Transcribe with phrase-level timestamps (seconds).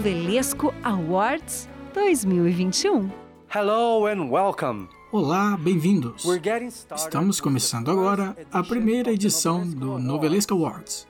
[0.00, 3.10] Novelesco Awards 2021.
[3.54, 4.88] Hello and welcome.
[5.12, 6.24] Olá, bem-vindos.
[6.96, 11.06] Estamos começando agora a primeira edição do Novelesco Awards.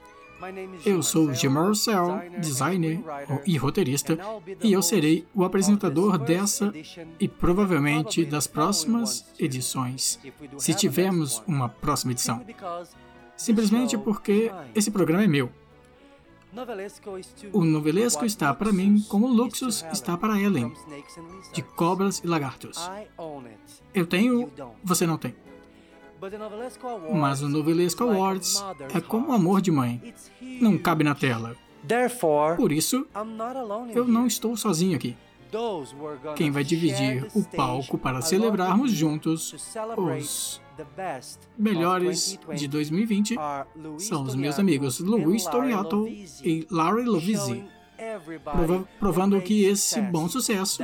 [0.84, 3.00] Eu sou Jim Marcel, designer
[3.46, 4.18] e roteirista,
[4.60, 6.72] e eu serei o apresentador dessa
[7.20, 10.18] e provavelmente das próximas edições,
[10.58, 12.44] se tivermos uma próxima edição.
[13.36, 15.59] Simplesmente porque esse programa é meu.
[17.52, 20.72] O novelesco está para mim como o Luxus está para Ellen,
[21.52, 22.90] de cobras e lagartos.
[23.94, 24.50] Eu tenho,
[24.82, 25.34] você não tem.
[27.14, 28.62] Mas o Novelesco Awards
[28.94, 30.14] é como o amor de mãe.
[30.60, 31.56] Não cabe na tela.
[32.56, 33.06] Por isso,
[33.94, 35.16] eu não estou sozinho aqui.
[36.36, 39.54] Quem vai dividir o palco para celebrarmos juntos
[39.96, 40.60] os
[41.58, 43.36] melhores de 2020
[43.98, 47.64] são os meus amigos Luis Toriato e Larry Lovisi
[48.42, 50.82] prova provando que esse bom sucesso,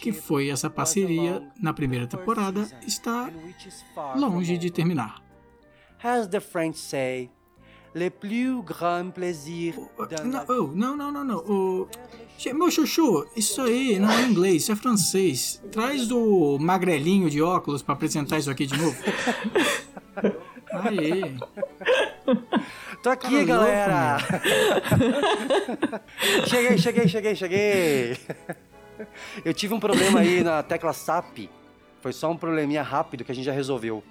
[0.00, 3.30] que foi essa parceria na primeira temporada, está
[4.16, 5.22] longe de terminar.
[6.02, 7.30] As the French say,
[7.96, 9.74] le plus grand plaisir
[10.22, 11.44] não, oh, não, não, não, não.
[11.48, 11.88] Oh,
[12.52, 15.62] meu chuchu, isso aí não é inglês, isso é francês.
[15.72, 18.96] Traz o magrelinho de óculos para apresentar isso aqui de novo.
[20.70, 21.32] Aê.
[23.02, 24.18] Tô aqui, galera!
[26.46, 28.18] cheguei, cheguei, cheguei, cheguei!
[29.42, 31.48] Eu tive um problema aí na tecla SAP.
[32.02, 34.02] Foi só um probleminha rápido que a gente já resolveu.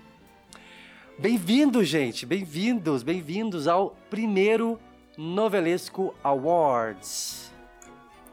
[1.17, 2.25] Bem-vindos, gente!
[2.25, 4.77] Bem-vindos, bem-vindos ao primeiro
[5.17, 7.53] Novelesco Awards.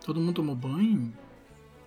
[0.04, 1.12] Todo mundo tomou banho?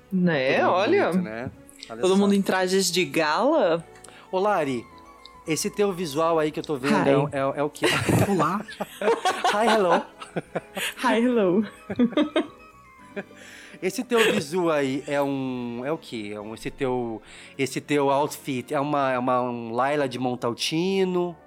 [0.10, 1.10] Né, olha.
[1.10, 1.52] Bonito, né?
[1.90, 2.18] olha Todo só.
[2.18, 3.86] mundo em trajes de gala.
[4.32, 4.86] Ô, Lari,
[5.46, 7.86] esse teu visual aí que eu tô vendo é, é, é, o que?
[8.30, 8.64] Olá.
[9.54, 10.02] Hi, hello.
[11.04, 11.66] Hi, hello.
[13.86, 15.84] Esse teu visual aí é um.
[15.86, 16.34] É o que?
[16.34, 17.22] É um, esse, teu,
[17.56, 21.38] esse teu outfit é uma, é uma um Laila de Montaltino.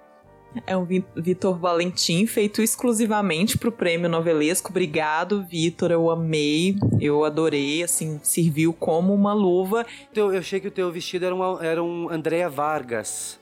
[0.65, 4.69] É um Vitor Valentim feito exclusivamente pro prêmio novelesco.
[4.69, 5.91] Obrigado, Vitor.
[5.91, 9.85] Eu amei, eu adorei, assim, serviu como uma luva.
[10.15, 13.37] Eu, eu achei que o teu vestido era um, era um Andrea Vargas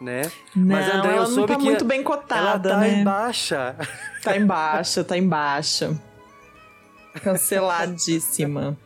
[0.00, 0.22] né?
[0.54, 3.00] Não, Mas André, ela não tá muito bem cotada, ela tá né?
[3.00, 3.74] em baixa.
[4.22, 5.98] Tá em baixa, tá em baixa.
[7.22, 8.76] Canceladíssima.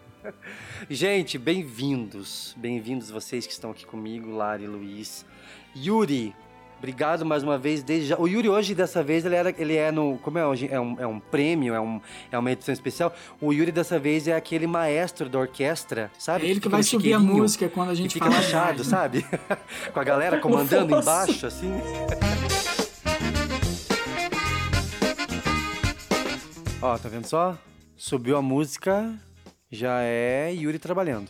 [0.88, 2.54] Gente, bem-vindos.
[2.56, 5.24] Bem-vindos vocês que estão aqui comigo, Lari, Luiz.
[5.76, 6.34] Yuri,
[6.78, 7.82] Obrigado mais uma vez.
[7.82, 8.16] Desde já.
[8.16, 10.16] O Yuri hoje, dessa vez, ele, era, ele é no.
[10.18, 10.68] Como é hoje?
[10.70, 12.00] É um, é um prêmio, é, um,
[12.30, 13.12] é uma edição especial.
[13.40, 16.46] O Yuri, dessa vez, é aquele maestro da orquestra, sabe?
[16.46, 18.84] É ele que, vai subir a música quando a gente fica fala.
[18.84, 19.26] sabe?
[19.92, 21.72] Com a galera comandando embaixo, assim.
[26.80, 27.58] Ó, tá vendo só?
[28.00, 29.12] Subiu a música,
[29.68, 31.28] já é Yuri trabalhando.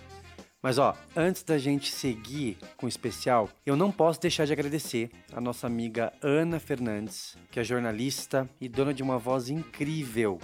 [0.63, 5.11] Mas ó, antes da gente seguir com o especial, eu não posso deixar de agradecer
[5.33, 10.39] a nossa amiga Ana Fernandes, que é jornalista e dona de uma voz incrível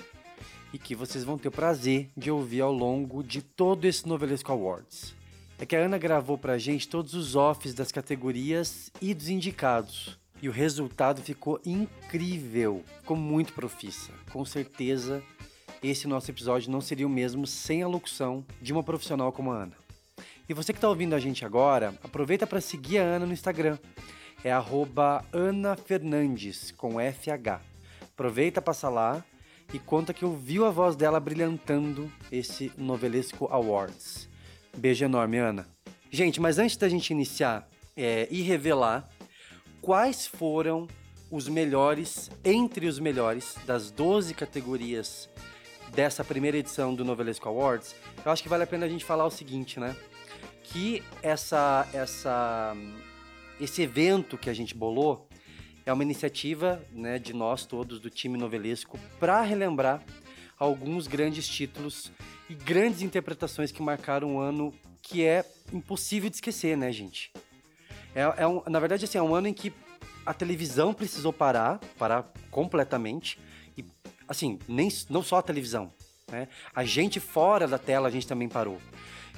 [0.72, 4.50] e que vocês vão ter o prazer de ouvir ao longo de todo esse Novelesco
[4.50, 5.14] Awards.
[5.58, 10.18] É que a Ana gravou pra gente todos os offs das categorias e dos indicados.
[10.40, 14.10] E o resultado ficou incrível, ficou muito profissa.
[14.32, 15.22] Com certeza,
[15.90, 19.64] esse nosso episódio não seria o mesmo sem a locução de uma profissional como a
[19.64, 19.76] Ana.
[20.48, 23.78] E você que está ouvindo a gente agora, aproveita para seguir a Ana no Instagram.
[24.42, 24.50] É
[25.32, 27.60] @ana_fernandes com FH.
[28.02, 29.24] Aproveita, passa lá
[29.72, 34.28] e conta que ouviu a voz dela brilhantando esse Novelesco Awards.
[34.76, 35.66] Beijo enorme, Ana.
[36.10, 39.08] Gente, mas antes da gente iniciar é, e revelar
[39.80, 40.86] quais foram
[41.30, 45.28] os melhores, entre os melhores, das 12 categorias
[45.94, 47.94] dessa primeira edição do Novelesco Awards,
[48.24, 49.96] eu acho que vale a pena a gente falar o seguinte, né?
[50.64, 52.74] que essa, essa,
[53.60, 55.28] esse evento que a gente bolou
[55.86, 60.02] é uma iniciativa né, de nós todos, do time novelesco, para relembrar
[60.58, 62.10] alguns grandes títulos
[62.48, 67.30] e grandes interpretações que marcaram um ano que é impossível de esquecer, né, gente?
[68.14, 69.72] É, é um, na verdade, assim, é um ano em que
[70.24, 73.38] a televisão precisou parar, parar completamente.
[74.28, 75.92] Assim, nem, não só a televisão,
[76.30, 76.48] né?
[76.74, 78.78] A gente fora da tela, a gente também parou.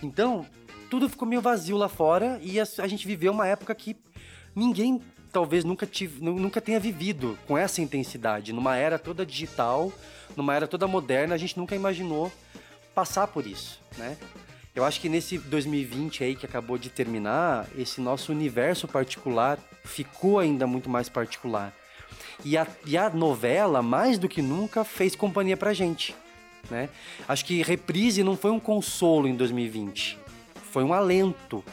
[0.02, 0.46] Então,
[0.90, 3.96] tudo ficou meio vazio lá fora e a, a gente viveu uma época que
[4.54, 5.00] ninguém
[5.32, 8.52] talvez nunca, tive, nunca tenha vivido com essa intensidade.
[8.52, 9.92] Numa era toda digital,
[10.34, 12.32] numa era toda moderna, a gente nunca imaginou
[12.94, 14.16] passar por isso, né?
[14.74, 20.38] Eu acho que nesse 2020 aí que acabou de terminar, esse nosso universo particular ficou
[20.38, 21.74] ainda muito mais particular.
[22.44, 26.14] E a, e a novela, mais do que nunca, fez companhia pra gente.
[26.70, 26.88] né?
[27.26, 30.18] Acho que reprise não foi um consolo em 2020,
[30.70, 31.64] foi um alento.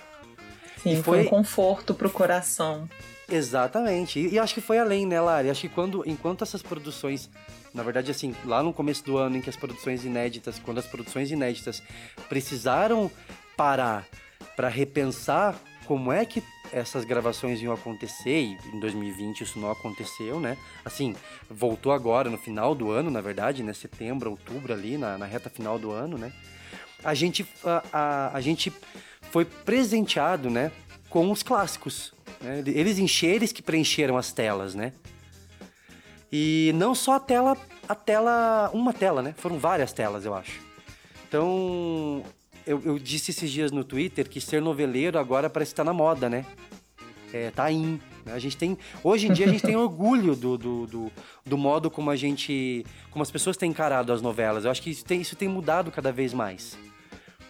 [0.82, 1.20] Sim, foi...
[1.20, 2.90] foi um conforto pro coração.
[3.30, 4.20] Exatamente.
[4.20, 5.50] E, e, acho que foi além, né, Lari?
[5.50, 7.30] Acho que quando, enquanto essas produções,
[7.74, 10.86] na verdade, assim, lá no começo do ano em que as produções inéditas, quando as
[10.86, 11.82] produções inéditas
[12.28, 13.10] precisaram
[13.56, 14.06] parar
[14.56, 20.40] para repensar como é que essas gravações iam acontecer, e em 2020 isso não aconteceu,
[20.40, 20.58] né?
[20.84, 21.16] Assim,
[21.50, 23.74] voltou agora no final do ano, na verdade, né?
[23.74, 26.32] Setembro, outubro ali, na, na reta final do ano, né?
[27.04, 28.74] A gente, a, a, a gente
[29.30, 30.72] foi presenteado, né?
[31.10, 32.14] Com os clássicos.
[32.42, 32.64] Né?
[32.66, 34.94] Eles encheram, eles que preencheram as telas, né?
[36.32, 37.56] E não só a tela,
[37.88, 39.36] a tela, uma tela, né?
[39.38, 40.60] Foram várias telas, eu acho.
[41.28, 42.24] Então,
[42.66, 45.94] eu, eu, disse esses dias no Twitter que ser noveleiro agora parece estar tá na
[45.94, 46.46] moda, né?
[47.34, 48.00] É, tá in.
[48.26, 48.34] Né?
[48.34, 48.78] A gente tem.
[49.04, 51.12] Hoje em dia a gente tem orgulho do, do, do,
[51.46, 52.86] do, modo como a gente.
[53.12, 54.66] como as pessoas têm encarado as novelas.
[54.66, 56.78] Eu acho que isso tem, isso tem mudado cada vez mais.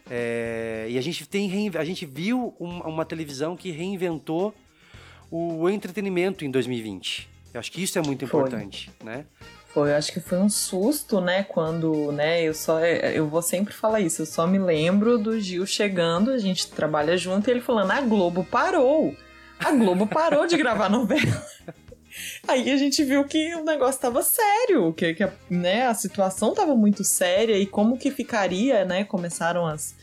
[0.10, 4.54] É, e a gente tem a gente viu uma, uma televisão que reinventou
[5.30, 7.30] o entretenimento em 2020.
[7.54, 8.40] Eu acho que isso é muito Foi.
[8.40, 9.26] importante, né?
[9.74, 13.74] Foi, eu acho que foi um susto, né, quando, né, eu só, eu vou sempre
[13.74, 17.60] falar isso, eu só me lembro do Gil chegando, a gente trabalha junto, e ele
[17.60, 19.16] falando, a Globo parou,
[19.60, 21.44] a Globo parou de gravar novela.
[22.48, 26.76] Aí a gente viu que o negócio estava sério, que, que né, a situação estava
[26.76, 29.04] muito séria e como que ficaria, né?
[29.04, 29.96] Começaram as,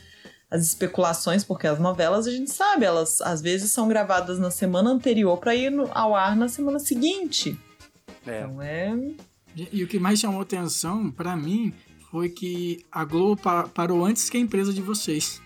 [0.50, 4.90] as especulações, porque as novelas a gente sabe, elas às vezes são gravadas na semana
[4.90, 7.56] anterior para ir no, ao ar na semana seguinte.
[8.26, 8.40] É.
[8.40, 8.92] Então é
[9.56, 11.72] e, o que mais chamou atenção para mim
[12.10, 13.40] foi que a Globo
[13.74, 15.40] parou antes que a empresa de vocês.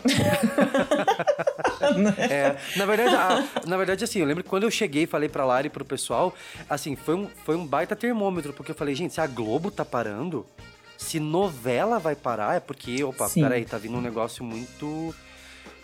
[2.30, 5.28] é, na verdade, a, na verdade, assim, eu lembro que quando eu cheguei e falei
[5.28, 6.34] pra Lari e pro pessoal,
[6.68, 9.84] assim, foi um, foi um baita termômetro, porque eu falei, gente, se a Globo tá
[9.84, 10.46] parando,
[10.96, 13.42] se novela vai parar, é porque, opa, Sim.
[13.42, 15.14] peraí, tá vindo um negócio muito.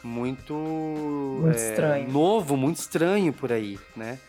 [0.03, 2.13] Muito, muito é, estranho.
[2.13, 4.21] novo, muito estranho por aí, né?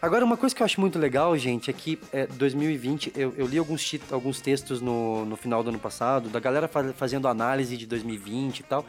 [0.00, 3.46] Agora, uma coisa que eu acho muito legal, gente, é que é, 2020, eu, eu
[3.46, 7.76] li alguns, alguns textos no, no final do ano passado, da galera faz, fazendo análise
[7.76, 8.86] de 2020 e tal.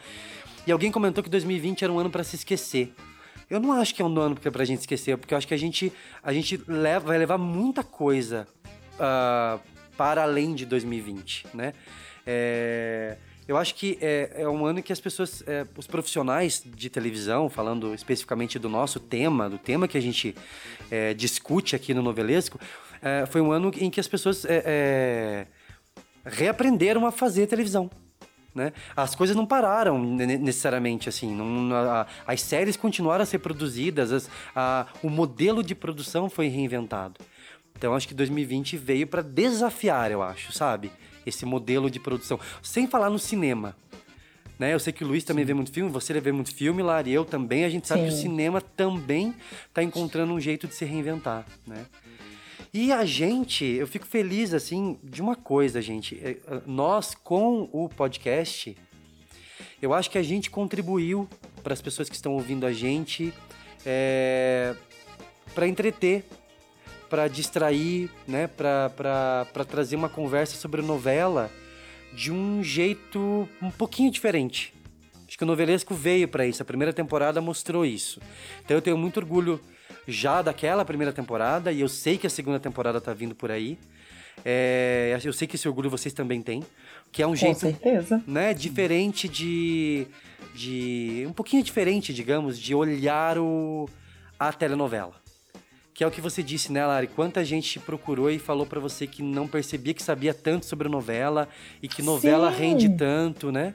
[0.66, 2.94] E alguém comentou que 2020 era um ano para se esquecer.
[3.50, 5.58] Eu não acho que é um ano pra gente esquecer, porque eu acho que a
[5.58, 5.92] gente,
[6.22, 8.48] a gente leva, vai levar muita coisa
[8.94, 9.60] uh,
[9.96, 11.74] para além de 2020, né?
[12.26, 16.88] É eu acho que é, é um ano que as pessoas, é, os profissionais de
[16.88, 20.34] televisão, falando especificamente do nosso tema, do tema que a gente
[20.90, 22.58] é, discute aqui no Novelesco,
[23.02, 25.46] é, foi um ano em que as pessoas é, é,
[26.24, 27.90] reaprenderam a fazer televisão.
[28.54, 28.72] Né?
[28.96, 31.34] As coisas não pararam necessariamente assim.
[31.34, 36.48] Não, a, as séries continuaram a ser produzidas, as, a, o modelo de produção foi
[36.48, 37.20] reinventado.
[37.76, 40.90] Então acho que 2020 veio para desafiar, eu acho, sabe?
[41.26, 42.38] Esse modelo de produção.
[42.62, 43.76] Sem falar no cinema.
[44.58, 44.72] Né?
[44.72, 45.48] Eu sei que o Luiz também Sim.
[45.48, 47.64] vê muito filme, você vê muito filme, Lari, eu também.
[47.64, 48.08] A gente sabe Sim.
[48.08, 49.34] que o cinema também
[49.68, 51.86] está encontrando um jeito de se reinventar, né?
[52.72, 56.18] E a gente, eu fico feliz, assim, de uma coisa, gente.
[56.20, 56.36] É,
[56.66, 58.76] nós, com o podcast,
[59.80, 61.28] eu acho que a gente contribuiu
[61.62, 63.32] para as pessoas que estão ouvindo a gente
[63.86, 64.74] é,
[65.54, 66.24] para entreter,
[67.14, 71.48] para distrair, né, para trazer uma conversa sobre novela
[72.12, 74.74] de um jeito um pouquinho diferente.
[75.28, 78.20] Acho que o novelesco veio para isso, a primeira temporada mostrou isso.
[78.64, 79.60] Então eu tenho muito orgulho
[80.08, 83.78] já daquela primeira temporada e eu sei que a segunda temporada tá vindo por aí.
[84.44, 86.64] É, eu sei que esse orgulho vocês também têm,
[87.12, 88.24] que é um Com jeito, certeza.
[88.26, 90.08] né, diferente de
[90.52, 93.88] de um pouquinho diferente, digamos, de olhar o
[94.36, 95.23] a telenovela
[95.94, 97.06] que é o que você disse, né, Lari?
[97.06, 101.48] Quanta gente procurou e falou para você que não percebia que sabia tanto sobre novela
[101.80, 102.58] e que novela Sim.
[102.58, 103.74] rende tanto, né?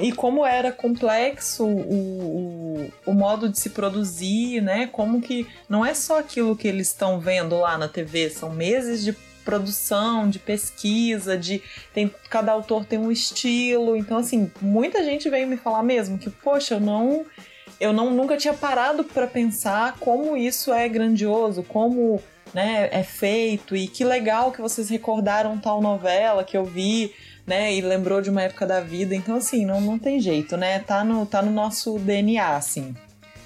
[0.00, 4.86] E como era complexo o, o, o, modo de se produzir, né?
[4.86, 9.04] Como que não é só aquilo que eles estão vendo lá na TV, são meses
[9.04, 9.12] de
[9.44, 13.94] produção, de pesquisa, de tem cada autor tem um estilo.
[13.94, 17.26] Então assim, muita gente veio me falar mesmo que, poxa, eu não
[17.84, 22.20] eu não, nunca tinha parado para pensar como isso é grandioso, como
[22.54, 27.12] né, é feito e que legal que vocês recordaram tal novela que eu vi,
[27.46, 29.14] né, e lembrou de uma época da vida.
[29.14, 30.78] Então, assim, não, não tem jeito, né?
[30.78, 32.94] Tá no, tá no nosso DNA, assim,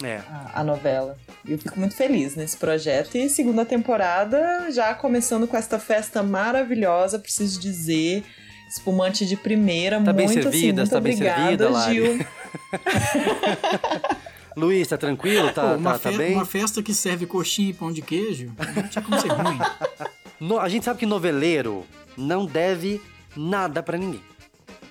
[0.04, 0.20] é.
[0.30, 1.16] a, a novela.
[1.44, 3.16] E eu fico muito feliz nesse projeto.
[3.16, 8.22] E segunda temporada, já começando com esta festa maravilhosa, preciso dizer.
[8.68, 12.26] Espumante de primeira, tá muito bem servida, assim, muito tá obrigada, bem servida, Gil.
[14.56, 15.52] Luiz, tá tranquilo?
[15.52, 16.34] Tá, Pô, tá, tá bem?
[16.34, 19.58] Uma festa que serve coxinha e pão de queijo, não tinha como ser ruim.
[20.40, 21.84] No, a gente sabe que noveleiro
[22.16, 23.02] não deve
[23.36, 24.22] nada para ninguém,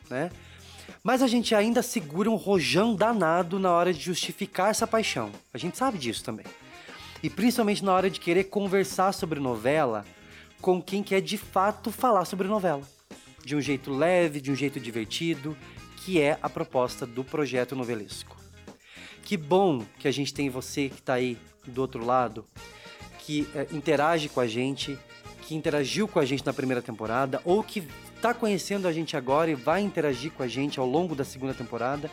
[0.09, 0.29] né?
[1.01, 5.31] Mas a gente ainda segura um rojão danado na hora de justificar essa paixão.
[5.53, 6.45] A gente sabe disso também.
[7.23, 10.03] E principalmente na hora de querer conversar sobre novela
[10.59, 12.81] com quem quer de fato falar sobre novela.
[13.45, 15.55] De um jeito leve, de um jeito divertido,
[16.07, 18.37] que é a proposta do projeto novelesco.
[19.23, 22.45] Que bom que a gente tem você que está aí do outro lado,
[23.19, 24.97] que é, interage com a gente,
[25.41, 27.85] que interagiu com a gente na primeira temporada ou que
[28.15, 31.53] está conhecendo a gente agora e vai interagir com a gente ao longo da segunda
[31.53, 32.09] temporada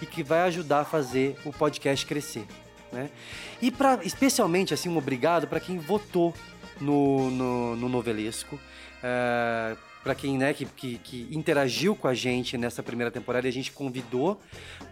[0.00, 2.46] e que vai ajudar a fazer o podcast crescer.
[2.90, 3.10] Né?
[3.60, 6.32] E para especialmente assim um obrigado para quem votou
[6.80, 8.58] no, no, no novelesco.
[9.02, 13.50] É, para quem né, que, que, que, interagiu com a gente nessa primeira temporada, a
[13.50, 14.38] gente convidou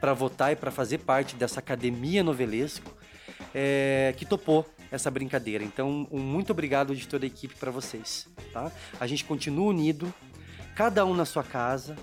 [0.00, 2.90] para votar e para fazer parte dessa academia novelesco,
[3.54, 5.62] é, que topou essa brincadeira.
[5.62, 8.26] Então, um muito obrigado de toda a equipe para vocês.
[8.54, 8.72] Tá?
[8.98, 10.12] A gente continua unido,
[10.74, 11.94] cada um na sua casa,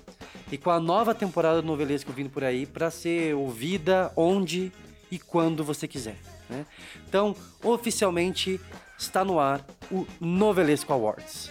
[0.52, 4.72] e com a nova temporada do novelesco vindo por aí para ser ouvida onde
[5.10, 6.18] e quando você quiser.
[6.48, 6.64] Né?
[7.08, 8.62] Então, oficialmente
[8.98, 11.50] está no ar o Novelesco Awards.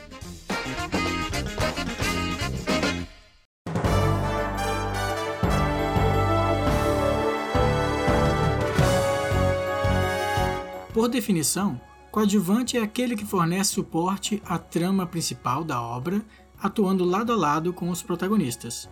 [10.98, 16.20] Por definição, coadjuvante é aquele que fornece suporte à trama principal da obra,
[16.60, 18.90] atuando lado a lado com os protagonistas.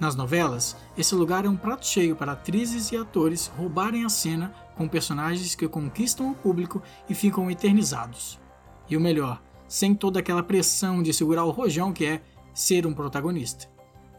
[0.00, 4.54] Nas novelas, esse lugar é um prato cheio para atrizes e atores roubarem a cena
[4.74, 8.40] com personagens que conquistam o público e ficam eternizados.
[8.88, 12.22] E o melhor, sem toda aquela pressão de segurar o rojão que é
[12.54, 13.68] ser um protagonista.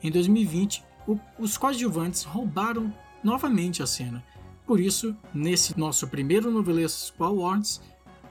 [0.03, 4.23] Em 2020, o, os coadjuvantes roubaram novamente a cena
[4.65, 7.81] por isso, nesse nosso primeiro Novelesco Awards,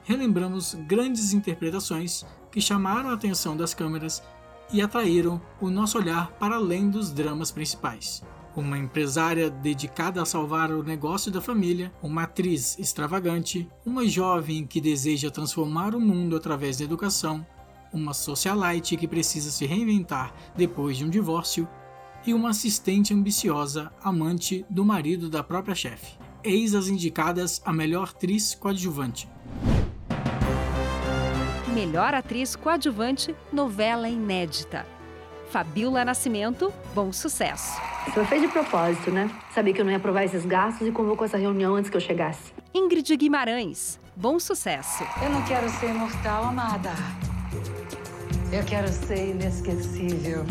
[0.02, 4.22] relembramos grandes interpretações que chamaram a atenção das câmeras
[4.72, 8.22] e atraíram o nosso olhar para além dos dramas principais.
[8.56, 14.80] Uma empresária dedicada a salvar o negócio da família, uma atriz extravagante, uma jovem que
[14.80, 17.44] deseja transformar o mundo através da educação,
[17.92, 21.68] uma socialite que precisa se reinventar depois de um divórcio
[22.26, 26.23] e uma assistente ambiciosa, amante do marido da própria chefe.
[26.46, 29.26] Eis as indicadas a melhor atriz coadjuvante.
[31.72, 34.86] Melhor atriz coadjuvante, novela inédita.
[35.48, 37.80] Fabiola Nascimento, bom sucesso.
[38.04, 39.30] Você fez de propósito, né?
[39.54, 42.00] Sabia que eu não ia aprovar esses gastos e convocou essa reunião antes que eu
[42.00, 42.52] chegasse.
[42.74, 45.02] Ingrid Guimarães, bom sucesso.
[45.22, 46.90] Eu não quero ser imortal, amada.
[48.52, 50.44] Eu quero ser inesquecível.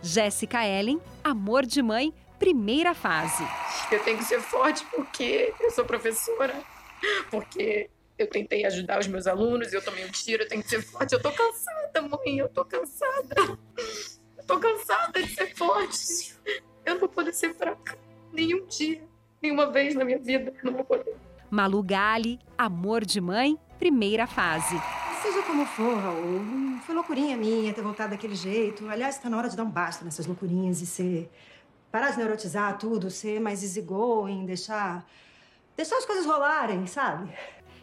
[0.00, 3.44] Jéssica Ellen, Amor de Mãe, primeira fase.
[3.92, 6.54] Eu tenho que ser forte porque eu sou professora,
[7.30, 10.82] porque eu tentei ajudar os meus alunos, eu tomei um tiro, eu tenho que ser
[10.82, 11.12] forte.
[11.12, 13.34] Eu tô cansada, mãe, eu tô cansada.
[14.38, 16.34] Eu tô cansada de ser forte.
[16.84, 17.96] Eu não vou poder ser fraca
[18.32, 19.02] nenhum dia,
[19.42, 21.14] nenhuma vez na minha vida, não vou poder.
[21.50, 24.80] Malu Gali, Amor de Mãe, primeira fase.
[25.20, 28.88] Seja como for, Raul, foi loucurinha minha ter voltado daquele jeito.
[28.88, 31.30] Aliás, está na hora de dar um basta nessas loucurinhas e ser.
[31.90, 35.04] Parar de neurotizar tudo, ser mais easygoing, deixar.
[35.76, 37.30] deixar as coisas rolarem, sabe?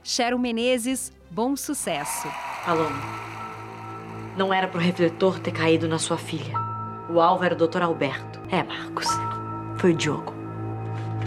[0.03, 2.27] Cheryl Menezes, bom sucesso.
[2.65, 3.01] Paloma,
[4.37, 6.53] não era pro refletor ter caído na sua filha.
[7.09, 7.81] O alvo era o Dr.
[7.81, 8.39] Alberto.
[8.49, 9.07] É, Marcos.
[9.77, 10.33] Foi o Diogo.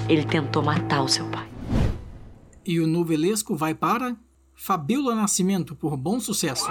[0.08, 1.48] Ele tentou matar o seu pai.
[2.64, 4.16] E o novelesco vai para
[4.54, 6.68] Fabíola Nascimento, por bom sucesso.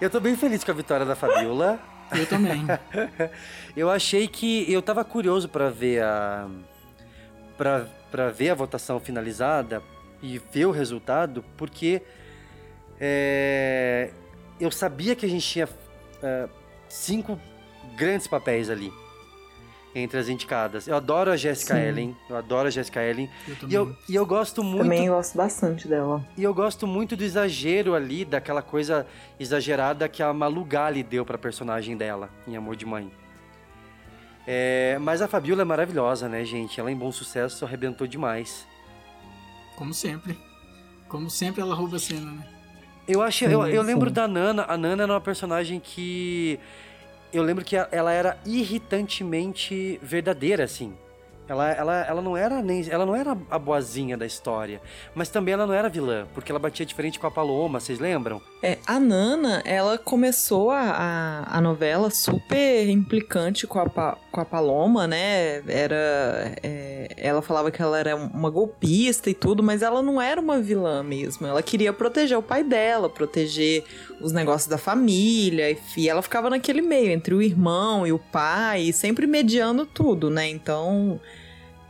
[0.00, 1.78] Eu tô bem feliz com a vitória da Fabiola.
[2.12, 2.64] Eu também.
[3.76, 6.48] eu achei que eu tava curioso para ver a
[7.56, 9.82] para para ver a votação finalizada
[10.22, 12.00] e ver o resultado, porque
[13.00, 14.10] é,
[14.60, 15.68] eu sabia que a gente tinha
[16.22, 16.48] é,
[16.88, 17.40] cinco
[17.96, 18.92] grandes papéis ali
[19.94, 20.88] entre as indicadas.
[20.88, 22.16] Eu adoro a Jessica Ellen.
[22.28, 23.30] Eu adoro a Jessica Ellen.
[23.46, 24.82] Eu e, eu, e eu gosto muito.
[24.82, 26.26] Também gosto bastante dela.
[26.36, 29.06] E eu gosto muito do exagero ali, daquela coisa
[29.38, 33.10] exagerada que a Malu Gali deu pra personagem dela, em Amor de Mãe.
[34.46, 36.78] É, mas a Fabiola é maravilhosa, né, gente?
[36.78, 38.66] Ela em bom sucesso arrebentou demais.
[39.76, 40.38] Como sempre.
[41.08, 42.46] Como sempre ela rouba a cena, né?
[43.06, 44.64] Eu acho, eu, eu lembro da Nana.
[44.66, 46.58] A Nana era uma personagem que
[47.34, 50.96] eu lembro que ela era irritantemente verdadeira, assim.
[51.48, 54.80] Ela, ela, ela não era nem ela não era a boazinha da história,
[55.14, 58.40] mas também ela não era vilã, porque ela batia diferente com a Paloma, vocês lembram?
[58.62, 64.44] É, a Nana, ela começou a, a, a novela super implicante com a, com a
[64.44, 65.62] Paloma, né?
[65.68, 66.56] Era.
[66.62, 70.60] É, ela falava que ela era uma golpista e tudo, mas ela não era uma
[70.60, 71.46] vilã mesmo.
[71.46, 73.84] Ela queria proteger o pai dela, proteger
[74.20, 78.92] os negócios da família, e ela ficava naquele meio entre o irmão e o pai,
[78.92, 80.48] sempre mediando tudo, né?
[80.48, 81.20] Então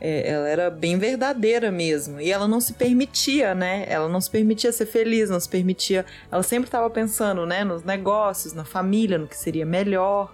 [0.07, 2.21] é, ela era bem verdadeira mesmo.
[2.21, 3.85] E ela não se permitia, né?
[3.87, 6.05] Ela não se permitia ser feliz, não se permitia.
[6.31, 10.31] Ela sempre estava pensando, né, nos negócios, na família, no que seria melhor.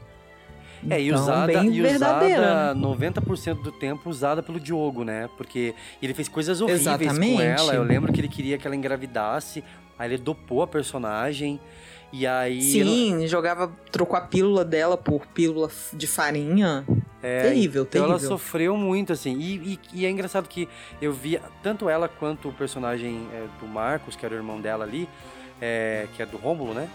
[0.89, 5.29] É, e Então, usada, bem e usada 90% do tempo usada pelo Diogo, né?
[5.37, 7.41] Porque ele fez coisas horríveis com Exatamente.
[7.41, 7.73] ela.
[7.73, 9.63] Eu lembro que ele queria que ela engravidasse,
[9.97, 11.61] aí ele dopou a personagem.
[12.11, 12.61] E aí.
[12.61, 16.85] Sim, jogava, trocou a pílula dela por pílula de farinha.
[17.23, 18.09] É, terrível, então terrível.
[18.09, 19.37] ela sofreu muito, assim.
[19.39, 20.67] E, e- e é engraçado que
[21.01, 24.83] eu via tanto ela quanto o personagem é, do Marcos, que era o irmão dela
[24.83, 25.07] ali,
[25.61, 26.89] é, que é do Rômulo, né?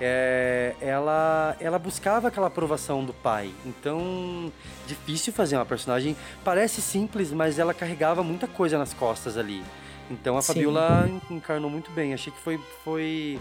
[0.00, 3.50] É, ela, ela buscava aquela aprovação do pai.
[3.66, 4.50] Então,
[4.86, 6.16] difícil fazer uma personagem.
[6.42, 9.62] Parece simples, mas ela carregava muita coisa nas costas ali.
[10.10, 10.42] Então a.
[10.42, 12.14] Fabiola en- encarnou muito bem.
[12.14, 13.38] Achei que foi, foi,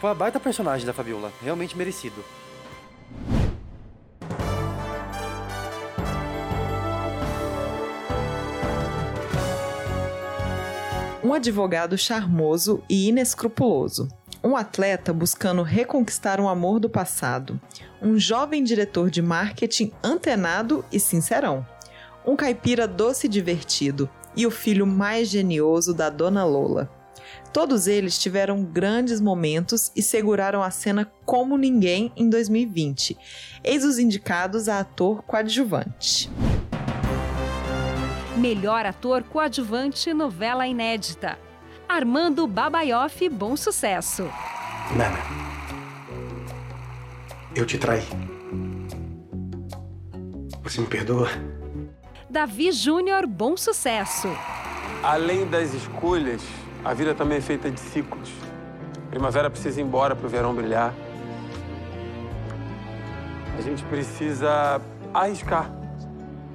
[0.00, 1.32] foi uma baita personagem da Fabiola.
[1.42, 2.24] Realmente merecido.
[11.22, 14.08] Um advogado charmoso e inescrupuloso.
[14.42, 17.58] Um atleta buscando reconquistar um amor do passado.
[18.02, 21.66] Um jovem diretor de marketing antenado e sincerão.
[22.26, 24.08] Um caipira doce e divertido.
[24.36, 26.90] E o filho mais genioso da Dona Lola.
[27.54, 33.16] Todos eles tiveram grandes momentos e seguraram a cena como ninguém em 2020.
[33.62, 36.28] Eis os indicados a ator coadjuvante.
[38.36, 41.38] Melhor ator coadjuvante novela inédita.
[41.88, 44.24] Armando Babaioff, bom sucesso.
[44.96, 45.18] Nana,
[47.54, 48.02] eu te traí.
[50.60, 51.28] Você me perdoa?
[52.28, 54.26] Davi Júnior, bom sucesso.
[55.04, 56.42] Além das escolhas,
[56.84, 58.30] a vida também é feita de ciclos.
[59.10, 60.92] Primavera precisa ir embora para o verão brilhar.
[63.56, 64.80] A gente precisa
[65.12, 65.70] arriscar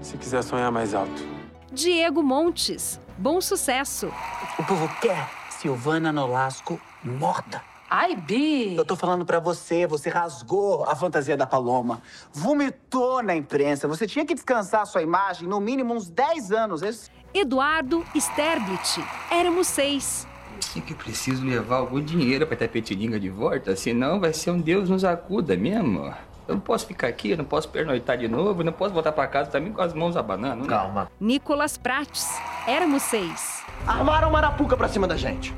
[0.02, 1.28] se quiser sonhar mais alto.
[1.72, 4.12] Diego Montes, bom sucesso.
[4.58, 7.62] O povo quer Silvana Nolasco morta.
[7.92, 8.76] Ai, Bi!
[8.76, 12.02] Eu tô falando pra você, você rasgou a fantasia da Paloma.
[12.32, 13.88] Vomitou na imprensa.
[13.88, 16.84] Você tinha que descansar sua imagem no mínimo uns 10 anos.
[16.84, 20.28] Esse- Eduardo Sterblit, éramos seis.
[20.76, 24.60] É que eu preciso levar algum dinheiro pra Tapetininga de volta, senão vai ser um
[24.60, 26.12] Deus nos acuda mesmo.
[26.48, 29.12] Eu não posso ficar aqui, eu não posso pernoitar de novo, eu não posso voltar
[29.12, 30.64] pra casa também com as mãos abanando.
[30.64, 30.68] Né?
[30.68, 31.12] Calma.
[31.20, 32.28] Nicolas Prates,
[32.68, 33.64] éramos seis.
[33.86, 35.54] Armaram uma arapuca pra cima da gente.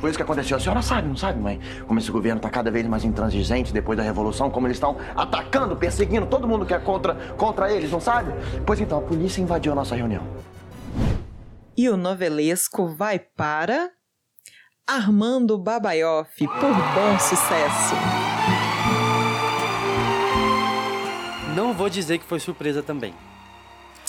[0.00, 0.56] Foi isso que aconteceu.
[0.56, 1.60] A senhora sabe, não sabe, mãe?
[1.86, 5.76] Como esse governo tá cada vez mais intransigente depois da Revolução, como eles estão atacando,
[5.76, 8.32] perseguindo todo mundo que é contra, contra eles, não sabe?
[8.64, 10.22] Pois então, a polícia invadiu a nossa reunião.
[11.76, 13.90] E o novelesco vai para
[14.86, 17.94] Armando Babaioff por bom sucesso.
[21.54, 23.14] Não vou dizer que foi surpresa também.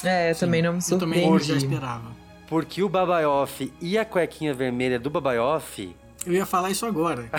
[0.03, 2.11] É, também não me Eu também já esperava.
[2.47, 5.95] Porque o Babaioff e a cuequinha vermelha do Babaioff.
[6.25, 7.29] Eu ia falar isso agora.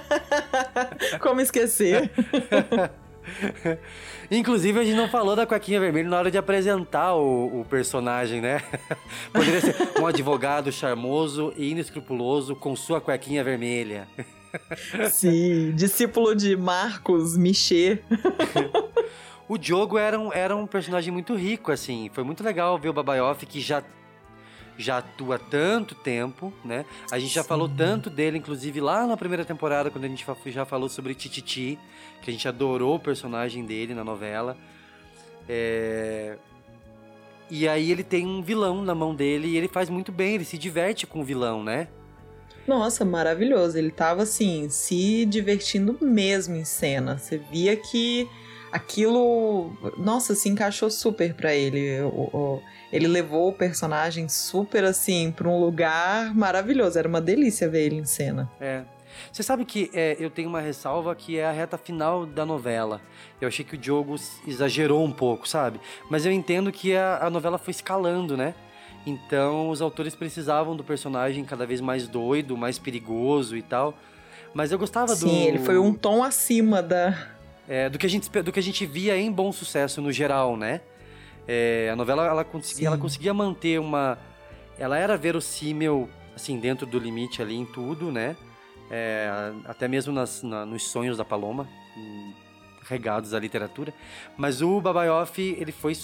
[1.20, 2.10] Como esquecer?
[4.34, 8.40] Inclusive, a gente não falou da cuequinha vermelha na hora de apresentar o, o personagem,
[8.40, 8.62] né?
[9.30, 14.08] Poderia ser um advogado charmoso e inescrupuloso com sua cuequinha vermelha.
[15.10, 18.00] Sim, discípulo de Marcos Michê.
[19.48, 22.08] O Diogo era um, era um personagem muito rico, assim.
[22.14, 23.82] Foi muito legal ver o Babaioff, que já,
[24.82, 26.84] já atua tanto tempo, né?
[27.10, 30.64] A gente já falou tanto dele, inclusive lá na primeira temporada, quando a gente já
[30.64, 31.78] falou sobre Tititi,
[32.20, 34.56] que a gente adorou o personagem dele na novela.
[35.48, 36.36] É...
[37.50, 40.44] E aí ele tem um vilão na mão dele e ele faz muito bem, ele
[40.44, 41.88] se diverte com o vilão, né?
[42.66, 43.76] Nossa, maravilhoso.
[43.76, 47.18] Ele tava assim, se divertindo mesmo em cena.
[47.18, 48.26] Você via que
[48.70, 52.00] aquilo, nossa, se encaixou super pra ele.
[52.02, 56.98] O- o- ele levou o personagem super assim pra um lugar maravilhoso.
[56.98, 58.50] Era uma delícia ver ele em cena.
[58.60, 58.82] É.
[59.30, 63.00] Você sabe que é, eu tenho uma ressalva que é a reta final da novela.
[63.40, 65.80] Eu achei que o Diogo exagerou um pouco, sabe?
[66.10, 68.54] Mas eu entendo que a, a novela foi escalando, né?
[69.06, 73.94] Então os autores precisavam do personagem cada vez mais doido, mais perigoso e tal.
[74.54, 75.28] Mas eu gostava do.
[75.28, 77.28] Sim, ele foi um tom acima da.
[77.68, 80.56] É, do, que a gente, do que a gente via em Bom Sucesso no geral,
[80.56, 80.80] né?
[81.46, 84.18] É, a novela ela conseguia, ela conseguia manter uma.
[84.78, 88.36] Ela era verossímil, assim, dentro do limite ali em tudo, né?
[88.90, 92.32] É, até mesmo nas, na- nos sonhos da Paloma, hum,
[92.88, 93.92] regados à literatura.
[94.36, 95.94] Mas o Babaioff, ele foi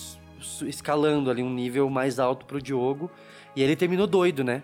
[0.66, 3.10] escalando ali um nível mais alto pro Diogo.
[3.56, 4.62] E ele terminou doido, né?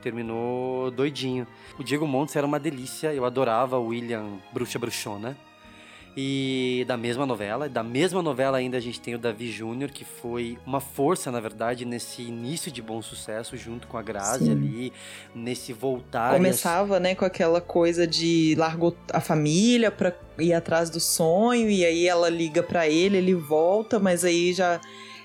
[0.00, 1.46] Terminou doidinho.
[1.78, 5.36] O Diego Montes era uma delícia, eu adorava o William Bruxa Bruxona.
[6.16, 10.04] E da mesma novela, da mesma novela ainda a gente tem o Davi Júnior, que
[10.04, 14.52] foi uma força, na verdade, nesse início de bom sucesso, junto com a Grazi Sim.
[14.52, 14.92] ali,
[15.34, 16.34] nesse voltar.
[16.34, 21.84] Começava, né, com aquela coisa de largou a família pra ir atrás do sonho, e
[21.84, 24.80] aí ela liga para ele, ele volta, mas aí já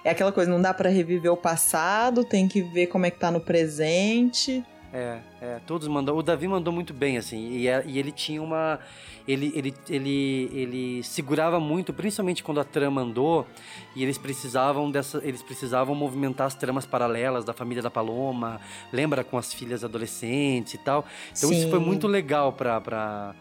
[0.06, 3.20] é aquela coisa, não dá para reviver o passado, tem que ver como é que
[3.20, 4.64] tá no presente.
[4.94, 6.16] É, é, todos mandam.
[6.16, 8.80] O Davi mandou muito bem, assim, e, é, e ele tinha uma
[9.28, 13.46] ele, ele, ele, ele segurava muito, principalmente quando a trama andou
[13.94, 19.24] e eles precisavam dessa, eles precisavam movimentar as tramas paralelas da família da Paloma, lembra
[19.24, 21.06] com as filhas adolescentes e tal.
[21.38, 21.58] Então Sim.
[21.58, 23.36] isso foi muito legal para pra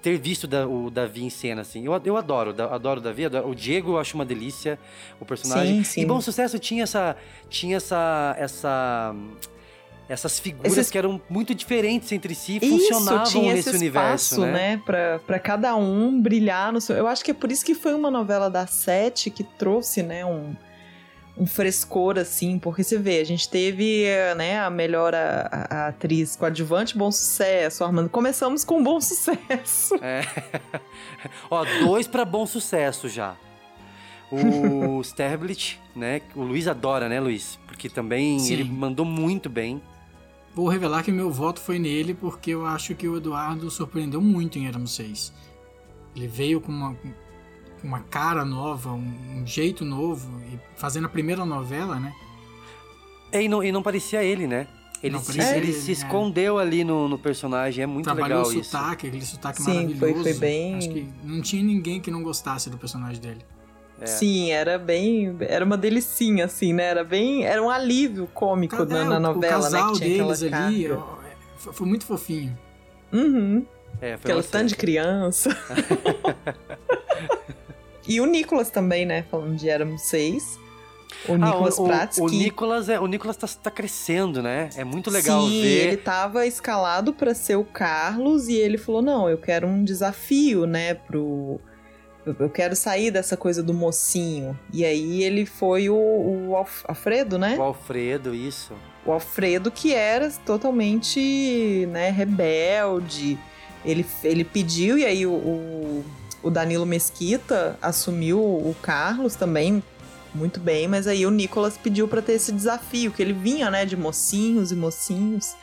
[0.00, 1.86] ter visto o Davi em cena, assim.
[1.86, 3.48] Eu, eu adoro, adoro o Davi, adoro.
[3.48, 4.78] o Diego eu acho uma delícia,
[5.20, 5.76] o personagem.
[5.76, 6.00] Sim, sim.
[6.02, 7.16] E Bom Sucesso tinha essa,
[7.48, 9.14] tinha essa, essa
[10.08, 10.90] essas figuras Esses...
[10.90, 14.52] que eram muito diferentes entre si funcionavam isso, tinha nesse esse universo, espaço, né?
[14.52, 14.82] né?
[14.84, 16.96] Pra, pra cada um brilhar no seu.
[16.96, 20.24] Eu acho que é por isso que foi uma novela da Sete que trouxe, né,
[20.24, 20.54] um,
[21.36, 24.04] um frescor, assim, porque você vê, a gente teve,
[24.36, 28.10] né, a melhor a, a atriz coadjuvante, bom sucesso, Armando.
[28.10, 29.94] Começamos com bom sucesso.
[30.02, 30.22] É.
[31.50, 33.36] Ó, dois para bom sucesso já.
[34.30, 36.20] O Sterblit, né?
[36.34, 37.58] O Luiz adora, né, Luiz?
[37.66, 38.52] Porque também Sim.
[38.52, 39.80] ele mandou muito bem.
[40.54, 44.58] Vou revelar que meu voto foi nele porque eu acho que o Eduardo surpreendeu muito
[44.58, 45.32] em Éramos Seis.
[46.14, 46.96] Ele veio com uma,
[47.82, 52.12] uma cara nova, um, um, jeito novo, e fazendo a primeira novela, né?
[53.32, 54.68] É, e, não, e não parecia ele, né?
[55.02, 55.94] Ele, se, ele, ele se é.
[55.94, 59.16] escondeu ali no, no, personagem, é muito Trabalhou legal o sotaque, isso.
[59.16, 59.98] aquele sotaque Sim, maravilhoso.
[59.98, 60.76] Foi, foi bem...
[60.76, 63.44] Acho que não tinha ninguém que não gostasse do personagem dele.
[64.02, 64.06] É.
[64.06, 65.36] Sim, era bem.
[65.40, 66.84] Era uma delicinha, assim, né?
[66.84, 67.44] Era bem.
[67.44, 69.98] Era um alívio cômico na, na, novela, o casal né?
[70.00, 72.58] Que deles ali ó, foi muito fofinho.
[73.12, 73.64] Uhum.
[74.00, 75.56] É, Aquela tanto de criança.
[78.08, 79.24] e o Nicolas também, né?
[79.30, 80.58] Falando de Éramos Seis.
[81.28, 82.18] O Nicolas ah, o, Prats.
[82.18, 84.70] O, o Nicolas, é, o Nicolas tá, tá, crescendo, né?
[84.76, 85.86] É muito legal Sim, ver.
[85.86, 90.66] ele tava escalado para ser o Carlos e ele falou: não, eu quero um desafio,
[90.66, 91.60] né, pro
[92.24, 94.58] eu quero sair dessa coisa do mocinho.
[94.72, 97.56] E aí ele foi o, o Alfredo, né?
[97.58, 98.74] O Alfredo, isso.
[99.04, 103.38] O Alfredo que era totalmente, né, rebelde.
[103.84, 106.04] Ele, ele pediu e aí o, o,
[106.42, 109.82] o Danilo Mesquita assumiu o Carlos também
[110.34, 113.84] muito bem, mas aí o Nicolas pediu para ter esse desafio, que ele vinha, né,
[113.84, 115.54] de mocinhos e mocinhos.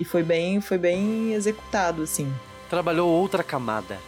[0.00, 2.32] E foi bem, foi bem executado, assim.
[2.68, 3.98] Trabalhou outra camada.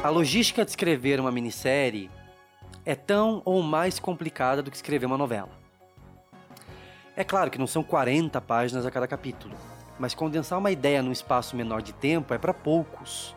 [0.00, 2.08] A logística de escrever uma minissérie
[2.86, 5.50] é tão ou mais complicada do que escrever uma novela.
[7.16, 9.56] É claro que não são 40 páginas a cada capítulo,
[9.98, 13.34] mas condensar uma ideia num espaço menor de tempo é para poucos.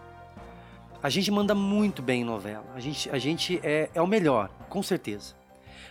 [1.02, 4.47] A gente manda muito bem em novela, a gente, a gente é, é o melhor,
[4.69, 5.34] com certeza.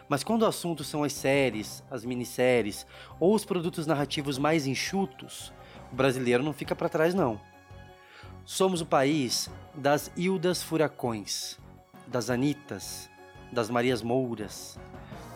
[0.09, 2.87] Mas quando o assunto são as séries, as minisséries
[3.19, 5.53] ou os produtos narrativos mais enxutos,
[5.93, 7.41] o brasileiro não fica para trás não.
[8.45, 11.59] Somos o país das Hildas Furacões,
[12.07, 13.09] das Anitas,
[13.53, 14.79] das Marias Mouras,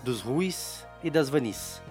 [0.02, 1.82] dos Ruis e das Vanis.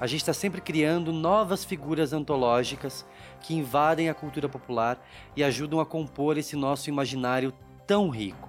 [0.00, 3.04] A gente está sempre criando novas figuras antológicas
[3.40, 5.04] que invadem a cultura popular
[5.36, 7.52] e ajudam a compor esse nosso imaginário
[7.86, 8.48] tão rico.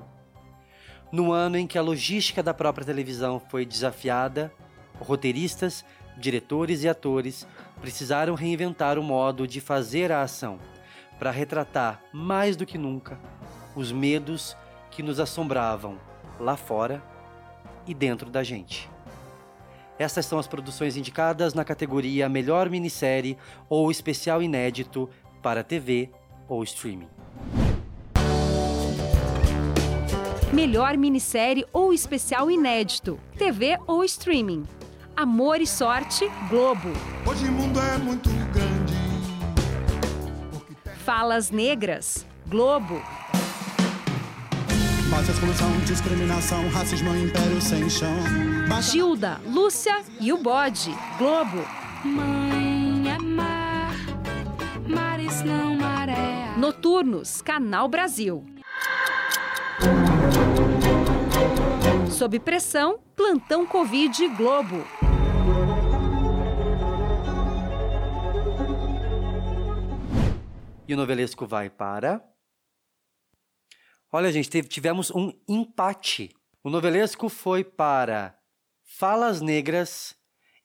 [1.12, 4.54] No ano em que a logística da própria televisão foi desafiada,
[4.98, 5.84] roteiristas,
[6.18, 7.46] diretores e atores
[7.82, 10.60] precisaram reinventar o modo de fazer a ação
[11.22, 13.20] para retratar mais do que nunca
[13.76, 14.58] os medos
[14.90, 16.00] que nos assombravam
[16.40, 17.00] lá fora
[17.86, 18.90] e dentro da gente.
[20.00, 23.38] Essas são as produções indicadas na categoria Melhor Minissérie
[23.70, 25.08] ou Especial Inédito
[25.44, 26.10] para TV
[26.50, 27.08] ou Streaming.
[30.52, 34.64] Melhor Minissérie ou Especial Inédito, TV ou Streaming.
[35.16, 36.90] Amor e Sorte, Globo.
[37.30, 38.71] Hoje o mundo é muito grande
[41.04, 43.02] Falas Negras, Globo.
[45.84, 48.14] discriminação, racismo, império sem chão.
[48.82, 51.66] Gilda, Lúcia e o Bode, Globo.
[52.06, 53.96] Mãe é mar,
[54.88, 56.54] mares não maré.
[56.56, 58.46] Noturnos, Canal Brasil.
[62.12, 64.86] Sob pressão, Plantão Covid Globo.
[70.92, 72.22] E o novelesco vai para.
[74.12, 76.36] Olha, gente, tivemos um empate.
[76.62, 78.38] O novelesco foi para
[78.84, 80.18] Falas Negras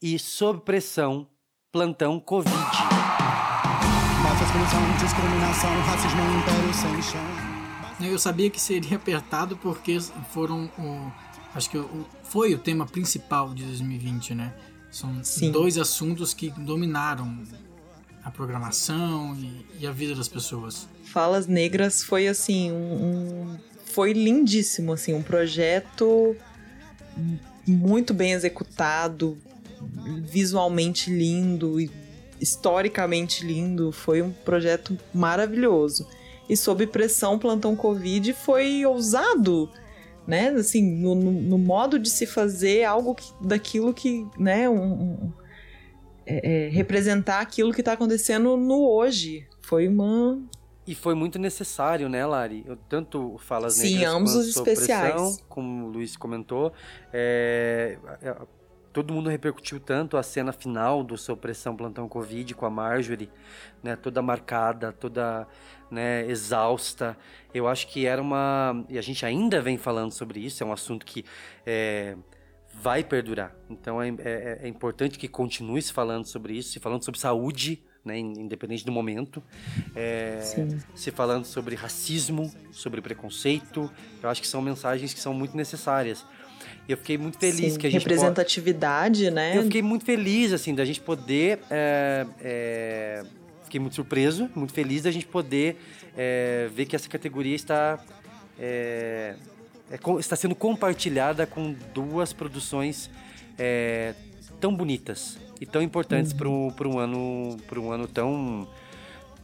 [0.02, 1.30] e Sob Pressão,
[1.70, 2.52] Plantão Covid.
[8.00, 9.96] Eu sabia que seria apertado porque
[10.32, 11.12] foram o,
[11.54, 14.52] acho que o, foi o tema principal de 2020, né?
[14.90, 15.52] São Sim.
[15.52, 17.44] dois assuntos que dominaram
[18.26, 20.88] a programação e, e, a vida das pessoas.
[21.04, 26.36] Falas Negras foi assim um, um foi lindíssimo assim um projeto
[27.64, 29.38] muito bem executado,
[30.24, 31.88] visualmente lindo e
[32.40, 33.92] historicamente lindo.
[33.92, 36.06] Foi um projeto maravilhoso.
[36.48, 39.70] E sob pressão, plantão Covid foi ousado,
[40.26, 40.48] né?
[40.48, 44.68] Assim, no, no, modo de se fazer algo que, daquilo que, né?
[44.68, 45.32] Um, um,
[46.26, 49.46] é, é, representar aquilo que está acontecendo no hoje.
[49.60, 50.38] Foi uma
[50.86, 52.64] e foi muito necessário, né, Lari?
[52.88, 55.14] Tanto Falas Sim, Negras ambos os especiais.
[55.14, 56.72] Pressão, como o Luiz comentou,
[57.12, 58.36] é, é,
[58.92, 63.28] todo mundo repercutiu tanto a cena final do Sob Pressão Plantão Covid com a Marjorie,
[63.82, 65.48] né, toda marcada, toda
[65.90, 67.16] né, exausta.
[67.52, 68.84] Eu acho que era uma...
[68.88, 71.24] E a gente ainda vem falando sobre isso, é um assunto que...
[71.66, 72.16] É,
[72.82, 73.54] vai perdurar.
[73.68, 77.82] Então é, é, é importante que continue se falando sobre isso, se falando sobre saúde,
[78.04, 79.42] né, independente do momento,
[79.94, 80.40] é,
[80.94, 83.90] se falando sobre racismo, sobre preconceito.
[84.22, 86.24] Eu acho que são mensagens que são muito necessárias.
[86.88, 89.34] E eu fiquei muito feliz Sim, que a gente representatividade, pode...
[89.34, 89.58] né?
[89.58, 93.24] Eu fiquei muito feliz assim da gente poder, é, é...
[93.64, 95.76] fiquei muito surpreso, muito feliz da gente poder
[96.16, 98.00] é, ver que essa categoria está
[99.90, 103.10] é, está sendo compartilhada com duas produções
[103.58, 104.14] é,
[104.60, 106.70] tão bonitas e tão importantes uhum.
[106.70, 108.68] para um ano para um ano tão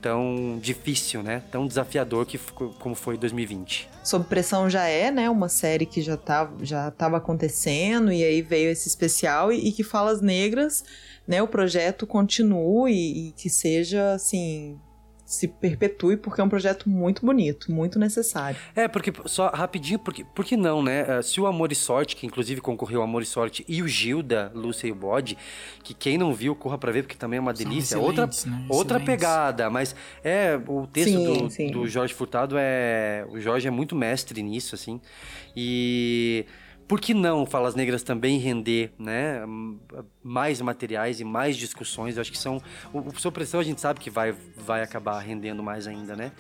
[0.03, 1.45] tão difícil, né?
[1.53, 2.37] Tão desafiador que
[2.81, 3.89] como foi 2020.
[4.03, 5.31] Sob pressão já é, né?
[5.31, 9.73] Uma série que já tá, já estava acontecendo e aí veio esse especial e, e
[9.73, 10.85] que falas negras,
[11.27, 11.41] né?
[11.41, 14.77] O projeto continue e, e que seja assim
[15.33, 18.59] se perpetue, porque é um projeto muito bonito, muito necessário.
[18.77, 21.07] É, porque, só rapidinho, porque, porque não, né?
[21.09, 23.89] Eh, se o Amor e Sorte, que inclusive concorreu ao Amor e Sorte, e o
[23.89, 25.39] Gilda, Lúcia e o Bode,
[25.83, 27.99] que quem não viu, corra pra ver, porque também é uma delícia.
[27.99, 28.67] Outra, né?
[28.69, 31.71] outra pegada, mas é, o texto sim, do, sim.
[31.71, 33.25] do Jorge Furtado é.
[33.31, 35.01] O Jorge é muito mestre nisso, assim.
[35.57, 36.45] E
[36.93, 39.41] por que não Falas Negras também render né,
[40.23, 42.17] mais materiais e mais discussões?
[42.17, 42.61] Eu acho que são.
[42.93, 46.33] O, o a gente sabe que vai, vai acabar rendendo mais ainda, né?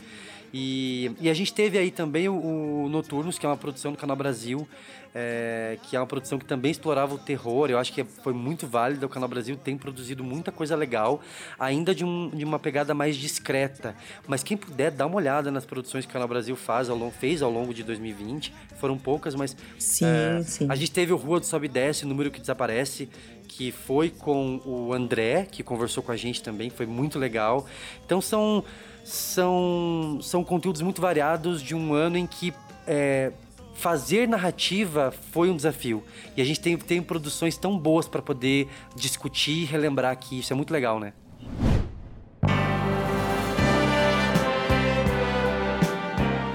[0.52, 3.98] E, e a gente teve aí também o, o Noturnos, que é uma produção do
[3.98, 4.68] Canal Brasil,
[5.14, 7.70] é, que é uma produção que também explorava o terror.
[7.70, 9.06] Eu acho que foi muito válida.
[9.06, 11.20] O Canal Brasil tem produzido muita coisa legal,
[11.58, 13.94] ainda de, um, de uma pegada mais discreta.
[14.26, 17.12] Mas quem puder, dá uma olhada nas produções que o Canal Brasil faz ao longo,
[17.12, 18.52] fez ao longo de 2020.
[18.78, 19.56] Foram poucas, mas.
[19.78, 20.66] Sim, é, sim.
[20.68, 23.08] A gente teve o Rua do Sobe e Desce, Número que Desaparece,
[23.48, 27.66] que foi com o André, que conversou com a gente também, foi muito legal.
[28.04, 28.64] Então são.
[29.04, 32.54] São, são conteúdos muito variados de um ano em que
[32.86, 33.32] é,
[33.74, 36.04] fazer narrativa foi um desafio.
[36.36, 40.38] E a gente tem, tem produções tão boas para poder discutir e relembrar aqui.
[40.38, 41.12] Isso é muito legal, né?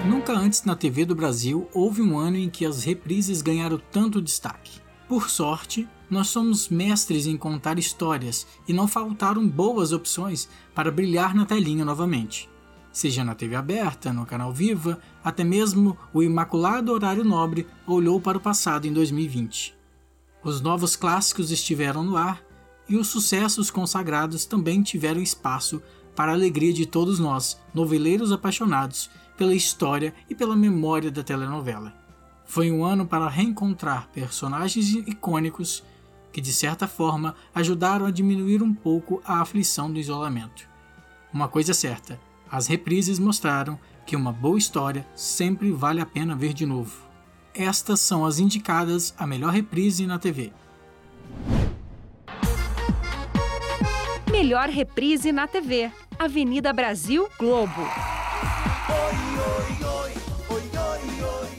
[0.06, 4.22] Nunca antes na TV do Brasil houve um ano em que as reprises ganharam tanto
[4.22, 4.82] destaque.
[5.08, 11.36] Por sorte, nós somos mestres em contar histórias e não faltaram boas opções para brilhar
[11.36, 12.50] na telinha novamente
[12.98, 18.40] seja na TV aberta, no canal Viva, até mesmo o imaculado horário nobre olhou para
[18.40, 19.78] o passado em 2020.
[20.44, 22.42] Os novos clássicos estiveram no ar
[22.90, 25.80] e os sucessos consagrados também tiveram espaço
[26.16, 31.94] para a alegria de todos nós, noveleiros apaixonados pela história e pela memória da telenovela.
[32.46, 35.84] Foi um ano para reencontrar personagens icônicos
[36.38, 40.70] que, de certa forma, ajudaram a diminuir um pouco a aflição do isolamento.
[41.34, 46.36] Uma coisa é certa: as reprises mostraram que uma boa história sempre vale a pena
[46.36, 46.96] ver de novo.
[47.56, 50.54] Estas são as indicadas a melhor reprise na TV.
[54.30, 55.92] Melhor reprise na TV.
[56.20, 57.82] Avenida Brasil Globo.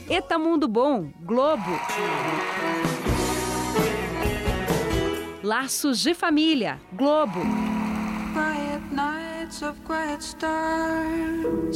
[0.09, 1.69] Eta Mundo Bom, Globo.
[5.49, 7.39] Laços de Família, Globo.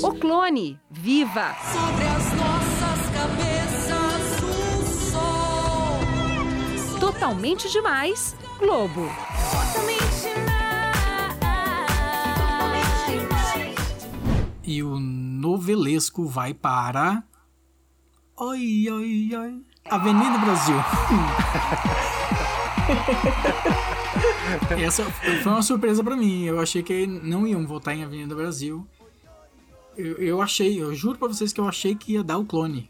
[0.04, 1.56] O clone, viva!
[1.56, 7.00] Sobre as nossas cabeças o sol.
[7.00, 9.10] Totalmente demais, Globo.
[9.74, 10.30] Totalmente
[14.64, 17.24] E o novelesco vai para.
[18.38, 19.66] Oi, oi, oi.
[19.90, 20.76] Avenida Brasil.
[24.80, 26.46] Essa foi uma surpresa para mim.
[26.46, 28.86] Eu achei que não iam votar em Avenida Brasil.
[29.98, 32.90] Eu, eu achei, eu juro pra vocês que eu achei que ia dar o clone.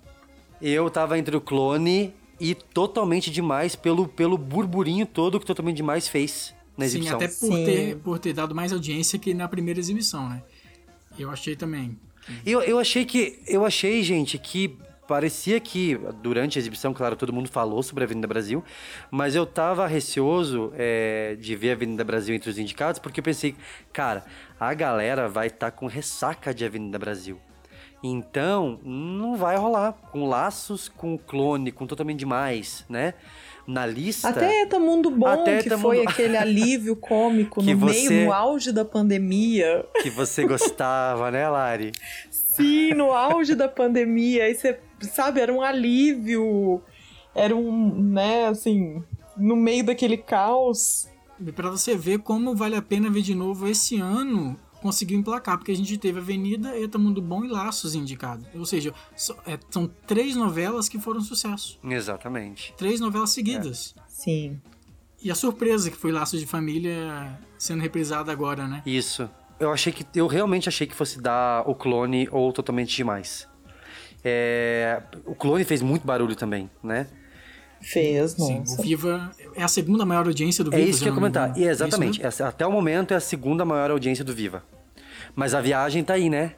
[0.61, 6.07] Eu tava entre o clone e totalmente demais pelo, pelo burburinho todo que totalmente demais
[6.07, 7.19] fez na exibição.
[7.19, 7.65] Sim, até por, Sim.
[7.65, 10.41] Ter, por ter dado mais audiência que na primeira exibição, né?
[11.17, 11.97] Eu achei também.
[12.45, 13.39] Eu, eu achei que.
[13.45, 18.05] Eu achei, gente, que parecia que durante a exibição, claro, todo mundo falou sobre a
[18.05, 18.63] Avenida Brasil,
[19.11, 23.23] mas eu tava receoso é, de ver a Avenida Brasil entre os indicados, porque eu
[23.23, 23.55] pensei,
[23.91, 24.25] cara,
[24.59, 27.39] a galera vai estar tá com ressaca de Avenida Brasil.
[28.03, 29.93] Então, não vai rolar.
[29.93, 33.13] Com laços, com clone, com totalmente demais, né?
[33.65, 34.27] Na lista.
[34.27, 36.09] Até Eta Mundo Bom, Até que foi mundo...
[36.09, 38.09] aquele alívio cômico no você...
[38.09, 39.85] meio, no auge da pandemia.
[40.01, 41.93] Que você gostava, né, Lari?
[42.29, 44.43] Sim, no auge da pandemia.
[44.43, 46.81] Aí você, sabe, era um alívio.
[47.35, 49.03] Era um, né, assim,
[49.35, 51.07] no meio daquele caos.
[51.55, 55.71] Para você ver como vale a pena ver de novo esse ano conseguiu emplacar, porque
[55.71, 58.45] a gente teve Avenida, Eta Mundo Bom e Laços indicados.
[58.53, 61.79] Ou seja, so, é, são três novelas que foram sucesso.
[61.81, 62.73] Exatamente.
[62.77, 63.95] Três novelas seguidas.
[63.97, 64.01] É.
[64.09, 64.61] Sim.
[65.21, 68.83] E a surpresa que foi Laços de Família sendo reprisada agora, né?
[68.85, 69.29] Isso.
[69.57, 73.47] Eu achei que eu realmente achei que fosse dar o clone ou totalmente demais.
[74.23, 77.07] É, o clone fez muito barulho também, né?
[77.81, 78.53] Fez, nossa.
[78.53, 80.87] Sim, o Viva é a segunda maior audiência do é Viva.
[80.87, 81.57] É isso que eu ia comentar.
[81.57, 82.23] E exatamente.
[82.23, 84.63] É isso, até o momento é a segunda maior audiência do Viva.
[85.35, 86.53] Mas a viagem tá aí, né?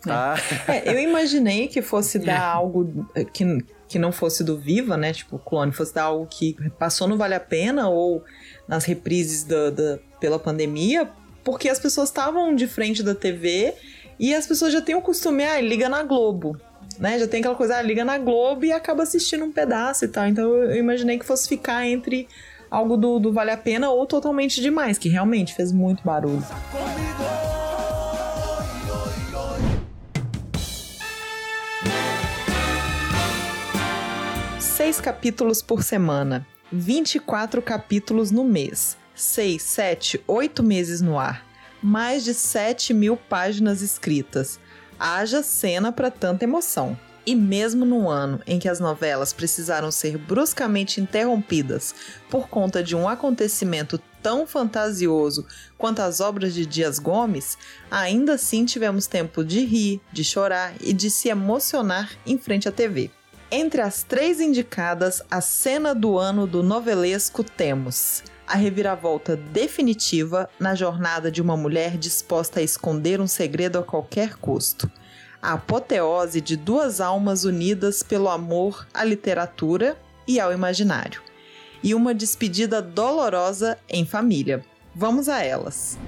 [0.00, 0.36] Tá.
[0.68, 2.36] É, eu imaginei que fosse dar é.
[2.36, 5.12] algo que, que não fosse do Viva, né?
[5.12, 8.22] Tipo, o clone fosse dar algo que passou no Vale a Pena ou
[8.68, 11.10] nas reprises da, da pela pandemia,
[11.42, 13.74] porque as pessoas estavam de frente da TV
[14.18, 16.56] e as pessoas já têm o costume, ah, liga na Globo
[16.98, 17.18] né?
[17.18, 20.26] Já tem aquela coisa, ah, liga na Globo e acaba assistindo um pedaço e tal.
[20.26, 22.28] Então eu imaginei que fosse ficar entre
[22.70, 26.44] algo do, do Vale a Pena ou totalmente demais, que realmente fez muito barulho.
[34.58, 41.46] Seis capítulos por semana, 24 capítulos no mês, seis, sete, oito meses no ar,
[41.80, 44.58] mais de 7 mil páginas escritas,
[45.06, 46.98] Haja cena para tanta emoção.
[47.26, 51.94] E mesmo no ano em que as novelas precisaram ser bruscamente interrompidas
[52.30, 57.58] por conta de um acontecimento tão fantasioso quanto as obras de Dias Gomes,
[57.90, 62.72] ainda assim tivemos tempo de rir, de chorar e de se emocionar em frente à
[62.72, 63.10] TV.
[63.50, 70.74] Entre as três indicadas, a cena do ano do novelesco temos a reviravolta definitiva na
[70.74, 74.90] jornada de uma mulher disposta a esconder um segredo a qualquer custo.
[75.40, 81.22] A apoteose de duas almas unidas pelo amor à literatura e ao imaginário.
[81.82, 84.64] E uma despedida dolorosa em família.
[84.94, 85.98] Vamos a elas.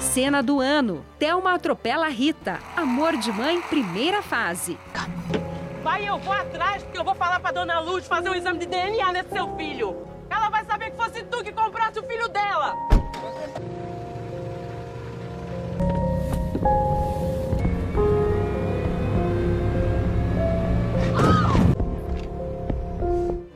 [0.00, 2.58] Cena do ano: Thelma atropela Rita.
[2.74, 4.78] Amor de mãe, primeira fase.
[5.82, 8.66] Vai, eu vou atrás, porque eu vou falar pra dona Luz fazer um exame de
[8.66, 10.15] DNA nesse seu filho.
[10.30, 12.74] Ela vai saber que fosse tu que compraste o filho dela!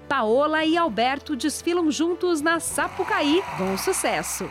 [0.09, 3.42] Paola e Alberto desfilam juntos na Sapucaí.
[3.56, 4.50] Bom sucesso!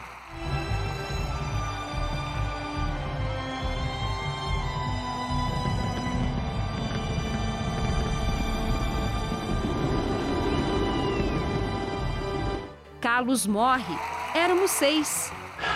[13.19, 13.99] Carlos morre.
[14.33, 15.29] Éramos seis.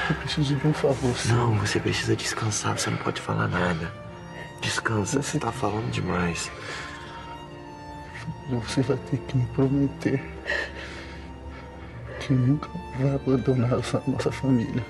[0.09, 1.13] Eu preciso de um favor.
[1.25, 2.79] Não, você precisa descansar.
[2.79, 3.93] Você não pode falar nada.
[4.61, 5.21] Descansa.
[5.21, 6.49] Você tá falando demais.
[8.49, 10.23] Você vai ter que me prometer
[12.21, 14.85] que nunca vai abandonar a nossa família.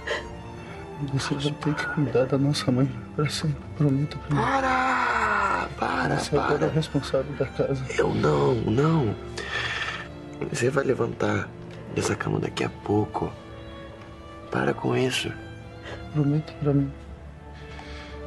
[1.12, 2.86] Você vai ter que cuidar da nossa mãe
[3.16, 3.64] para sempre.
[3.76, 4.42] Prometa pra mim.
[4.44, 5.70] Para!
[5.80, 6.46] Para, Você para.
[6.46, 7.84] agora é responsável da casa.
[7.98, 9.16] Eu não, não.
[10.52, 11.50] Você vai levantar
[11.94, 13.32] dessa cama daqui a pouco.
[14.52, 15.32] Para com isso.
[16.14, 16.92] Prometa pra mim.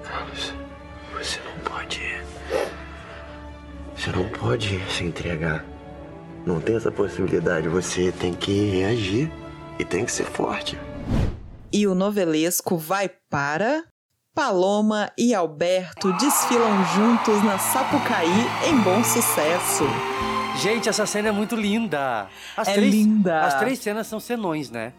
[0.03, 0.53] Carlos,
[1.13, 2.01] você não pode.
[3.97, 5.65] Você não pode se entregar.
[6.45, 7.69] Não tem essa possibilidade.
[7.69, 9.31] Você tem que reagir
[9.79, 10.79] e tem que ser forte.
[11.73, 13.85] E o novelesco vai para.
[14.35, 19.85] Paloma e Alberto desfilam juntos na Sapucaí em bom sucesso.
[20.63, 22.29] Gente, essa cena é muito linda.
[22.57, 23.43] As é três, linda.
[23.43, 24.93] As três cenas são senões, né?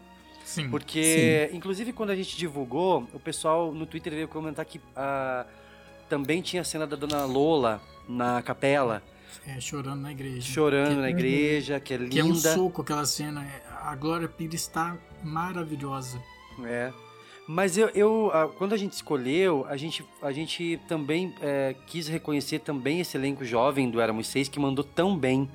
[0.44, 0.70] Sim.
[0.70, 1.56] Porque, Sim.
[1.56, 5.46] inclusive, quando a gente divulgou, o pessoal no Twitter veio comentar que uh,
[6.08, 9.02] também tinha a cena da Dona Lola na capela.
[9.46, 10.40] É, chorando na igreja.
[10.40, 12.10] Chorando que, na igreja, que é linda.
[12.10, 13.46] Que é um soco aquela cena.
[13.82, 16.20] A Glória Pires está maravilhosa.
[16.64, 16.92] É.
[17.50, 22.58] Mas eu, eu, quando a gente escolheu, a gente, a gente também é, quis reconhecer
[22.58, 25.48] também esse elenco jovem do Éramos Seis, que mandou tão bem.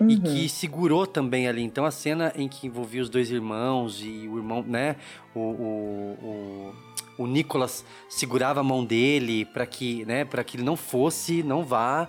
[0.00, 0.08] Uhum.
[0.08, 1.62] E que segurou também ali.
[1.62, 4.96] Então a cena em que envolvia os dois irmãos e o irmão, né?
[5.34, 6.72] O, o,
[7.18, 11.42] o, o Nicolas segurava a mão dele para que, né, para que ele não fosse,
[11.42, 12.08] não vá.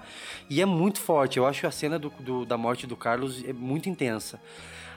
[0.49, 1.37] E é muito forte.
[1.37, 4.39] Eu acho a cena do, do da morte do Carlos é muito intensa.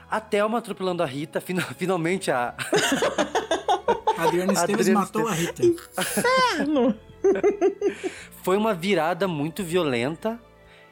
[0.09, 1.41] A Thelma atropelando a Rita,
[1.75, 2.55] finalmente a.
[4.17, 5.63] Adriana Esteves Adriana matou a Rita.
[5.65, 6.95] Inferno!
[8.43, 10.39] Foi uma virada muito violenta.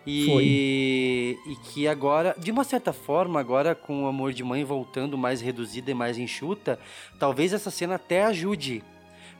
[0.05, 5.15] E, e que agora, de uma certa forma, agora com o amor de mãe voltando
[5.15, 6.79] mais reduzida e mais enxuta,
[7.19, 8.83] talvez essa cena até ajude.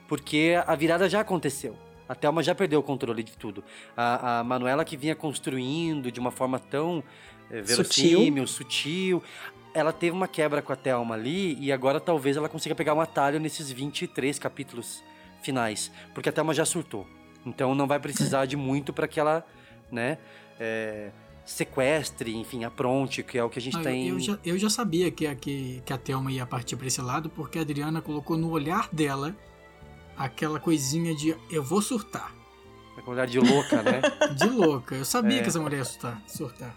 [0.07, 1.75] Porque a virada já aconteceu.
[2.07, 3.63] A Thelma já perdeu o controle de tudo.
[3.97, 7.03] A, a Manuela que vinha construindo de uma forma tão
[7.49, 9.21] é, verossímil, sutil.
[9.21, 9.23] sutil
[9.74, 13.01] ela teve uma quebra com a Thelma ali e agora talvez ela consiga pegar um
[13.01, 15.03] atalho nesses 23 capítulos
[15.41, 17.07] finais, porque a Thelma já surtou.
[17.45, 19.45] Então não vai precisar de muito para que ela,
[19.91, 20.17] né,
[20.59, 21.11] é,
[21.45, 24.09] sequestre, enfim, apronte, que é o que a gente ah, tem.
[24.09, 27.01] Eu já, eu já sabia que a, que, que a Thelma ia partir para esse
[27.01, 29.36] lado, porque a Adriana colocou no olhar dela
[30.15, 32.36] aquela coisinha de eu vou surtar.
[32.95, 34.01] Aquele olhar de louca, né?
[34.38, 34.95] de louca.
[34.95, 35.41] Eu sabia é.
[35.41, 36.22] que essa mulher ia surtar.
[36.28, 36.76] surtar.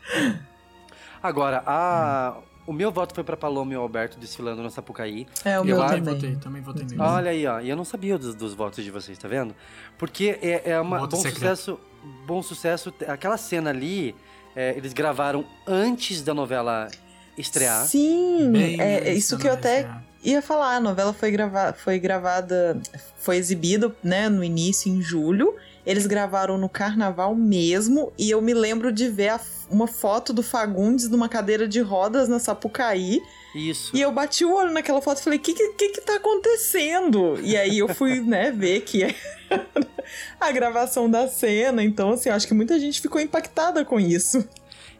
[1.22, 2.38] Agora, a.
[2.38, 5.26] Hum o meu voto foi para Paloma e o Alberto desfilando na Sapucaí.
[5.44, 6.02] É, o meu também.
[6.02, 7.02] Votei, também votei mesmo.
[7.02, 7.60] Olha aí, ó.
[7.60, 9.54] E eu não sabia dos, dos votos de vocês, tá vendo?
[9.98, 11.78] Porque é, é uma bom sucesso.
[12.26, 12.92] Bom sucesso.
[13.06, 14.14] Aquela cena ali,
[14.54, 16.88] é, eles gravaram antes da novela
[17.36, 17.86] estrear.
[17.86, 19.88] Sim, Bem é, é isso que eu até
[20.22, 20.76] ia falar.
[20.76, 22.80] A novela foi, grava foi gravada,
[23.16, 25.54] foi exibida, né, no início em julho.
[25.86, 30.42] Eles gravaram no carnaval mesmo e eu me lembro de ver a, uma foto do
[30.42, 33.20] Fagundes numa cadeira de rodas na Sapucaí.
[33.54, 33.94] Isso.
[33.94, 37.38] E eu bati o olho naquela foto e falei: o que, que que tá acontecendo?
[37.42, 39.14] E aí eu fui, né, ver que é
[40.40, 41.82] a gravação da cena.
[41.82, 44.46] Então, assim, acho que muita gente ficou impactada com isso.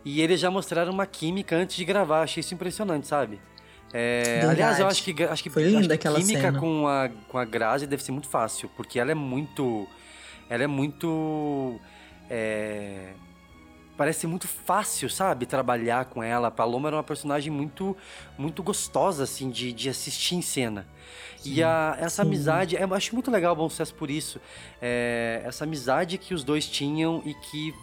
[0.05, 3.41] E eles já mostraram uma química antes de gravar, achei isso impressionante, sabe?
[3.97, 6.59] É, aliás, eu acho que, acho que, Foi linda acho que aquela química cena.
[6.59, 9.89] com a, com a Grazi deve ser muito fácil, porque ela é muito
[10.49, 11.79] ela é muito.
[12.31, 13.13] É,
[13.97, 15.47] parece muito fácil, sabe?
[15.47, 16.49] Trabalhar com ela.
[16.49, 17.97] A Paloma era uma personagem muito
[18.37, 20.87] muito gostosa, assim, de, de assistir em cena.
[21.39, 22.29] Sim, e a, essa sim.
[22.29, 24.41] amizade, eu acho muito legal o Bom Sucesso por isso.
[24.81, 27.75] É, essa amizade que os dois tinham e que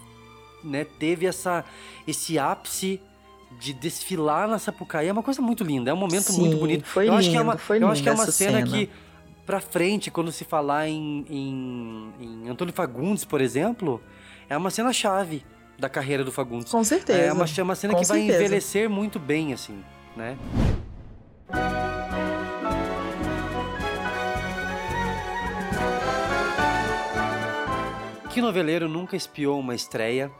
[0.63, 1.63] né, teve essa,
[2.07, 3.01] esse ápice
[3.59, 6.85] de desfilar na Sapucaí é uma coisa muito linda, é um momento Sim, muito bonito.
[6.85, 8.89] Foi eu lindo, acho que é uma, eu acho que é uma cena, cena que
[9.45, 14.01] pra frente, quando se falar em, em, em Antônio Fagundes, por exemplo,
[14.49, 15.43] é uma cena chave
[15.77, 16.71] da carreira do Fagundes.
[16.71, 17.19] Com certeza.
[17.19, 18.27] É uma, é uma cena Com que certeza.
[18.27, 19.83] vai envelhecer muito bem, assim,
[20.15, 20.37] né?
[28.29, 30.31] Que noveleiro nunca espiou uma estreia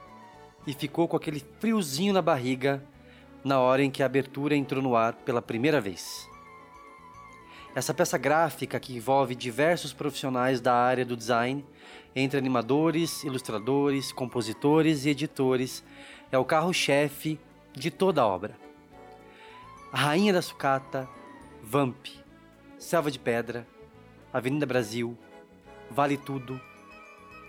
[0.65, 2.81] e ficou com aquele friozinho na barriga
[3.43, 6.30] na hora em que a abertura entrou no ar pela primeira vez?
[7.73, 11.63] Essa peça gráfica que envolve diversos profissionais da área do design,
[12.13, 15.81] entre animadores, ilustradores, compositores e editores,
[16.29, 17.39] é o carro-chefe
[17.71, 18.57] de toda a obra.
[19.89, 21.07] A Rainha da Sucata,
[21.63, 22.07] Vamp,
[22.77, 23.65] Selva de Pedra,
[24.33, 25.17] Avenida Brasil,
[25.89, 26.59] Vale Tudo.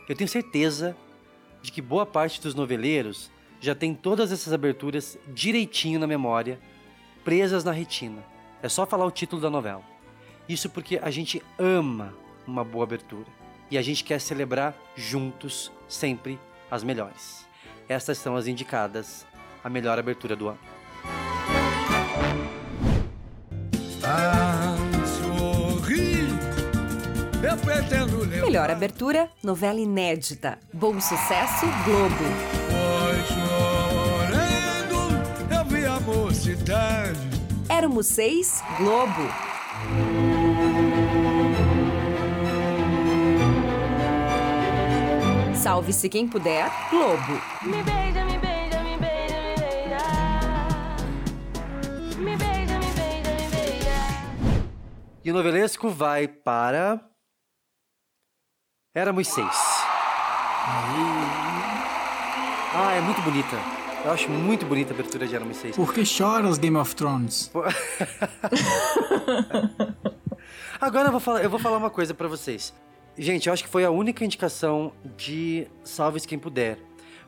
[0.08, 0.96] Eu tenho certeza
[1.60, 3.28] de que boa parte dos noveleiros
[3.60, 6.60] já tem todas essas aberturas direitinho na memória,
[7.24, 8.24] presas na retina.
[8.62, 9.91] É só falar o título da novela.
[10.52, 12.12] Isso porque a gente ama
[12.46, 13.24] uma boa abertura
[13.70, 16.38] e a gente quer celebrar juntos sempre
[16.70, 17.46] as melhores.
[17.88, 19.26] Essas são as indicadas
[19.64, 20.58] a melhor abertura do ano.
[28.42, 30.58] Melhor abertura, novela inédita.
[30.70, 32.24] Bom sucesso, Globo.
[32.68, 35.00] Foi chorando,
[35.50, 37.18] eu vi a mocidade.
[37.70, 40.41] Éramos seis, Globo.
[45.62, 47.40] Salve-se quem puder, Globo.
[47.62, 49.98] Me beija, me beija, me beija, me beija.
[52.18, 53.94] Me beija, me beija, me beija.
[55.24, 57.00] E o novelesco vai para.
[58.92, 59.56] Éramos seis.
[62.74, 63.56] Ah, é muito bonita.
[64.04, 65.76] Eu acho muito bonita a abertura de Éramos Seis.
[65.76, 67.52] Por que choras, Game of Thrones?
[70.80, 72.74] Agora eu vou falar, eu vou falar uma coisa pra vocês.
[73.16, 76.78] Gente, eu acho que foi a única indicação de Salves Quem Puder.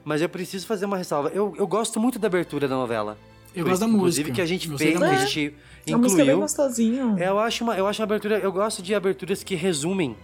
[0.05, 1.31] Mas eu preciso fazer uma ressalva.
[1.35, 3.17] Eu, eu gosto muito da abertura da novela.
[3.55, 4.35] Eu gosto da Inclusive música.
[4.35, 5.27] que a gente fez, que a música.
[5.27, 5.55] gente
[5.93, 6.41] A música é bem incluiu.
[6.41, 7.17] gostosinha.
[7.19, 10.17] Eu acho uma, eu acho uma abertura, eu gosto de aberturas que resumem,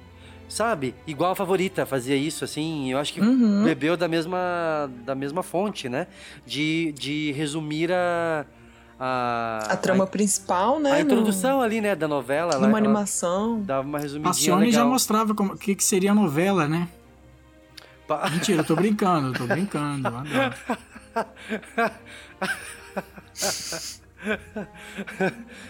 [0.49, 0.95] sabe?
[1.07, 2.91] Igual a favorita fazia isso, assim.
[2.91, 3.63] Eu acho que Uhum.
[3.65, 6.09] bebeu da mesma, da mesma fonte, né?
[6.45, 8.45] De, de resumir a
[9.03, 10.91] a, A trama principal, né?
[10.91, 12.57] a no- introdução ali, né, da novela.
[12.57, 13.59] Numa ela- animação.
[13.63, 14.87] Dava uma resumidinha A já legal.
[14.89, 16.87] mostrava como- o que, que seria a novela, né?
[18.07, 20.07] Pa- Mentira, eu tô brincando, eu tô brincando.
[20.09, 20.55] eu adoro.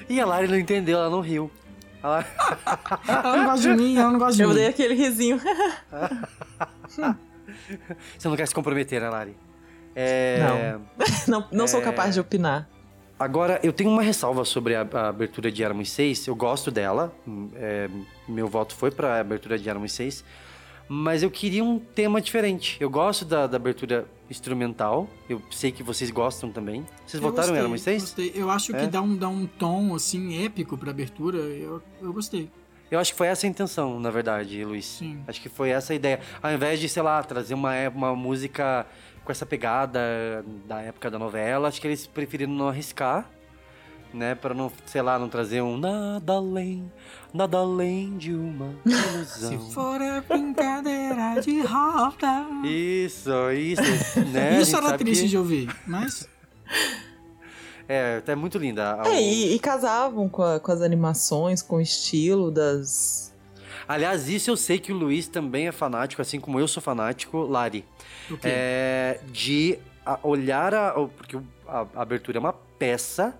[0.08, 1.50] e a Lari não entendeu, ela não riu.
[2.02, 2.24] Ela...
[3.06, 4.54] Ela não gosta de mim, ela não gosta de Eu mim.
[4.54, 5.40] dei aquele risinho.
[8.18, 9.36] Você não quer se comprometer, né, Lari?
[9.94, 10.76] É...
[11.28, 11.84] Não, não sou É.
[11.84, 12.68] capaz de opinar.
[13.20, 16.26] Agora, eu tenho uma ressalva sobre a, a abertura de Éramos Seis.
[16.26, 17.14] Eu gosto dela.
[17.28, 17.86] hum, é,
[18.26, 20.24] meu voto foi pra abertura de Éramos Seis.
[20.88, 22.78] Mas eu queria um tema diferente.
[22.80, 25.06] Eu gosto da, da abertura instrumental.
[25.28, 26.84] Eu sei que vocês gostam também.
[27.06, 28.02] Vocês Eu votaram em gostei, Éramos Seis?
[28.04, 28.32] gostei.
[28.34, 28.80] Eu acho É?
[28.80, 31.36] que dá um, dá um tom, assim, épico pra abertura.
[31.36, 32.48] Eu, eu gostei.
[32.90, 35.00] Eu acho que foi essa a intenção, na verdade, Luiz.
[35.28, 36.18] Acho que foi essa a ideia.
[36.42, 38.84] Ao invés de, sei lá, trazer uma, é- uma música
[39.30, 43.30] com essa pegada da época da novela, acho que eles preferiram não arriscar,
[44.12, 44.34] né?
[44.34, 46.90] Pra não, sei lá, não trazer um nada além,
[47.32, 49.68] nada além de uma ilusão.
[49.68, 52.44] Se for a brincadeira de roda.
[52.64, 54.56] Isso, isso, né?
[54.56, 56.28] A Isso era triste que- de ouvir, mas.
[57.92, 59.00] É, é muito linda.
[59.04, 63.34] É, o- e, e casavam com, a- com as animações, com o estilo das.
[63.88, 67.38] Aliás, isso eu sei que o Luiz também é fanático, assim como eu sou fanático,
[67.38, 67.84] Lari.
[68.42, 69.78] É, de
[70.22, 70.92] olhar a.
[70.92, 73.34] Porque a, abertura é uma peça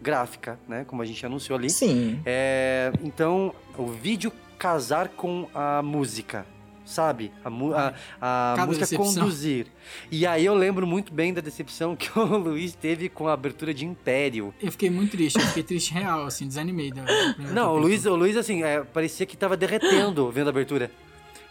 [0.00, 0.84] gráfica, né?
[0.86, 1.70] Como a gente anunciou ali.
[1.70, 2.20] Sim.
[2.24, 6.46] É, então, o vídeo casar com a música.
[6.84, 7.32] Sabe?
[7.44, 9.12] A, a, a música decepção.
[9.12, 9.66] conduzir.
[10.08, 13.74] E aí eu lembro muito bem da decepção que o Luiz teve com a abertura
[13.74, 14.54] de Império.
[14.62, 16.92] Eu fiquei muito triste, eu fiquei triste real, assim, desanimei.
[16.92, 17.78] Da, da Não, o.
[17.78, 20.88] Luiz, o Luiz assim, é, parecia que tava derretendo vendo a abertura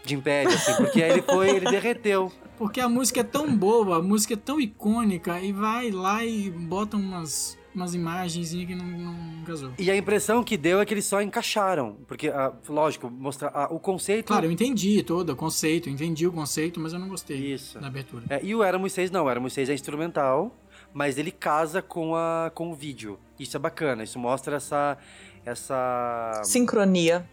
[0.02, 2.32] de Império, assim, porque aí ele foi, ele derreteu.
[2.58, 6.50] Porque a música é tão boa, a música é tão icônica, e vai lá e
[6.50, 9.72] bota umas, umas imagens que não, não casou.
[9.78, 11.96] E a impressão que deu é que eles só encaixaram.
[12.06, 14.28] Porque, ah, lógico, mostrar ah, o conceito.
[14.28, 17.78] Claro, eu entendi todo o conceito, eu entendi o conceito, mas eu não gostei Isso.
[17.78, 18.24] da abertura.
[18.30, 20.54] É, e o Éramos Seis não, o Éramos Seis é instrumental,
[20.92, 23.18] mas ele casa com, a, com o vídeo.
[23.38, 24.96] Isso é bacana, isso mostra essa.
[25.44, 27.26] essa Sincronia.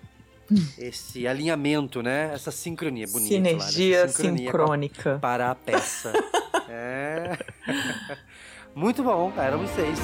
[0.78, 2.32] esse alinhamento, né?
[2.34, 3.36] Essa sincronia bonita.
[3.36, 3.50] lá, né?
[3.50, 5.20] Sinergia Essa sincronia sincrônica.
[5.20, 6.14] Para a peça.
[6.70, 7.38] é.
[8.76, 10.00] Muito bom, Éramos Seis.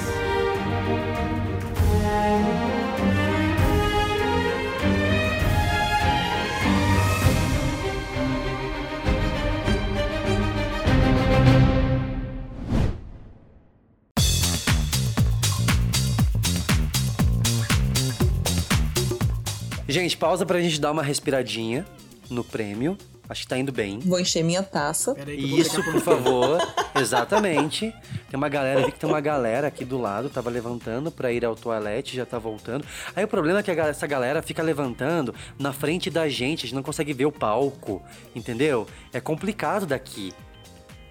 [19.90, 21.84] Gente, pausa pra gente dar uma respiradinha
[22.30, 22.96] no prêmio.
[23.28, 23.98] Acho que tá indo bem.
[23.98, 25.16] Vou encher minha taça.
[25.36, 26.58] Isso, por favor.
[26.94, 27.92] Exatamente.
[28.28, 31.32] Tem uma galera, eu vi que tem uma galera aqui do lado, tava levantando pra
[31.32, 32.84] ir ao toalete, já tá voltando.
[33.16, 36.74] Aí o problema é que essa galera fica levantando na frente da gente, a gente
[36.74, 38.00] não consegue ver o palco,
[38.32, 38.86] entendeu?
[39.12, 40.32] É complicado daqui.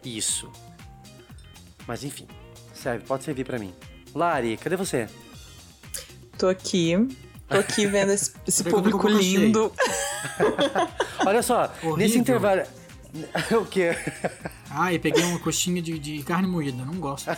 [0.04, 0.50] Isso.
[1.86, 2.28] Mas enfim,
[2.74, 3.74] serve, pode servir pra mim.
[4.16, 5.10] Lari, cadê você?
[6.38, 6.96] Tô aqui.
[7.50, 9.72] Tô aqui vendo esse, esse Pegou público lindo.
[11.26, 11.98] Olha só, Horrível.
[11.98, 12.62] nesse intervalo.
[13.60, 13.96] o quê?
[14.70, 17.30] Ah, e peguei uma coxinha de, de carne moída, não gosto.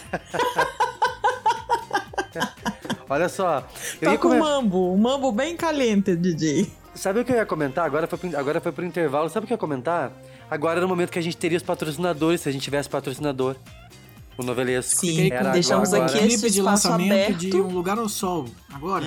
[3.10, 3.68] Olha só.
[4.02, 4.94] Eu Tá ia com come- mambo.
[4.94, 6.72] Um mambo bem caliente, DJ.
[6.96, 7.86] Sabe o que eu ia comentar?
[7.86, 9.30] Agora foi, pro, agora foi pro intervalo.
[9.30, 10.12] Sabe o que eu ia comentar?
[10.50, 13.56] Agora era o momento que a gente teria os patrocinadores, se a gente tivesse patrocinador.
[14.38, 15.02] O novelesco.
[15.02, 16.10] Sim, Era deixamos agora.
[16.10, 17.38] aqui Clipe esse de espaço lançamento aberto.
[17.38, 18.46] de Um Lugar ao Sol.
[18.74, 19.06] Agora.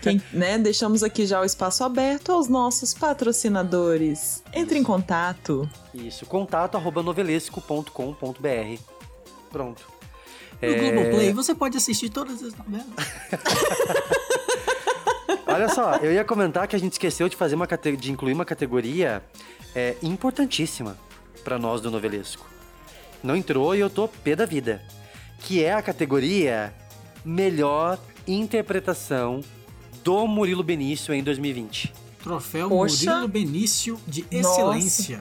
[0.00, 4.42] Quem, né, deixamos aqui já o espaço aberto aos nossos patrocinadores.
[4.52, 5.68] Entre em contato.
[5.94, 8.80] Isso, contato arroba novelesco.com.br.
[9.50, 9.82] Pronto.
[10.60, 12.86] No É, Globoplay você pode assistir todas as novelas.
[15.46, 18.44] Olha só, eu ia comentar que a gente esqueceu de fazer uma de incluir uma
[18.44, 19.22] categoria
[19.74, 20.96] é, importantíssima
[21.44, 22.46] para nós do novelesco.
[23.22, 24.82] Não entrou e eu tô pé da vida.
[25.40, 26.72] Que é a categoria
[27.24, 29.40] Melhor Interpretação
[30.02, 31.92] do Murilo Benício em 2020.
[32.22, 33.10] Troféu Poxa.
[33.10, 34.36] Murilo Benício de Nossa.
[34.36, 35.20] Excelência.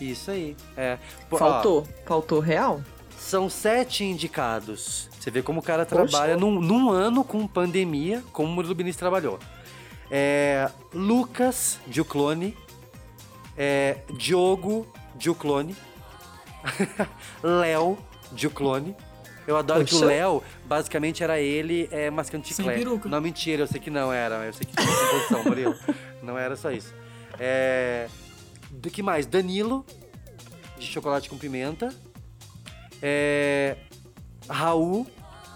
[0.00, 0.56] Isso aí.
[0.76, 0.98] É.
[1.28, 1.88] Pô, ó, Faltou.
[2.06, 2.82] Faltou real?
[3.18, 5.08] São sete indicados.
[5.18, 6.06] Você vê como o cara Poxa.
[6.08, 9.38] trabalha num, num ano com pandemia, como o Murilo Benício trabalhou.
[10.10, 12.56] É, Lucas Giuclone,
[13.56, 14.86] é, Diogo
[15.18, 15.74] Giuclone,
[17.42, 17.98] Léo
[18.36, 18.96] Giuclone.
[19.46, 20.06] Eu adoro que o Poxa.
[20.06, 22.78] Léo, basicamente, era ele é, mascando Sem chiclete.
[22.78, 23.08] peruca.
[23.08, 24.36] Não, mentira, eu sei que não era.
[24.46, 25.74] Eu sei que tinha composição, Murilo.
[26.22, 26.94] Não era só isso.
[27.38, 28.08] É,
[28.70, 29.26] do que mais?
[29.26, 29.84] Danilo,
[30.78, 31.92] de chocolate com pimenta.
[33.02, 33.76] É,
[34.48, 35.06] Raul,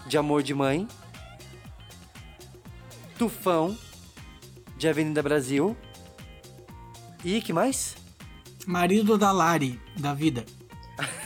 [0.05, 0.85] de Amor de Mãe.
[3.17, 3.75] Tufão,
[4.77, 5.75] de Avenida Brasil.
[7.23, 7.95] E que mais?
[8.65, 10.45] Marido da Lari, da vida.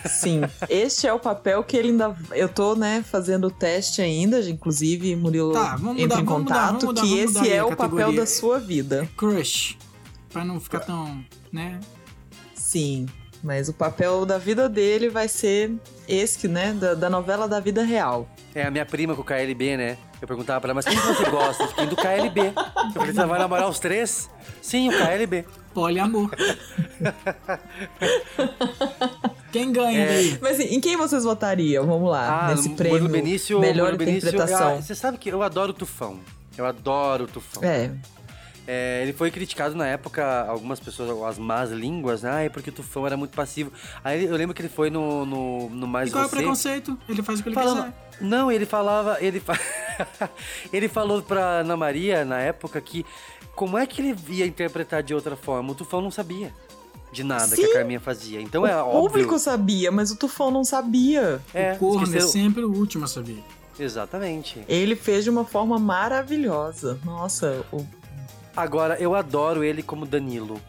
[0.06, 2.16] Sim, este é o papel que ele ainda.
[2.32, 6.44] Eu tô, né, fazendo o teste ainda, inclusive, Murilo Tá, vamos entra mudar, em vamos
[6.44, 8.20] mudar, contato, vamos mudar, que esse é o papel categoria.
[8.22, 9.10] da sua vida.
[9.18, 9.78] Crush.
[10.32, 11.80] Pra não ficar tão, né?
[12.56, 13.08] Sim,
[13.44, 15.74] mas o papel da vida dele vai ser
[16.08, 18.30] esse, que, né, da, da novela da vida real.
[18.54, 19.98] É a minha prima com o KLB, né?
[20.22, 21.68] Eu perguntava pra ela, mas quem que você gosta?
[21.70, 22.42] Quem do KLB?
[22.48, 22.54] Eu
[22.94, 24.30] falei, você vai namorar os três?
[24.62, 25.46] Sim, o KLB.
[25.74, 26.30] Poliamor.
[29.52, 30.38] Quem ganha É.
[30.42, 31.86] Mas assim, em quem vocês votariam?
[31.86, 34.78] Vamos lá, nesse no prêmio Murilo Benício, melhor Murilo interpretação.
[34.78, 36.20] ah, você sabe que eu adoro o Tufão.
[36.58, 37.64] Eu adoro o Tufão.
[37.64, 37.92] É.
[38.68, 42.32] É, ele foi criticado na época, algumas pessoas, as más línguas, né?
[42.32, 43.72] Ah, é porque o Tufão era muito passivo.
[44.04, 46.36] Aí eu lembro que ele foi no, no, no Mais E qual é o Você.
[46.38, 46.98] preconceito?
[47.10, 47.94] Ele faz o que ele Falava- quiser.
[48.22, 49.18] Não, ele falava.
[49.20, 49.60] Ele, fa...
[50.72, 53.04] ele falou pra Ana Maria, na época, que
[53.56, 55.72] como é que ele ia interpretar de outra forma?
[55.72, 56.54] O Tufão não sabia
[57.12, 57.72] de nada que Sim.
[57.72, 58.42] a Carminha fazia.
[58.42, 59.02] Então o é óbvio.
[59.02, 61.42] público sabia, mas o Tufão não sabia.
[61.54, 63.44] É, o corno é esqueceram- sempre o último a saber.
[63.80, 64.64] Exatamente.
[64.68, 67.00] Ele fez de uma forma maravilhosa.
[67.04, 67.86] Nossa, o
[68.56, 70.60] Agora, eu adoro ele como Danilo.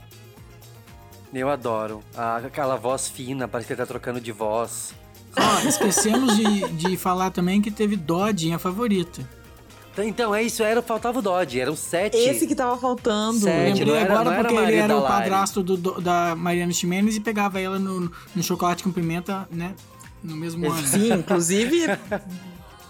[1.35, 2.01] Eu adoro.
[2.17, 4.95] Ah, aquela voz fina, parece que ele tá trocando de voz.
[5.37, 9.27] Ó, esquecemos de, de falar também que teve Dodge em a favorita.
[9.99, 12.17] Então, é isso, era, faltava o Dodge, eram sete.
[12.17, 13.39] Esse que tava faltando.
[13.41, 16.73] Sete, Lembrei era- agora não era porque ele era o padrasto do- do- da Mariana
[16.73, 19.75] Ximenes e pegava ela no, no chocolate com pimenta, né?
[20.25, 20.87] No mesmo ano.
[20.87, 21.87] Sim, inclusive.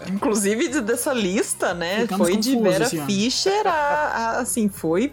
[0.07, 2.01] Inclusive de- dessa lista, né?
[2.01, 2.85] Ficamos foi de Vera.
[2.89, 5.11] Fischer a, a- assim, foi.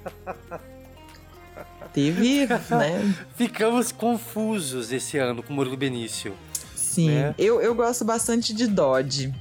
[1.92, 3.14] Teve, né?
[3.34, 6.34] Ficamos confusos esse ano com o Murilo Benício.
[6.74, 7.10] Sim.
[7.10, 7.34] Né?
[7.36, 9.32] Eu, eu gosto bastante de Dodge.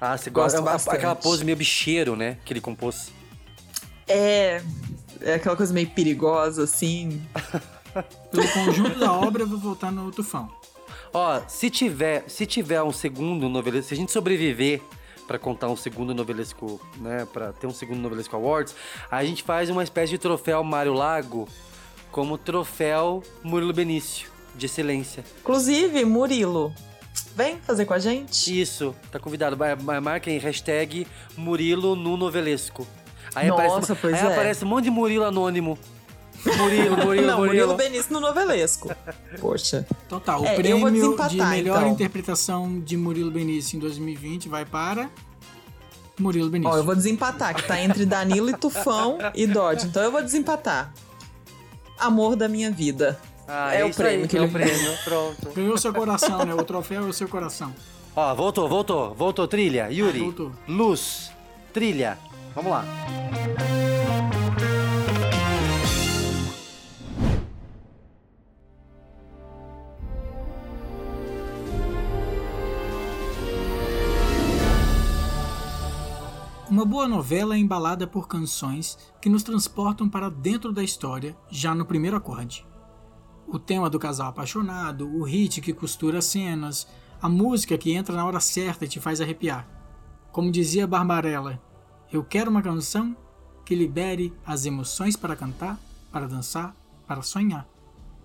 [0.00, 0.96] Ah, você gosta bastante.
[0.96, 2.38] aquela pose meio bicheiro, né?
[2.44, 3.12] Que ele compôs.
[4.08, 4.62] É.
[5.20, 7.20] É aquela coisa meio perigosa, assim.
[8.30, 10.48] Pelo conjunto da obra, eu vou voltar no Tufão.
[11.12, 14.80] Ó, se tiver, se tiver um segundo novelesco, se a gente sobreviver
[15.26, 18.74] pra contar um segundo novelesco, né, Pra ter um segundo novelesco awards,
[19.10, 21.48] a gente faz uma espécie de troféu Mário Lago
[22.10, 25.24] como troféu Murilo Benício de excelência.
[25.40, 26.72] Inclusive, Murilo,
[27.42, 28.60] vem fazer com a gente?
[28.60, 29.56] Isso, tá convidado.
[30.02, 32.86] Marquem hashtag Murilo no novelesco.
[33.34, 34.32] Aí Nossa, aparece, pois aí é.
[34.32, 35.78] aparece um monte de Murilo anônimo.
[36.44, 37.68] Murilo, Murilo, Não, Murilo.
[37.68, 38.90] Murilo Benício no novelesco.
[39.40, 39.86] Poxa.
[40.06, 41.88] Então tá, o É, prêmio de melhor então.
[41.88, 45.08] interpretação de Murilo Benício em 2020 vai para
[46.18, 46.72] Murilo Benício.
[46.72, 49.86] Ó, eu vou desempatar, que tá entre Danilo e Tufão e Dodge.
[49.86, 50.92] Então eu vou desempatar.
[51.98, 53.18] Amor da minha vida.
[53.52, 55.50] Ah, é, o isso prêmio aí, que é ele o prêmio, pronto.
[55.50, 56.54] Ganhou seu coração, né?
[56.54, 57.74] O troféu é o seu coração.
[58.14, 60.20] Ó, voltou, voltou, voltou trilha, Yuri.
[60.20, 60.52] Voltou.
[60.68, 61.32] Luz,
[61.72, 62.16] trilha.
[62.54, 62.84] Vamos lá.
[76.70, 81.74] Uma boa novela é embalada por canções que nos transportam para dentro da história já
[81.74, 82.69] no primeiro acorde.
[83.52, 86.86] O tema do casal apaixonado, o hit que costura as cenas,
[87.20, 89.68] a música que entra na hora certa e te faz arrepiar.
[90.30, 91.60] Como dizia Barbarella,
[92.12, 93.16] eu quero uma canção
[93.64, 95.80] que libere as emoções para cantar,
[96.12, 96.76] para dançar,
[97.08, 97.68] para sonhar.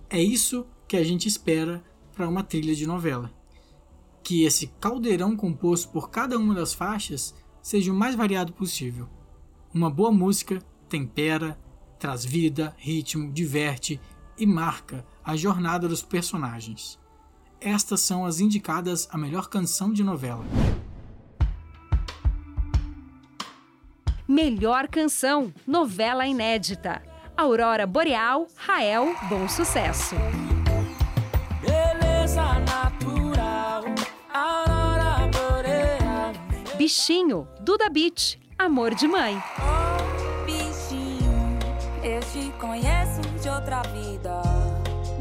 [0.08, 1.82] É isso que a gente espera
[2.14, 3.32] para uma trilha de novela.
[4.22, 9.08] Que esse caldeirão composto por cada uma das faixas seja o mais variado possível.
[9.74, 11.58] Uma boa música tempera,
[11.98, 14.00] traz vida, ritmo, diverte
[14.38, 16.98] e marca a jornada dos personagens.
[17.60, 20.44] Estas são as indicadas a melhor canção de novela.
[24.28, 27.02] Melhor canção, novela inédita.
[27.36, 30.16] Aurora Boreal, Rael, Bom Sucesso.
[31.60, 33.84] Beleza natural,
[34.32, 36.32] aurora boreal.
[36.76, 39.40] Bichinho, Duda Beat, Amor de Mãe.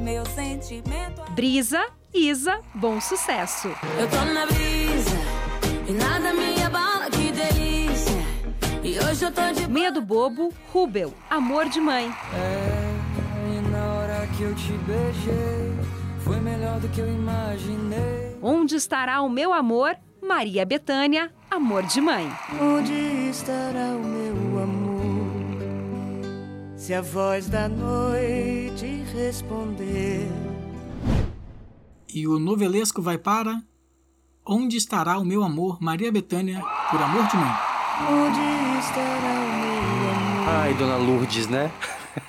[0.06, 1.24] Meu sentimento.
[1.32, 1.84] Brisa,
[2.14, 3.70] Isa, bom sucesso.
[4.00, 5.18] Eu tô na brisa
[5.90, 8.14] e nada me abala, que delícia.
[8.84, 12.14] E hoje eu tô de Medo Bobo, Rubel, Amor de Mãe.
[12.36, 15.74] É, e na hora que eu te beijei,
[16.20, 18.38] foi melhor do que eu imaginei.
[18.44, 19.98] Onde estará o meu amor?
[20.22, 22.32] Maria Bethânia, Amor de Mãe.
[22.62, 22.94] Onde
[23.32, 24.85] estará o meu amor?
[26.86, 30.28] Se a voz da noite responder.
[32.14, 33.60] E o novelesco vai para
[34.48, 36.62] Onde estará o meu amor, Maria Bethânia,
[36.92, 37.52] por amor de mãe.
[38.08, 40.48] Onde estará o meu amor?
[40.48, 41.72] Ai, Dona Lourdes, né?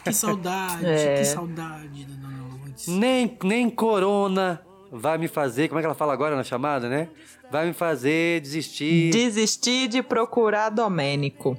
[0.03, 1.19] Que saudade, É.
[1.19, 2.87] que saudade da Dona Lourdes.
[2.87, 7.11] Nem, nem corona vai me fazer, como é que ela fala agora na chamada, né?
[7.53, 9.11] Vai me fazer desistir.
[9.11, 11.59] Desistir de procurar Domênico.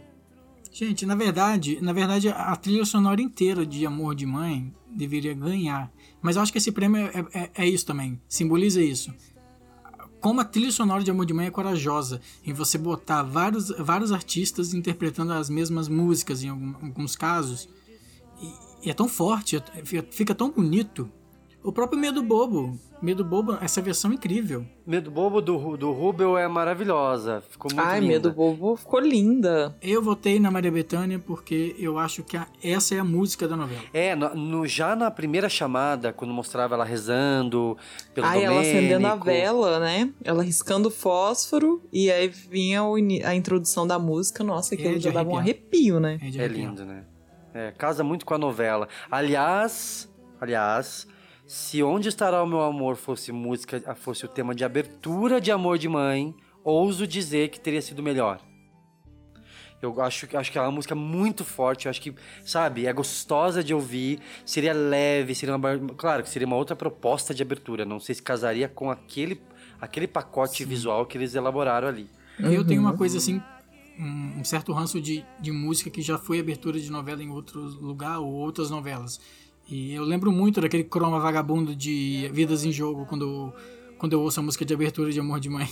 [0.77, 5.91] Gente, na verdade, na verdade, a trilha sonora inteira de Amor de Mãe deveria ganhar.
[6.21, 9.11] Mas eu acho que esse prêmio é, é- é isso também, simboliza isso.
[10.21, 14.11] Como a trilha sonora de Amor de Mãe é corajosa em você botar vários, vários
[14.11, 17.67] artistas interpretando as mesmas músicas em alguns casos.
[18.39, 21.11] E, e é tão forte, é- fica tão bonito.
[21.63, 22.79] O próprio Medo Bobo.
[22.99, 24.65] Medo Bobo, essa versão é incrível.
[24.85, 27.43] Medo Bobo do, do Rubel é maravilhosa.
[27.49, 28.13] Ficou muito Ai, linda.
[28.13, 29.75] Medo Bobo ficou linda.
[29.81, 33.55] Eu votei na Maria Bethânia porque eu acho que a- essa é a música da
[33.55, 33.81] novela.
[33.93, 37.77] É, no, no- já na primeira chamada, quando mostrava ela rezando
[38.15, 39.25] pelo Ai, ela acendendo a Domênico.
[39.25, 40.09] vela, né?
[40.23, 44.43] Ela riscando fósforo e aí vinha o a introdução da música.
[44.43, 46.17] Nossa, aquilo É já dava um arrepio, né?
[46.21, 47.03] É lindo, né?
[47.53, 48.87] É, casa muito com a novela.
[49.11, 50.09] Aliás,
[50.41, 51.07] aliás,
[51.47, 55.77] se Onde Estará o Meu Amor fosse música, fosse o tema de abertura de Amor
[55.77, 58.39] de Mãe, ouso dizer que teria sido melhor.
[59.81, 62.91] Eu acho, que- acho que é uma música muito forte, eu acho que, sabe, é
[62.91, 67.85] gostosa de ouvir, seria leve, seria uma, claro que seria uma outra proposta de abertura,
[67.85, 69.39] não sei se casaria com aquele,
[69.79, 72.09] aquele pacote visual que eles elaboraram ali.
[72.39, 72.87] Eu tenho Uhum.
[72.87, 73.39] uma coisa assim,
[73.99, 77.61] um, um certo ranço de, de música que já foi abertura de novela em outro
[77.61, 79.19] lugar ou outras novelas.
[79.69, 83.53] E eu lembro muito daquele croma vagabundo de Vidas em Jogo quando,
[83.97, 85.67] quando eu ouço a música de abertura de Amor de Mãe.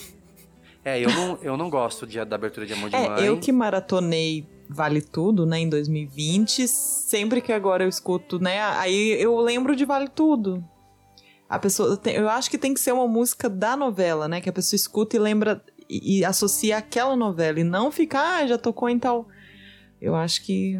[0.83, 3.25] É, eu não, eu não gosto de, da abertura de Amor de É, Mãe.
[3.25, 9.19] eu que maratonei Vale Tudo, né, em 2020, sempre que agora eu escuto, né, aí
[9.19, 10.63] eu lembro de Vale Tudo.
[11.49, 14.49] A pessoa, tem- eu acho que tem que ser uma música da novela, né, que
[14.49, 18.57] a pessoa escuta e lembra e, e associa aquela novela e não ficar, ah, já
[18.57, 19.27] tocou em tal.
[20.01, 20.79] Eu acho que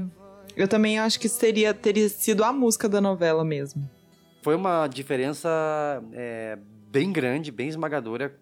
[0.56, 3.90] eu também acho que seria teria sido a música da novela mesmo.
[4.42, 5.50] Foi uma diferença
[6.14, 6.58] é,
[6.92, 8.36] bem grande, bem esmagadora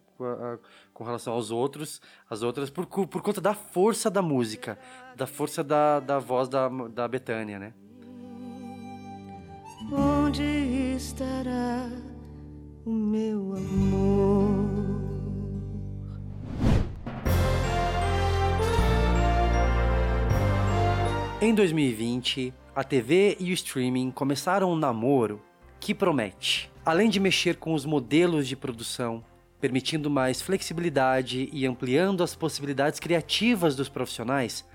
[0.93, 4.77] com, relação aos outros, as outras, por, por conta da força da música,
[5.15, 7.73] da força da, da voz da, da Betânia, né?
[9.91, 10.43] Onde
[10.95, 11.89] estará
[12.85, 14.62] o meu amor?
[21.45, 25.41] Em 2020, a TV e o streaming começaram um namoro
[25.77, 26.71] que promete.
[26.85, 29.21] Além de mexer com os modelos de produção,
[29.59, 34.65] permitindo mais flexibilidade e ampliando as possibilidades criativas dos profissionais,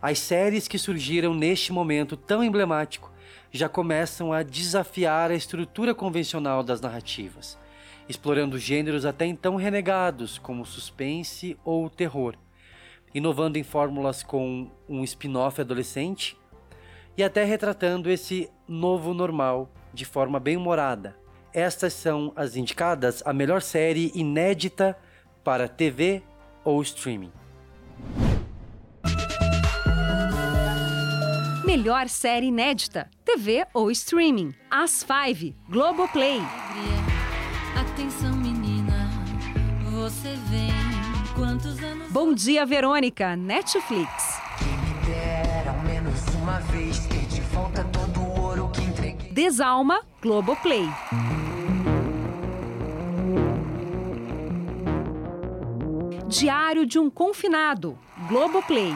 [0.00, 3.12] as séries que surgiram neste momento tão emblemático
[3.52, 7.58] já começam a desafiar a estrutura convencional das narrativas,
[8.08, 12.34] explorando gêneros até então renegados, como suspense ou terror,
[13.14, 16.36] inovando em fórmulas com um spin-off adolescente
[17.16, 21.16] e até retratando esse novo normal de forma bem humorada.
[21.52, 24.96] Estas são as indicadas a melhor série inédita
[25.42, 26.22] para TV
[26.64, 27.32] ou streaming.
[31.64, 34.54] Melhor série inédita, TV ou streaming.
[34.70, 36.40] As Five, Globoplay.
[37.78, 39.08] Atenção, menina,
[39.90, 40.34] você
[42.10, 44.40] Bom Dia Verônica, Netflix.
[45.04, 49.32] Dera ao menos uma vez ter de volta todo o ouro que entreguei.
[49.32, 50.88] Desalma, Globoplay.
[56.28, 57.98] Diário de um Confinado,
[58.28, 58.94] Globoplay.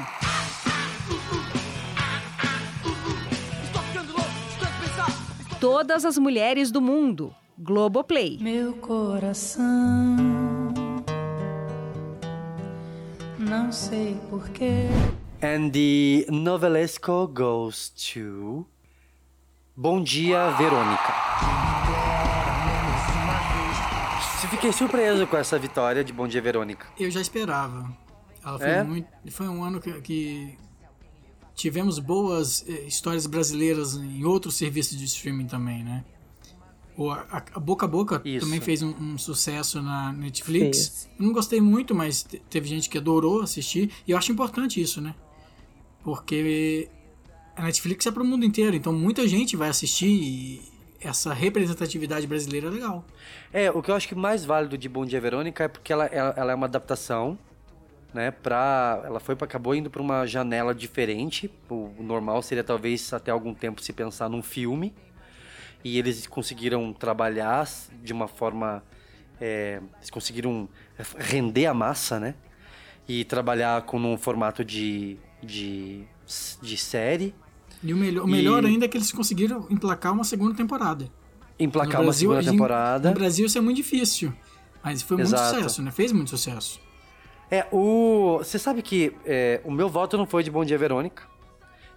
[5.58, 8.38] Todas as mulheres do mundo, Globoplay.
[8.40, 10.72] Meu coração,
[13.53, 14.86] não sei porquê.
[15.42, 18.66] And the novelesco goes to
[19.76, 21.12] Bom Dia Verônica.
[24.50, 26.86] Fiquei surpreso com essa vitória de Bom Dia Verônica.
[26.98, 27.90] Eu já esperava.
[28.44, 28.82] Ela foi, É?
[28.82, 30.59] muito, foi um ano que, que
[31.55, 36.05] tivemos boas eh, histórias brasileiras em outros serviços de streaming também, né?
[37.03, 38.46] O, a, a Boca a Boca Isso.
[38.46, 40.78] também fez um, um, sucesso na Netflix.
[40.88, 41.11] Fez.
[41.18, 43.90] Eu não gostei muito, mas teve gente que adorou assistir.
[44.07, 45.14] E eu acho importante isso, né?
[46.05, 46.88] Porque
[47.57, 50.62] a Netflix é para o mundo inteiro, então muita gente vai assistir e
[51.00, 53.05] essa representatividade brasileira é legal.
[53.53, 56.07] É, o que eu acho que mais válido de Bom Dia Verônica é porque ela,
[56.07, 57.36] ela, ela é uma adaptação,
[58.14, 59.03] né, pra...
[59.05, 61.50] Ela foi, acabou indo para uma janela diferente.
[61.68, 64.94] O normal seria talvez até algum tempo se pensar num filme.
[65.85, 67.68] E eles conseguiram trabalhar
[68.03, 68.83] de uma forma...
[69.41, 70.68] É, eles conseguiram
[71.18, 72.35] render a massa, né?
[73.09, 76.05] E trabalhar com um formato de, de,
[76.62, 77.35] de série
[77.83, 81.11] e o melhor, o melhor ainda é que eles conseguiram emplacar uma segunda temporada.
[81.59, 83.09] Emplacar no uma Brasil, segunda temporada.
[83.09, 84.33] No Brasil isso é muito difícil.
[84.83, 85.43] Mas foi Exato.
[85.43, 85.91] muito sucesso, né?
[85.91, 86.80] Fez muito sucesso.
[87.51, 88.39] É, o.
[88.39, 91.24] Você sabe que é, o meu voto não foi de Bom Dia Verônica.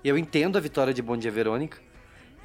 [0.03, 1.77] Eu entendo a vitória de Bom Dia Verônica.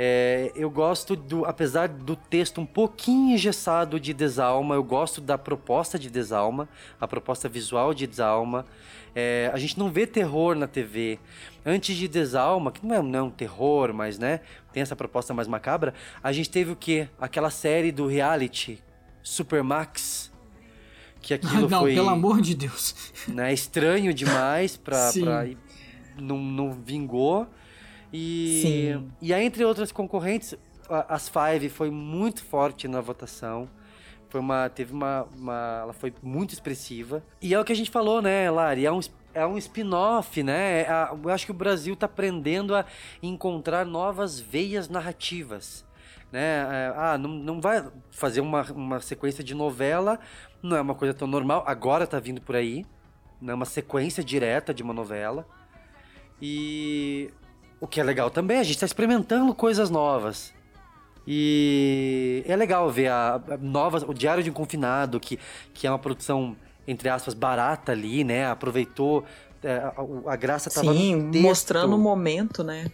[0.03, 5.37] É, eu gosto do, apesar do texto um pouquinho engessado de Desalma, eu gosto da
[5.37, 6.67] proposta de Desalma,
[6.99, 8.65] a proposta visual de Desalma.
[9.15, 11.19] É, a gente não vê terror na TV.
[11.67, 14.41] Antes de Desalma, que não é, não é um terror, mas né,
[14.73, 15.93] tem essa proposta mais macabra,
[16.23, 17.07] a gente teve o quê?
[17.21, 18.83] Aquela série do reality
[19.23, 20.33] Supermax.
[21.21, 21.95] Que aquilo não, foi.
[21.95, 23.13] pelo amor de Deus.
[23.29, 25.13] Né, estranho demais pra.
[25.23, 25.47] pra
[26.17, 27.47] não, não vingou.
[28.13, 29.09] E, Sim.
[29.21, 30.57] e aí, entre outras concorrentes,
[31.09, 33.69] as Five foi muito forte na votação.
[34.29, 34.69] Foi uma.
[34.69, 35.81] Teve uma, uma.
[35.83, 37.23] Ela foi muito expressiva.
[37.41, 38.87] E é o que a gente falou, né, Lari?
[38.87, 39.01] É um,
[39.35, 40.83] é um spin-off, né?
[40.83, 40.89] É,
[41.25, 42.85] eu acho que o Brasil está aprendendo a
[43.23, 45.85] encontrar novas veias narrativas.
[46.33, 46.41] Né?
[46.41, 50.21] É, ah, não, não vai fazer uma, uma sequência de novela,
[50.63, 51.65] não é uma coisa tão normal.
[51.67, 52.87] Agora tá vindo por aí,
[53.41, 53.53] né?
[53.53, 55.47] Uma sequência direta de uma novela.
[56.41, 57.31] E
[57.81, 60.53] o que é legal também, a gente está experimentando coisas novas.
[61.27, 65.39] E é legal ver a, a novas, o Diário de um Confinado, que,
[65.73, 66.57] que é uma produção,
[66.87, 68.47] entre aspas, barata ali, né?
[68.47, 69.25] Aproveitou.
[69.63, 69.95] É, a,
[70.27, 72.91] a, graça estava Sim, mostrando o momento, né?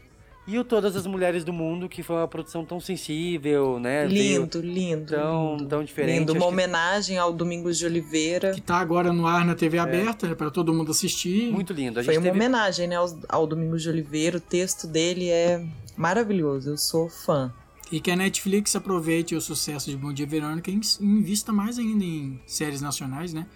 [0.47, 4.07] E o Todas as Mulheres do Mundo, que foi uma produção tão sensível, né?
[4.07, 5.15] Lindo, lindo.
[5.15, 5.69] Tão, lindo.
[5.69, 6.21] tão diferente.
[6.21, 7.21] Lindo, uma homenagem que...
[7.21, 8.53] ao Domingos de Oliveira.
[8.53, 9.81] Que tá agora no ar na TV é.
[9.81, 11.51] aberta, para todo mundo assistir.
[11.51, 12.03] Muito lindo.
[12.05, 12.37] foi uma teve...
[12.37, 14.39] homenagem, né, ao, ao Domingos de Oliveira.
[14.39, 15.65] O texto dele é
[15.97, 17.53] maravilhoso, eu sou fã.
[17.91, 22.05] E que a Netflix aproveite o sucesso de Bom Dia Verônica e invista mais ainda
[22.05, 23.47] em séries nacionais, né?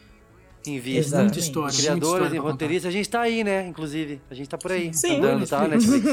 [0.67, 1.23] Invista.
[1.23, 1.77] Muita história.
[1.77, 3.67] Criadores e roteiristas, a gente tá aí, né?
[3.67, 4.93] Inclusive, a gente tá por aí.
[4.93, 5.67] Sim, andando, tá?
[5.67, 6.05] Netflix.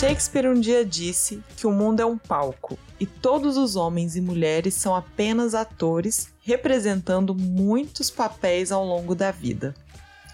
[0.00, 4.20] Shakespeare um dia disse que o mundo é um palco e todos os homens e
[4.20, 9.74] mulheres são apenas atores representando muitos papéis ao longo da vida.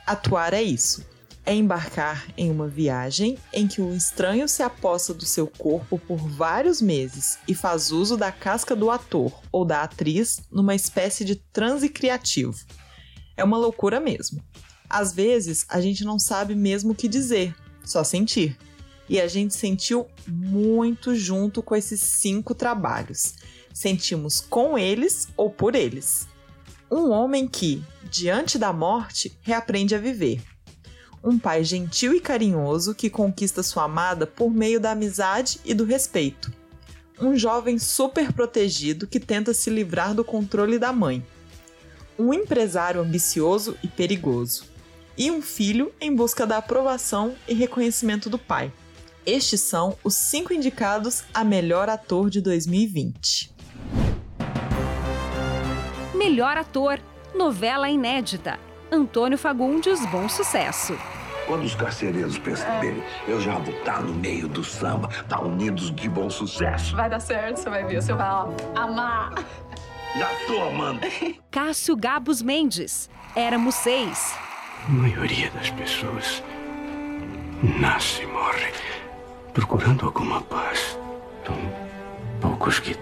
[0.07, 1.14] Atuar é isso
[1.47, 6.17] é embarcar em uma viagem em que um estranho se aposta do seu corpo por
[6.17, 11.37] vários meses e faz uso da casca do ator ou da atriz numa espécie de
[11.37, 12.55] transe criativo.
[13.37, 14.43] É uma loucura mesmo.
[14.89, 18.57] Às vezes, a gente não sabe mesmo o que dizer, só sentir.
[19.09, 23.35] E a gente sentiu muito junto com esses cinco trabalhos.
[23.73, 26.27] Sentimos com eles ou por eles.
[26.91, 30.41] Um homem que, diante da morte, reaprende a viver
[31.25, 35.85] um pai gentil e carinhoso que conquista sua amada por meio da amizade e do
[35.85, 36.53] respeito.
[37.19, 41.25] Um jovem super protegido que tenta se livrar do controle da mãe.
[42.19, 44.65] Um empresário ambicioso e perigoso.
[45.17, 48.71] E um filho em busca da aprovação e reconhecimento do pai.
[49.25, 53.55] Estes são os cinco indicados a melhor ator de 2020.
[56.15, 57.01] Melhor ator,
[57.35, 58.59] novela inédita.
[58.91, 60.95] Antônio Fagundes, bom sucesso.
[61.47, 66.09] Quando os carcereiros perceberem, eu já vou estar no meio do samba, tá unidos de
[66.09, 66.97] bom sucesso.
[66.97, 69.33] Vai dar certo, você vai ver, você vai ó, amar.
[70.17, 71.01] Já tô amando.
[71.51, 74.35] Cássio Gabos Mendes, Éramos Seis.
[74.87, 76.43] A maioria das pessoas
[77.81, 78.73] nasce e morre
[79.55, 80.99] procurando alguma paz.
[81.47, 81.57] São
[82.41, 82.95] poucos que,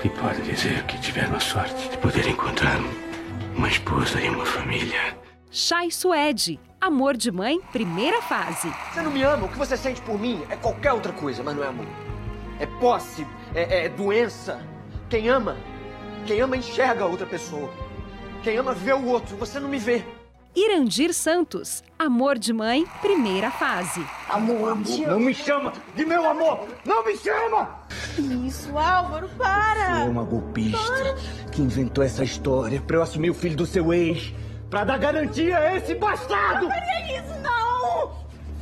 [0.00, 2.78] que podem dizer que tiveram a sorte de poder encontrar
[3.56, 5.18] uma esposa e uma família.
[5.50, 8.70] Chay Suede, Amor de Mãe, primeira fase.
[8.92, 11.56] Você não me ama, o que você sente por mim é qualquer outra coisa, mas
[11.56, 11.86] não é amor.
[12.60, 14.60] É posse, é, é doença.
[15.08, 15.56] Quem ama,
[16.26, 17.72] quem ama enxerga a outra pessoa.
[18.42, 20.04] Quem ama vê o outro, você não me vê.
[20.54, 24.04] Irandir Santos, Amor de Mãe, primeira fase.
[24.28, 25.06] Amor, de...
[25.06, 26.68] não me chama de meu amor!
[26.84, 27.80] Não me chama!
[28.46, 30.00] Isso, Álvaro, para!
[30.00, 31.14] Você é uma golpista para.
[31.50, 34.34] que inventou essa história pra eu assumir o filho do seu ex.
[34.70, 36.66] Pra dar garantia a esse bastardo!
[36.66, 38.12] Não faria isso, não!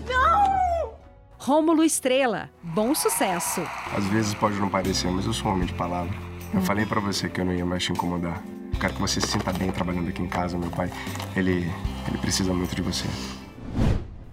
[0.09, 0.93] Não!
[1.39, 3.63] Rômulo Estrela, bom sucesso.
[3.97, 6.13] Às vezes pode não parecer, mas eu sou um homem de palavra.
[6.53, 6.65] Eu Hum.
[6.65, 8.43] falei pra você que eu não ia mais te incomodar.
[8.73, 10.91] Eu quero que você se sinta bem trabalhando aqui em casa, meu pai.
[11.35, 11.71] Ele,
[12.09, 13.07] ele precisa muito de você.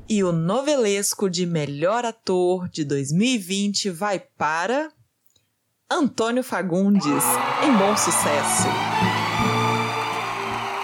[0.07, 4.89] E o novelesco de melhor ator de 2020 vai para
[5.89, 7.23] Antônio Fagundes,
[7.63, 8.67] em bom sucesso.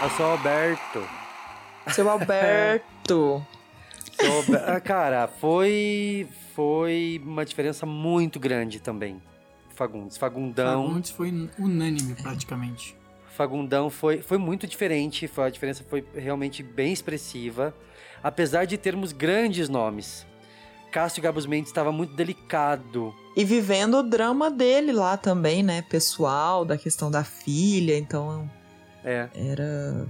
[0.05, 1.03] Eu sou Alberto.
[1.87, 3.43] Seu Alberto.
[4.21, 6.27] Sou Ah, Cara, foi.
[6.53, 9.19] Foi uma diferença muito grande também.
[9.73, 10.15] Fagundes.
[10.15, 10.85] Fagundão.
[10.87, 12.95] Fagundes foi unânime, praticamente.
[13.35, 17.73] Fagundão foi, foi muito diferente, foi, a diferença foi realmente bem expressiva,
[18.23, 20.23] apesar de termos grandes nomes.
[20.91, 23.11] Cássio Gabus Mendes estava muito delicado.
[23.35, 25.81] E vivendo o drama dele lá também, né?
[25.81, 28.47] Pessoal, da questão da filha, então
[29.05, 29.29] É.
[29.33, 30.07] era.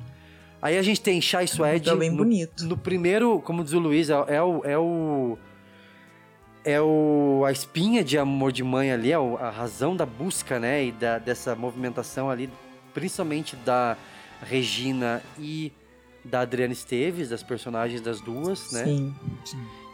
[0.62, 1.94] Aí a gente tem Shai Suede.
[1.96, 2.66] bem no, bonito.
[2.66, 4.62] No primeiro, como diz o Luiz, é, é o.
[4.64, 5.38] É o.
[6.68, 10.86] É o, a espinha de amor de mãe ali, é a razão da busca, né?
[10.86, 12.50] E da, dessa movimentação ali,
[12.92, 13.96] principalmente da
[14.42, 15.72] Regina e
[16.24, 18.84] da Adriana Esteves, das personagens das duas, né?
[18.84, 19.14] Sim.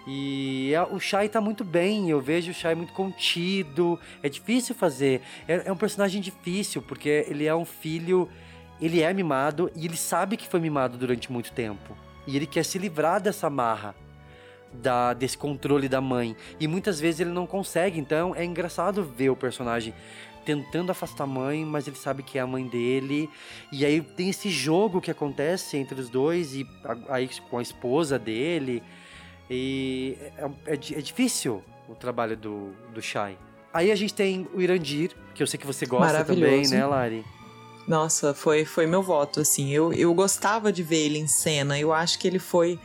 [0.08, 4.00] E é- o Shai tá muito bem, eu vejo o Shai muito contido.
[4.24, 5.22] É difícil fazer.
[5.48, 8.30] É, é um personagem difícil, porque ele é um filho.
[8.82, 11.96] Ele é mimado e ele sabe que foi mimado durante muito tempo.
[12.26, 13.94] E ele quer se livrar dessa marra.
[14.74, 16.34] Da, desse controle da mãe.
[16.58, 18.00] E muitas vezes ele não consegue.
[18.00, 19.94] Então é engraçado ver o personagem
[20.46, 23.30] tentando afastar a mãe, mas ele sabe que é a mãe dele.
[23.72, 26.66] E aí tem esse jogo que acontece entre os dois e
[27.10, 28.82] aí com a esposa dele.
[29.50, 33.38] E é, é di- é difícil o trabalho do, do Shai.
[33.74, 37.26] Aí a gente tem o Irandir, que eu sei que você gosta também, né, Lari?
[37.88, 39.70] Nossa, foi, foi meu voto, assim.
[39.72, 41.80] Eu, eu gostava de ver ele em cena.
[41.80, 42.80] Eu acho que ele foi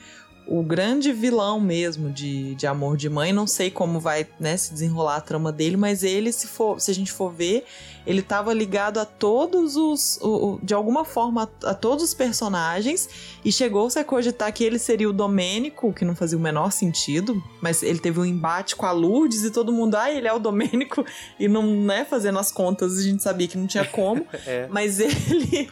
[0.46, 3.32] o grande vilão mesmo de, de Amor de Mãe.
[3.32, 6.90] Não sei como vai né, se desenrolar a trama dele, mas ele, se, for, se
[6.90, 7.64] a gente for ver,
[8.06, 10.18] ele estava ligado a todos os.
[10.22, 13.08] o- o- de alguma forma, a, a todos os personagens.
[13.44, 17.42] E chegou-se a cogitar que ele seria o Domênico, que não fazia o menor sentido.
[17.60, 20.38] Mas ele teve um embate com a Lourdes e todo mundo, ah, ele é o
[20.38, 21.04] Domênico.
[21.38, 24.24] E não, né, fazendo as contas, a gente sabia que não tinha como.
[24.46, 24.66] É.
[24.70, 25.68] Mas ele.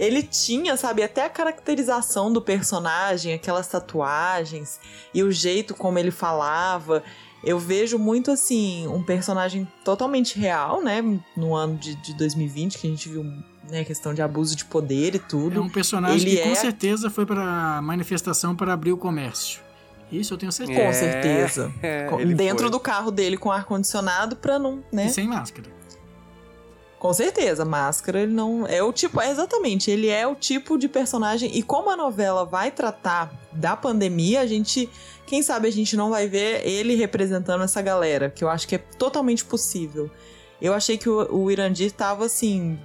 [0.00, 4.80] Ele tinha, sabe, até a caracterização do personagem, aquelas tatuagens
[5.12, 7.02] e o jeito como ele falava.
[7.44, 11.02] Eu vejo muito assim, um personagem totalmente real, né?
[11.36, 13.24] No ano de, de 2020, que a gente viu
[13.70, 15.58] né, questão de abuso de poder e tudo.
[15.60, 19.60] É um personagem ele que com é certeza foi pra manifestação para abrir o comércio.
[20.10, 20.80] Isso eu tenho certeza.
[20.80, 21.72] Com certeza.
[21.82, 22.70] É, Com- ele dentro foi.
[22.70, 25.06] do carro dele com ar-condicionado pra não, né?
[25.06, 25.68] E sem máscara.
[27.00, 30.86] Com certeza, máscara ele não é o tipo, é exatamente, ele é o tipo de
[30.86, 34.86] personagem e como a novela vai tratar da pandemia, a gente,
[35.26, 38.74] quem sabe a gente não vai ver ele representando essa galera, que eu acho que
[38.74, 40.10] é totalmente possível.
[40.60, 42.78] Eu achei que o, o Irandir tava assim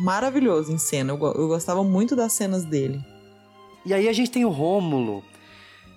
[0.00, 1.12] maravilhoso em cena.
[1.12, 3.00] Eu, eu gostava muito das cenas dele.
[3.86, 5.22] E aí a gente tem o Rômulo,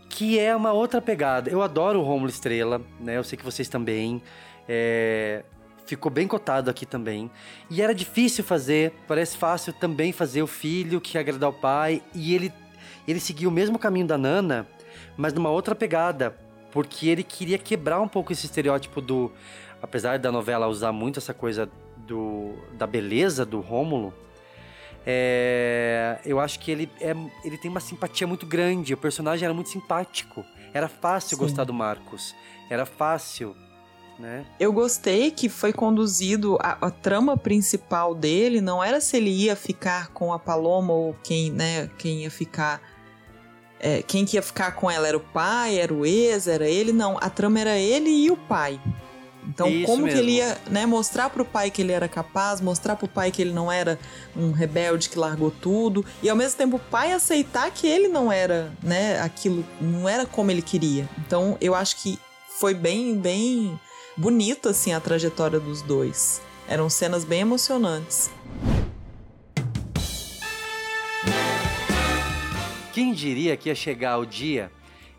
[0.09, 1.49] que é uma outra pegada.
[1.49, 3.17] Eu adoro o Rômulo Estrela, né?
[3.17, 4.21] Eu sei que vocês também.
[4.69, 5.43] É,
[5.91, 7.29] Ficou bem cotado aqui também.
[7.69, 12.01] E era difícil fazer, parece fácil também fazer o filho que agradar o pai.
[12.15, 12.53] E ele,
[13.05, 14.65] ele seguiu o mesmo caminho da Nana,
[15.17, 16.33] mas numa outra pegada.
[16.71, 19.33] Porque ele queria quebrar um pouco esse estereótipo do.
[19.81, 21.69] Apesar da novela usar muito essa coisa
[22.07, 24.13] do, da beleza do Rômulo,
[25.05, 27.13] é, eu acho que ele, é,
[27.43, 28.93] ele tem uma simpatia muito grande.
[28.93, 30.45] O personagem era muito simpático.
[30.73, 31.43] Era fácil Sim.
[31.43, 32.33] gostar do Marcos.
[32.69, 33.53] Era fácil,
[34.19, 34.45] né?
[34.59, 39.55] Eu gostei que foi conduzido a, a trama principal dele não era se ele ia
[39.55, 42.81] ficar com a Paloma ou quem, né, quem ia ficar
[43.79, 46.93] é, quem que ia ficar com ela era o pai, era o ex, era ele,
[46.93, 48.79] não, a trama era ele e o pai.
[49.43, 50.49] Então, Isso como que ele mesmo.
[50.49, 53.71] ia né, mostrar pro pai que ele era capaz, mostrar pro pai que ele não
[53.71, 53.97] era
[54.35, 58.31] um rebelde que largou tudo, e ao mesmo tempo o pai aceitar que ele não
[58.31, 61.09] era, né, aquilo, não era como ele queria.
[61.25, 62.19] Então, eu acho que
[62.59, 63.79] foi bem, bem
[64.17, 66.41] bonita assim a trajetória dos dois.
[66.67, 68.29] Eram cenas bem emocionantes.
[72.93, 74.71] Quem diria que ia chegar o dia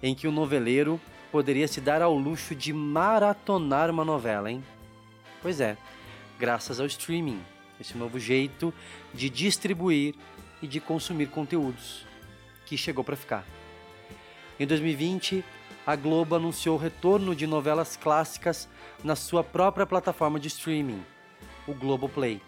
[0.02, 4.62] em que o noveleiro poderia se dar ao luxo de maratonar uma novela, hein?
[5.40, 5.76] Pois é,
[6.38, 7.40] graças ao streaming,
[7.80, 8.72] esse novo jeito
[9.14, 10.14] de distribuir
[10.60, 12.06] e de consumir conteúdos
[12.66, 13.46] que chegou para ficar.
[14.60, 15.42] Em 2020,
[15.86, 18.68] a Globo anunciou o retorno de novelas clássicas
[19.02, 21.02] na sua própria plataforma de streaming,
[21.66, 22.40] o Globoplay,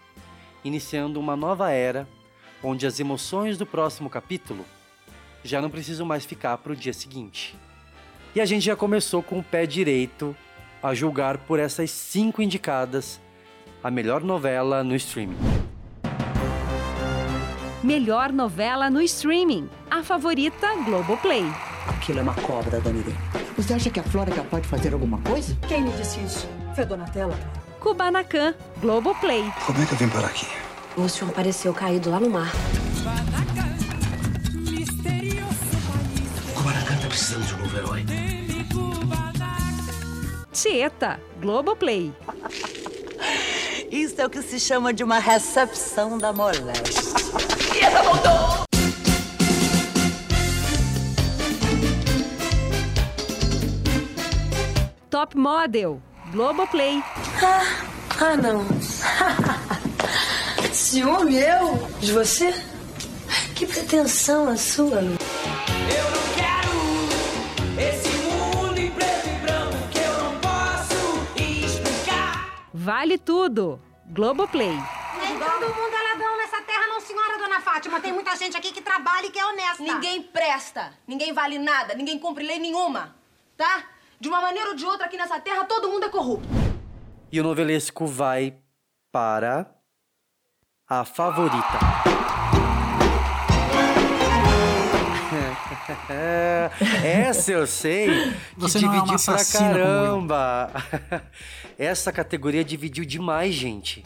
[0.64, 2.08] iniciando uma nova era
[2.62, 4.64] onde as emoções do próximo capítulo
[5.42, 7.54] já não precisam mais ficar para o dia seguinte.
[8.34, 10.34] E a gente já começou com o pé direito
[10.82, 13.20] a julgar por essas cinco indicadas
[13.82, 15.36] a melhor novela no streaming.
[17.82, 19.68] Melhor novela no streaming.
[19.90, 21.44] A favorita Globoplay.
[21.88, 23.16] Aquilo é uma cobra, Dona Irene.
[23.56, 25.56] Você acha que a Flora é capaz de fazer alguma coisa?
[25.68, 26.48] Quem me disse isso?
[26.74, 27.38] Foi a Donatella?
[27.80, 29.44] Kubanacan, Globoplay.
[29.66, 30.46] Como é que eu vim parar aqui?
[30.96, 32.50] O senhor apareceu caído lá no mar.
[36.48, 38.06] O Kubanacan tá precisando de um novo herói.
[40.52, 42.12] Tieta, Globoplay.
[43.90, 46.72] Isso é o que se chama de uma recepção da moléstia.
[47.76, 48.63] E ela voltou!
[55.14, 56.02] Top Model,
[56.32, 57.00] Globoplay.
[57.40, 57.86] Ah,
[58.20, 58.66] ah não.
[60.74, 61.76] Ciúme eu?
[62.00, 62.52] De você?
[63.54, 65.14] Que pretensão a sua, Lu.
[65.14, 66.74] Eu não quero
[67.80, 72.64] esse mundo em preto e branco que eu não posso explicar.
[72.74, 74.66] Vale tudo, Globoplay.
[74.66, 78.00] Nem todo mundo é ladrão nessa terra, não, senhora Dona Fátima.
[78.00, 79.80] Tem muita gente aqui que trabalha e que é honesta.
[79.80, 83.14] Ninguém presta, ninguém vale nada, ninguém cumpre lei nenhuma,
[83.56, 83.93] tá?
[84.24, 86.48] De uma maneira ou de outra aqui nessa terra todo mundo é corrupto.
[87.30, 88.56] E o novelesco vai
[89.12, 89.70] para
[90.88, 91.78] a favorita.
[97.04, 100.72] Essa eu sei que Você não é dividiu uma pra caramba.
[101.78, 104.02] Essa categoria dividiu demais, gente.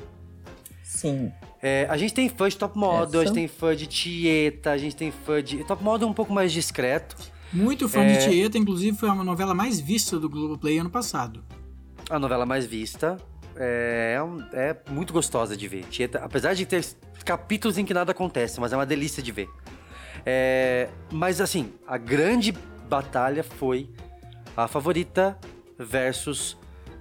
[0.82, 1.32] Sim.
[1.62, 3.32] É, a gente tem fã de Top Model, a Essa.
[3.32, 5.62] gente tem fã de Tieta, a gente tem fã de.
[5.62, 7.16] Top Model é um pouco mais discreto.
[7.53, 8.16] Muito fã É.
[8.16, 11.42] de Tieta, inclusive foi uma novela mais vista do Globoplay ano passado.
[12.11, 13.16] A novela mais vista.
[13.57, 14.16] É,
[14.53, 15.84] é é muito gostosa de ver.
[15.84, 16.84] Tieta, apesar de ter
[17.24, 19.49] capítulos em que nada acontece, mas é uma delícia de ver.
[20.24, 22.53] É, mas assim, a grande
[22.88, 23.90] batalha foi
[24.57, 25.38] a favorita
[25.78, 26.57] versus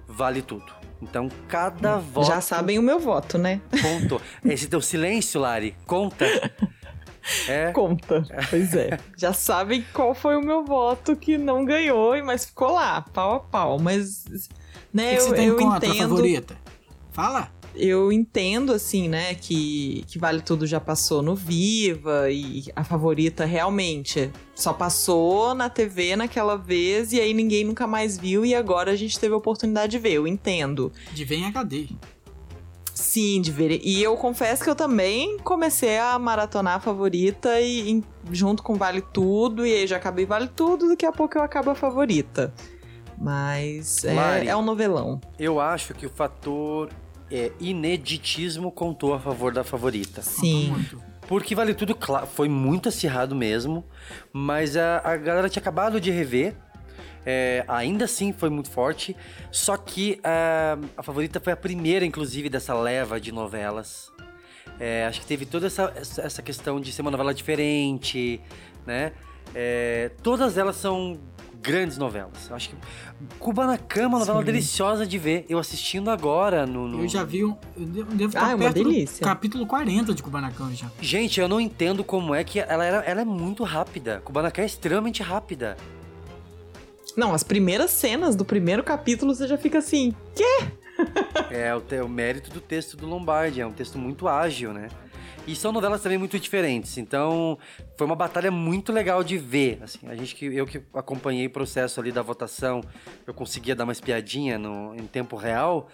[0.06, 0.78] Vale Tudo.
[1.00, 2.26] Então, cada voto.
[2.26, 3.60] Já sabem o meu voto, né?
[3.82, 4.20] Contou.
[4.44, 6.24] Esse teu silêncio, Lari, conta.
[7.48, 7.72] É.
[7.72, 8.24] Conta.
[8.50, 8.98] Pois é.
[9.16, 13.40] Já sabem qual foi o meu voto que não ganhou, mas ficou lá, pau a
[13.40, 13.78] pau.
[13.78, 14.24] Mas,
[14.92, 15.96] né, que que eu, tem eu entendo.
[15.96, 16.56] favorita?
[17.12, 17.50] Fala.
[17.74, 23.44] Eu entendo, assim, né, que, que Vale Tudo já passou no Viva e a favorita
[23.44, 28.90] realmente só passou na TV naquela vez e aí ninguém nunca mais viu e agora
[28.90, 30.14] a gente teve a oportunidade de ver.
[30.14, 30.92] Eu entendo.
[31.12, 31.88] De ver em HD.
[33.00, 33.80] Sim, de ver.
[33.84, 38.74] E eu confesso que eu também comecei a maratonar a favorita e em- junto com
[38.74, 42.52] Vale Tudo, e aí já acabei Vale Tudo, daqui a pouco eu acabo a favorita.
[43.16, 44.48] Mas é, Lari.
[44.48, 45.20] é um novelão.
[45.38, 46.88] Eu acho que o fator
[47.30, 50.22] é, ineditismo contou a favor da favorita.
[50.22, 50.74] Sim.
[51.26, 53.84] Porque Vale Tudo, claro, foi muito acirrado mesmo,
[54.32, 56.56] mas a, a galera tinha acabado de rever.
[57.30, 59.14] É, ainda assim foi muito forte,
[59.52, 64.10] só que a, a favorita foi a primeira, inclusive, dessa leva de novelas.
[64.80, 68.40] É, acho que teve toda essa, essa, questão de ser uma novela diferente,
[68.86, 69.12] né?
[69.54, 71.18] É, todas elas são
[71.60, 72.50] grandes novelas.
[72.50, 72.76] Acho que
[73.38, 74.44] Kubanacan é uma novela Sim.
[74.46, 75.44] deliciosa de ver.
[75.50, 76.88] Eu assistindo agora no.
[76.88, 77.54] no- Eu já vi um.
[77.76, 79.22] Eu devo devo Ah, estar é uma delícia.
[79.22, 80.90] capítulo 40 de Kubanacan já.
[80.98, 84.22] Gente, eu não entendo como é que ela, era, ela é muito rápida.
[84.24, 85.76] Kubanacan é extremamente rápida.
[87.16, 90.68] Não, as primeiras cenas do primeiro capítulo você já fica assim, quê?
[91.50, 94.88] É o, o mérito do texto do Lombardi, é um texto muito ágil, né?
[95.46, 97.56] E são novelas também muito diferentes, então
[97.96, 99.78] foi uma batalha muito legal de ver.
[99.82, 102.82] Assim, a gente que eu que acompanhei o processo ali da votação,
[103.26, 105.88] eu conseguia dar uma espiadinha no, em tempo real,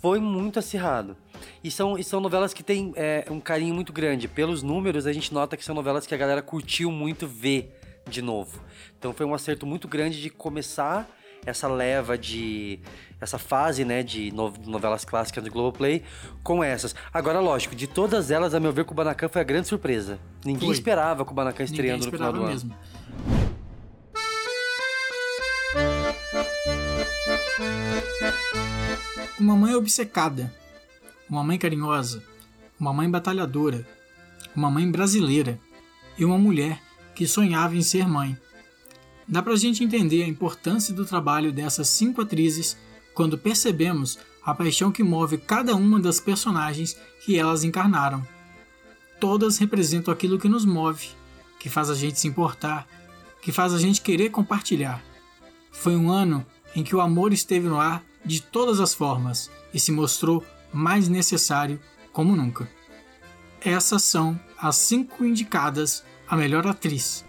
[0.00, 1.14] foi muito acirrado.
[1.62, 4.28] E são, e são novelas que têm é, um carinho muito grande.
[4.28, 7.75] Pelos números, a gente nota que são novelas que a galera curtiu muito ver
[8.08, 8.60] de novo.
[8.98, 11.08] Então foi um acerto muito grande de começar
[11.44, 12.80] essa leva de
[13.20, 16.02] essa fase, né, de no- novelas clássicas do Globoplay
[16.42, 16.94] com essas.
[17.12, 20.18] Agora, lógico, de todas elas, a meu ver, Kubanacan foi a grande surpresa.
[20.44, 20.74] Ninguém Foi.
[20.74, 22.74] esperava Kubanacan estreando Ninguém no final do esperava ano.
[22.74, 23.86] mesmo.
[29.38, 30.52] Uma mãe obcecada,
[31.28, 32.22] uma mãe carinhosa,
[32.80, 33.86] uma mãe batalhadora,
[34.54, 35.58] uma mãe brasileira
[36.18, 36.80] e uma mulher
[37.16, 38.38] que sonhava em ser mãe.
[39.26, 42.76] Dá pra gente entender a importância do trabalho dessas cinco atrizes
[43.14, 48.24] quando percebemos a paixão que move cada uma das personagens que elas encarnaram.
[49.18, 51.08] Todas representam aquilo que nos move,
[51.58, 52.86] que faz a gente se importar,
[53.40, 55.02] que faz a gente querer compartilhar.
[55.72, 59.80] Foi um ano em que o amor esteve no ar de todas as formas e
[59.80, 61.80] se mostrou mais necessário
[62.12, 62.68] como nunca.
[63.60, 67.24] Essas são as cinco indicadas a melhor atriz.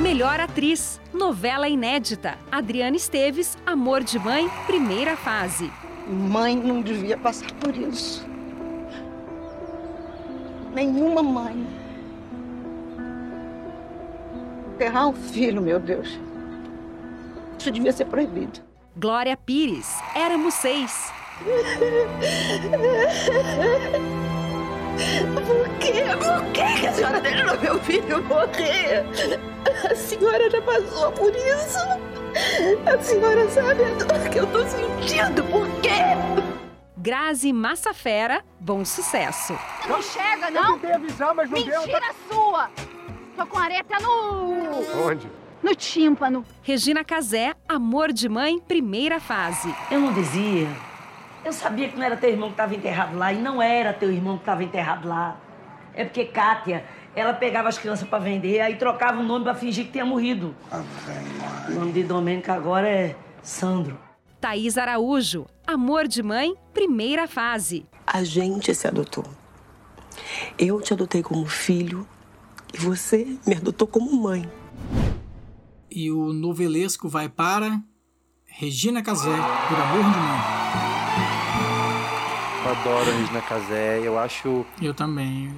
[0.00, 2.38] Melhor atriz, novela inédita.
[2.50, 5.70] Adriana Esteves, Amor de Mãe, primeira fase.
[6.06, 8.26] Mãe não devia passar por isso.
[10.74, 11.66] Nenhuma mãe.
[14.74, 16.18] Enterrar um filho, meu Deus.
[17.58, 18.60] Isso devia ser proibido.
[18.96, 21.12] Glória Pires, Éramos Seis.
[25.46, 26.04] Por quê?
[26.18, 29.04] Por quê que a senhora deixou meu filho morrer?
[29.90, 31.78] A senhora já passou por isso.
[32.86, 35.42] A senhora sabe a dor que eu tô sentindo.
[35.44, 36.52] Por quê?
[36.96, 39.58] Grazi Massafera, bom sucesso.
[39.88, 40.74] Não chega, não?
[40.74, 42.00] Eu tentei avisar, mas não Mentira deu.
[42.00, 42.14] Tá...
[42.30, 42.70] sua!
[43.36, 45.08] Tô com areta no...
[45.08, 45.28] Onde?
[45.62, 46.44] No tímpano.
[46.62, 49.74] Regina Casé, Amor de Mãe, primeira fase.
[49.90, 50.68] Eu não dizia.
[51.44, 54.12] Eu sabia que não era teu irmão que estava enterrado lá e não era teu
[54.12, 55.40] irmão que estava enterrado lá.
[55.94, 59.86] É porque Kátia, ela pegava as crianças para vender, aí trocava o nome para fingir
[59.86, 60.54] que tinha morrido.
[61.68, 63.98] O nome de Domênica agora é Sandro.
[64.40, 67.86] Thaís Araújo, Amor de Mãe, primeira fase.
[68.06, 69.24] A gente se adotou.
[70.58, 72.06] Eu te adotei como filho
[72.72, 74.48] e você me adotou como mãe.
[75.90, 77.80] E o novelesco vai para
[78.46, 79.36] Regina Casé,
[79.68, 80.61] por Amor de Mãe.
[82.64, 84.64] Eu adoro a Regina Casé, eu acho...
[84.80, 85.52] Eu também.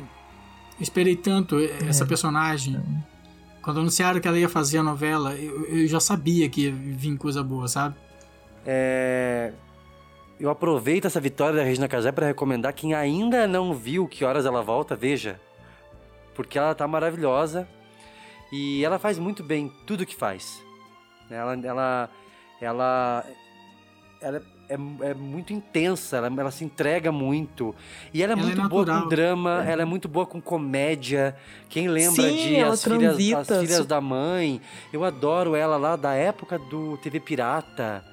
[0.81, 2.83] Esperei tanto essa personagem.
[3.61, 7.17] Quando anunciaram que ela ia fazer a novela, eu, eu já sabia que ia vir
[7.19, 7.95] coisa boa, sabe?
[8.65, 9.53] É...
[10.41, 14.47] Eu aproveito essa vitória da Regina Casé para recomendar quem ainda não viu Que Horas
[14.47, 15.39] Ela Volta, veja.
[16.35, 17.69] Porque ela tá maravilhosa
[18.51, 20.61] e ela faz muito bem tudo que faz.
[21.31, 22.11] Ela, ela,
[22.61, 23.25] ela,
[24.21, 24.75] ela é,
[25.11, 27.75] é muito intensa, ela, ela se entrega muito.
[28.13, 29.03] E ela é Ela é muito boa natural.
[29.03, 31.37] com drama, ela é muito boa com comédia.
[31.69, 34.61] Quem lembra Sim, de as filhas, as filhas da Mãe?
[34.93, 38.05] Eu adoro ela lá da época do TV Pirata.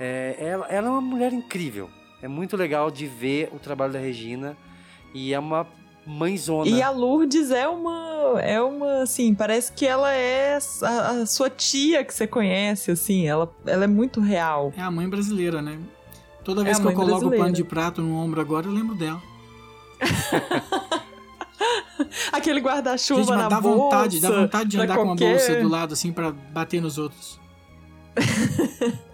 [0.00, 1.90] É, ela, ela é uma mulher incrível.
[2.22, 4.56] É muito legal de ver o trabalho da Regina.
[5.14, 5.66] E é uma
[6.08, 6.68] mãezona.
[6.68, 8.40] E a Lourdes é uma.
[8.42, 13.26] É uma, assim, parece que ela é a, a sua tia que você conhece, assim.
[13.26, 14.72] Ela, ela é muito real.
[14.76, 15.78] É a mãe brasileira, né?
[16.44, 17.44] Toda É vez a que eu coloco o brasileira.
[17.44, 19.20] pano de prato no ombro agora, eu lembro dela.
[22.32, 23.76] Aquele guarda-chuva Gente, mas na dá bolsa.
[23.78, 26.96] vontade, dá vontade de andar com uma qualquer- bolsa do lado, assim, pra bater nos
[26.98, 27.38] outros.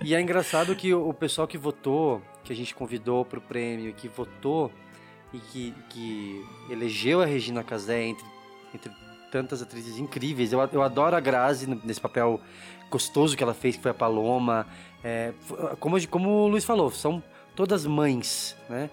[0.05, 3.93] E é engraçado que o o pessoal que votou, que a gente convidou pro prêmio,
[3.95, 4.71] que votou
[5.35, 8.25] e que, que elegeu a Regina Casé entre,
[8.75, 8.91] entre
[9.31, 10.53] tantas atrizes incríveis.
[10.53, 12.41] Eu, eu adoro a Grazi nesse papel
[12.91, 14.67] gostoso que ela fez, que foi a Paloma.
[15.03, 17.23] É, f- como, como o Luiz falou, são
[17.57, 18.89] todas mães, né?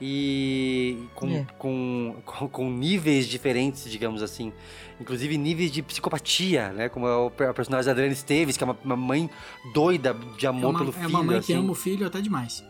[0.00, 1.46] E com, É.
[1.56, 4.52] com, com, com níveis diferentes, digamos assim.
[5.00, 6.88] Inclusive níveis de psicopatia, né?
[6.90, 9.30] Como é a personagem da Adriana Esteves, que é uma, uma mãe
[9.72, 11.08] doida de É amor uma, pelo é filho.
[11.08, 11.52] uma mãe assim.
[11.54, 12.62] que ama o filho até demais.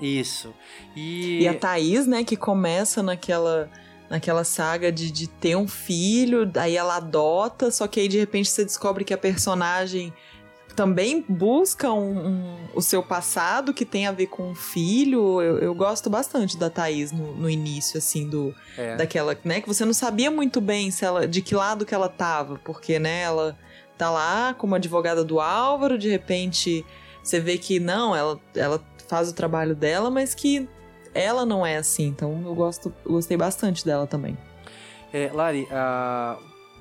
[0.00, 0.54] Isso.
[0.96, 3.70] E, E a Thaís, né, que começa naquela,
[4.08, 8.48] naquela saga de, de ter um filho, aí ela adota, só que aí de repente
[8.50, 10.12] você descobre que a personagem
[10.76, 15.42] também busca um, um- o seu passado que tem a ver com o filho.
[15.42, 18.94] Eu, eu gosto bastante da Thaís no, no início, assim, do, É.
[18.94, 22.08] daquela, né, que você não sabia muito bem se ela, de que lado que ela
[22.08, 23.58] tava, porque, né, ela
[23.96, 26.86] tá lá como advogada do Álvaro, de repente
[27.24, 30.68] você vê que não, ela, ela faz o trabalho dela, mas que
[31.14, 32.06] ela não é assim.
[32.06, 34.36] Então eu gosto, gostei bastante dela também.
[35.12, 35.66] É, Lari,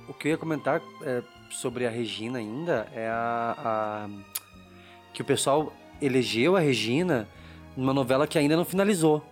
[0.08, 4.10] o que eu ia comentar é, sobre a Regina ainda é a, a-
[5.14, 7.28] que o pessoal elegeu a Regina
[7.76, 9.24] numa novela que ainda não finalizou.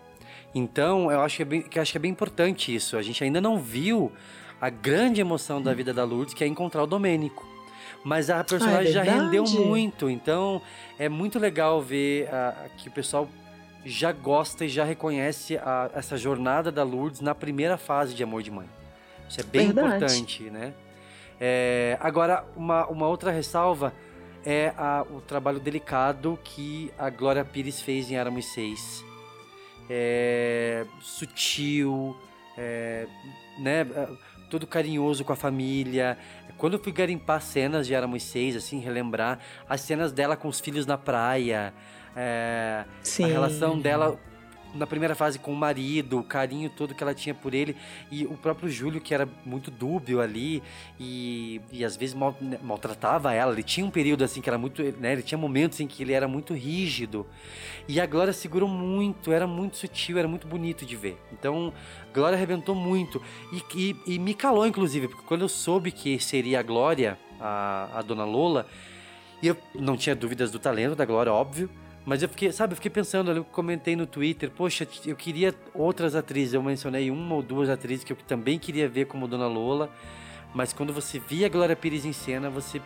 [0.54, 2.96] Então, eu acho que, é bem, que acho que é bem importante isso.
[2.96, 4.12] A gente ainda não viu
[4.62, 7.46] a grande emoção da vida da Lourdes, que é encontrar o Domênico.
[8.06, 9.68] Mas a personagem já rendeu Ah, verdade.
[9.68, 10.62] muito, então
[11.00, 13.28] é muito legal ver ah, que o pessoal
[13.84, 18.44] já gosta e já reconhece a- essa jornada da Lourdes na primeira fase de Amor
[18.44, 18.68] de Mãe.
[19.28, 19.96] Isso é bem Verdade.
[19.96, 20.74] importante, né?
[21.42, 23.92] É, agora, uma, uma outra ressalva
[24.46, 29.04] é a- o trabalho delicado que a Glória Pires fez em Éramos Seis.
[29.90, 32.16] É, sutil,
[32.58, 33.08] é,
[33.60, 33.84] né?
[34.56, 36.18] Todo carinhoso com a família.
[36.58, 39.38] Quando eu fui garimpar cenas de Éramos Seis, assim, relembrar
[39.68, 41.74] as cenas dela com os filhos na praia,
[42.16, 42.86] é,
[43.22, 44.18] a relação dela
[44.76, 47.76] na primeira fase com o marido, o carinho todo que ela tinha por ele
[48.12, 50.62] e o próprio Júlio que era muito dúbio ali
[51.00, 53.54] e, e às vezes mal- né, maltratava ela.
[53.54, 56.14] Ele tinha um período assim que era muito, né, ele tinha momentos em que ele
[56.14, 57.26] era muito rígido.
[57.88, 61.18] E a Glória segurou muito, era muito sutil, era muito bonito de ver.
[61.32, 61.74] Então,
[62.14, 63.22] Glória arrebentou muito
[63.52, 67.90] e, e, e me calou inclusive, porque quando eu soube que seria a Glória a,
[68.00, 68.68] a, Dona Lola.
[69.44, 71.70] Eu não tinha dúvidas do talento da Glória, óbvio.
[72.06, 76.14] Mas eu fiquei, sabe, eu fiquei pensando, eu comentei no Twitter, poxa, eu queria outras
[76.14, 76.54] atrizes.
[76.54, 79.90] Eu mencionei uma ou duas atrizes que eu também queria ver como Dona Lola.
[80.54, 82.82] Mas quando você via a Glória Pires em cena, você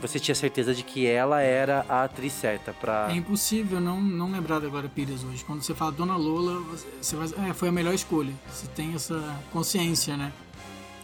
[0.00, 4.32] você tinha certeza de que ela era a atriz certa para É impossível não, não
[4.32, 5.44] lembrar da Glória Pires hoje.
[5.44, 6.60] Quando você fala Dona Lola,
[7.00, 8.32] você vai, é, foi a melhor escolha.
[8.50, 10.32] Você tem essa consciência, né?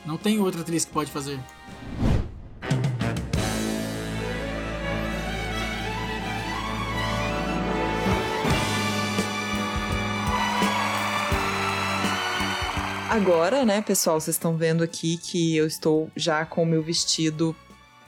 [0.05, 1.39] Não tem outra atriz que pode fazer.
[13.19, 17.55] Agora, né, pessoal, vocês estão vendo aqui que eu estou já com o meu vestido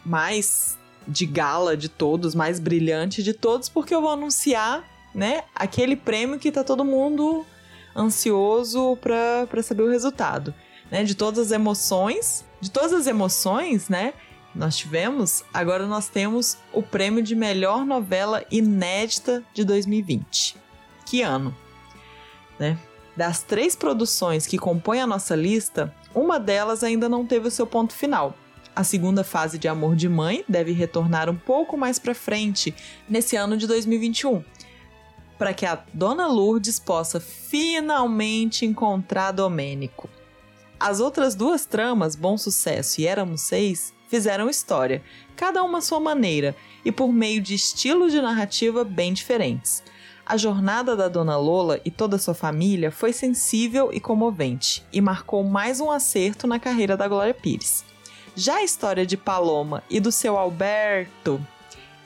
[0.06, 5.96] mais de gala de todos, mais brilhante de todos, porque eu vou anunciar, né, aquele
[5.96, 7.44] prêmio que tá todo mundo
[7.94, 10.54] ansioso para saber o resultado,
[10.88, 14.14] né, de todas as emoções, de todas as emoções, né,
[14.54, 20.56] nós tivemos, agora nós temos o prêmio de melhor novela inédita de 2020.
[21.04, 21.52] Que ano,
[22.60, 22.78] né?
[23.20, 27.66] Das três produções que compõem a nossa lista, uma delas ainda não teve o seu
[27.66, 28.34] ponto final.
[28.74, 32.74] A segunda fase de Amor de Mãe deve retornar um pouco mais para frente,
[33.06, 34.42] nesse ano de 2021,
[35.36, 40.08] para que a Dona Lourdes possa finalmente encontrar Domênico.
[40.78, 45.02] As outras duas tramas, Bom Sucesso e Éramos Seis, fizeram história,
[45.36, 46.56] cada uma à sua maneira
[46.86, 49.82] e por meio de estilos de narrativa bem diferentes.
[50.30, 55.00] A jornada da Dona Lola e toda a sua família foi sensível e comovente e
[55.00, 57.84] marcou mais um acerto na carreira da Glória Pires.
[58.36, 61.44] Já a história de Paloma e do seu Alberto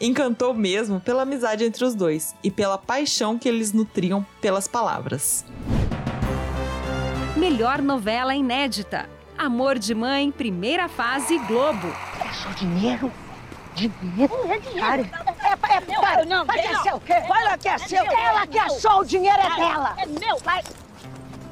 [0.01, 5.44] encantou mesmo pela amizade entre os dois e pela paixão que eles nutriam pelas palavras.
[7.36, 9.06] Melhor novela inédita:
[9.36, 11.88] Amor de Mãe, primeira fase Globo.
[12.24, 13.12] É só dinheiro?
[13.74, 14.34] Dinheiro?
[14.48, 15.34] É dinheiro.
[15.44, 16.00] É, é, meu.
[16.00, 17.20] Para, não, vai quer ser o quê?
[17.28, 18.14] Vai lá, quer ser o quê?
[18.16, 19.94] Ela quer só o dinheiro é dela.
[19.98, 20.38] É meu.
[20.38, 20.62] Vai.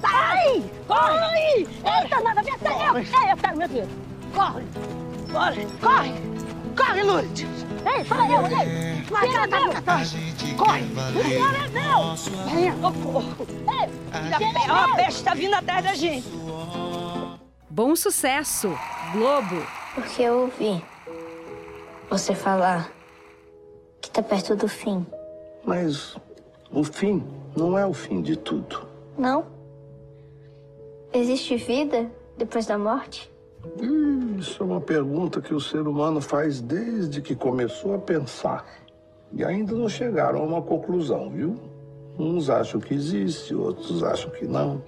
[0.00, 0.64] Sai!
[0.88, 1.68] Corre!
[1.68, 2.96] Eita, nada, vem até eu.
[2.96, 3.90] É, eu pego meu dinheiro.
[4.34, 4.64] Corre!
[5.30, 5.66] Corre!
[5.80, 6.12] Corre!
[6.76, 7.48] Corre, Lourdes!
[7.84, 9.04] Ei, para eu, ei!
[9.10, 10.56] Mas dinheiro é meu!
[10.56, 10.82] Corre!
[10.82, 12.16] O dinheiro é meu!
[12.46, 13.46] Venha, socorro!
[13.80, 16.28] Ei, Ó, a peste tá vindo atrás da gente.
[17.70, 18.76] Bom sucesso,
[19.12, 19.66] Globo.
[19.94, 20.84] Porque eu ouvi
[22.10, 22.90] você falar
[24.02, 25.06] que tá perto do fim.
[25.64, 26.16] Mas
[26.70, 27.22] o fim
[27.56, 28.82] não é o fim de tudo.
[29.16, 29.46] Não?
[31.12, 33.30] Existe vida depois da morte?
[33.80, 38.66] Hum, isso é uma pergunta que o ser humano faz desde que começou a pensar.
[39.32, 41.56] E ainda não chegaram a uma conclusão, viu?
[42.18, 44.82] Uns acham que existe, outros acham que não.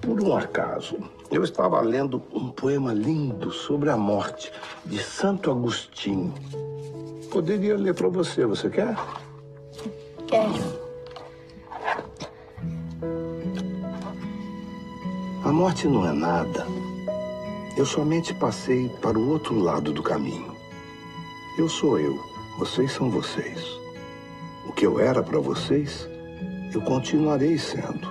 [0.00, 0.98] Por um acaso,
[1.30, 4.52] eu estava lendo um poema lindo sobre a morte
[4.84, 6.34] de Santo Agostinho.
[7.30, 8.96] Poderia ler para você, você quer?
[10.26, 10.86] Quero.
[15.44, 16.66] A morte não é nada.
[17.76, 20.56] Eu somente passei para o outro lado do caminho.
[21.58, 22.18] Eu sou eu,
[22.58, 23.64] vocês são vocês.
[24.66, 26.08] O que eu era para vocês,
[26.72, 28.08] eu continuarei sendo.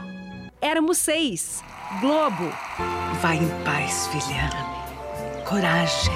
[0.62, 1.62] Éramos seis.
[2.00, 2.52] Globo.
[3.22, 4.50] Vai em paz, filha.
[5.48, 6.14] Coragem.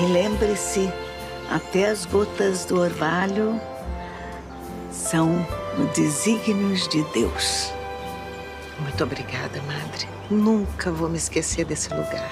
[0.00, 0.90] E lembre-se,
[1.50, 3.60] até as gotas do orvalho
[4.90, 5.46] são
[5.94, 7.72] desígnios de Deus.
[8.80, 10.08] Muito obrigada, madre.
[10.30, 12.30] Nunca vou me esquecer desse lugar.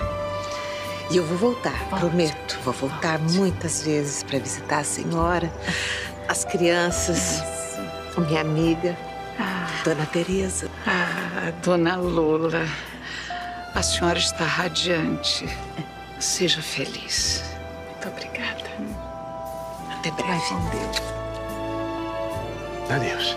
[1.11, 2.01] E eu vou voltar, Volte.
[2.01, 2.59] prometo.
[2.65, 3.35] Vou voltar Volte.
[3.37, 5.53] muitas vezes para visitar a senhora,
[6.29, 7.41] as crianças,
[8.19, 8.97] minha amiga,
[9.39, 9.67] ah.
[9.85, 10.69] Dona Teresa.
[10.87, 12.67] Ah, Dona Lula,
[13.75, 15.49] a senhora está radiante.
[16.19, 17.56] Seja feliz.
[20.07, 20.55] Até breve.
[22.89, 23.37] Adeus.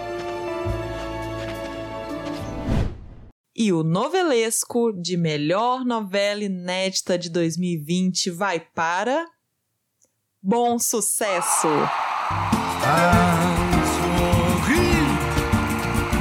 [3.55, 9.25] E o novelesco de melhor novela inédita de 2020 vai para.
[10.41, 11.67] Bom sucesso!
[12.85, 13.65] Ah,
[14.61, 14.77] sorri,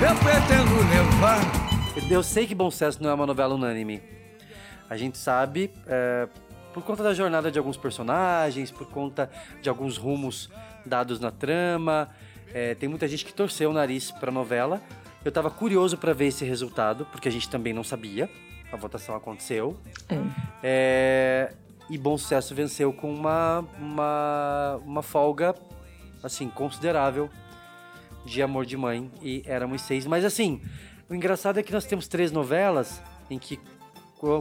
[0.03, 2.11] eu pretendo levar.
[2.11, 4.03] Eu sei que Bom Sucesso não é uma novela unânime.
[4.89, 6.27] A gente sabe, é,
[6.81, 9.31] por conta da jornada de alguns personagens, por conta
[9.61, 10.51] de alguns rumos
[10.85, 12.09] dados na trama.
[12.53, 14.81] É, tem muita gente que torceu o nariz pra novela,
[15.25, 18.31] eu tava curioso para ver esse resultado, porque a gente também não sabia.
[18.73, 19.77] A votação aconteceu.
[20.09, 20.17] É.
[20.63, 21.53] É,
[21.91, 25.55] e Bom Sucesso venceu com uma, uma, uma folga,
[26.23, 27.29] assim, considerável
[28.25, 30.07] de Amor de Mãe e Éramos Seis.
[30.07, 30.63] Mas, assim,
[31.09, 33.59] o engraçado é que nós temos três novelas em que,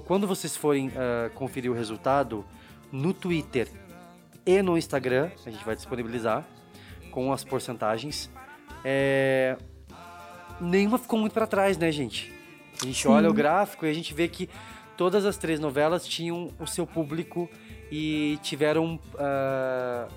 [0.06, 2.44] quando vocês forem uh, conferir o resultado
[2.92, 3.68] no Twitter
[4.46, 5.30] e no Instagram.
[5.46, 6.46] A gente vai disponibilizar
[7.12, 8.30] com as porcentagens.
[8.84, 9.58] É...
[10.60, 12.34] Nenhuma ficou muito para trás, né, gente?
[12.82, 13.10] A gente Sim.
[13.10, 14.50] olha o gráfico e a gente vê que
[14.96, 17.50] todas as três novelas tinham o seu público
[17.92, 20.12] e tiveram uh,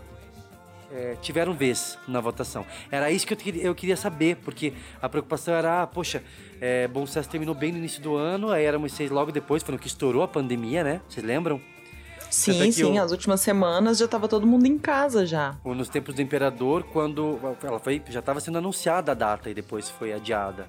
[0.93, 2.65] é, tiveram vez na votação.
[2.91, 6.23] Era isso que eu, queria, eu queria saber, porque a preocupação era, ah, poxa,
[6.61, 9.73] é, Bom Sucesso terminou bem no início do ano, aí éramos seis logo depois, foi
[9.73, 11.01] no que estourou a pandemia, né?
[11.09, 11.61] Vocês lembram?
[12.31, 15.57] Sim, sim, eu, as últimas semanas já estava todo mundo em casa já.
[15.65, 19.91] Nos tempos do Imperador, quando ela foi, já estava sendo anunciada a data e depois
[19.91, 20.69] foi adiada.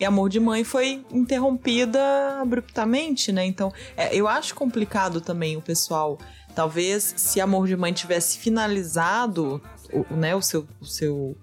[0.00, 2.00] E Amor de Mãe foi interrompida
[2.40, 3.46] abruptamente, né?
[3.46, 6.18] Então, é, eu acho complicado também o pessoal
[6.54, 9.60] Talvez se Amor de Mãe tivesse finalizado
[9.92, 11.36] o, né, o seu, o seu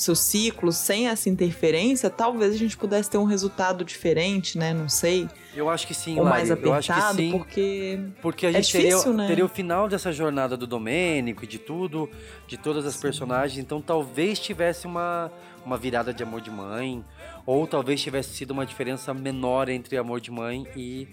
[0.00, 4.72] seu ciclo sem essa interferência, talvez a gente pudesse ter um resultado diferente, né?
[4.72, 5.28] Não sei.
[5.54, 8.52] Eu acho que sim, Ou mais apertado, eu acho que sim, porque porque a é
[8.54, 9.26] gente difícil, teria, né?
[9.26, 12.08] teria o final dessa jornada do Domênico e de tudo,
[12.46, 15.30] de todas as personagens, então talvez tivesse uma
[15.64, 17.04] uma virada de Amor de Mãe,
[17.44, 21.06] ou talvez tivesse sido uma diferença menor entre Amor de Mãe e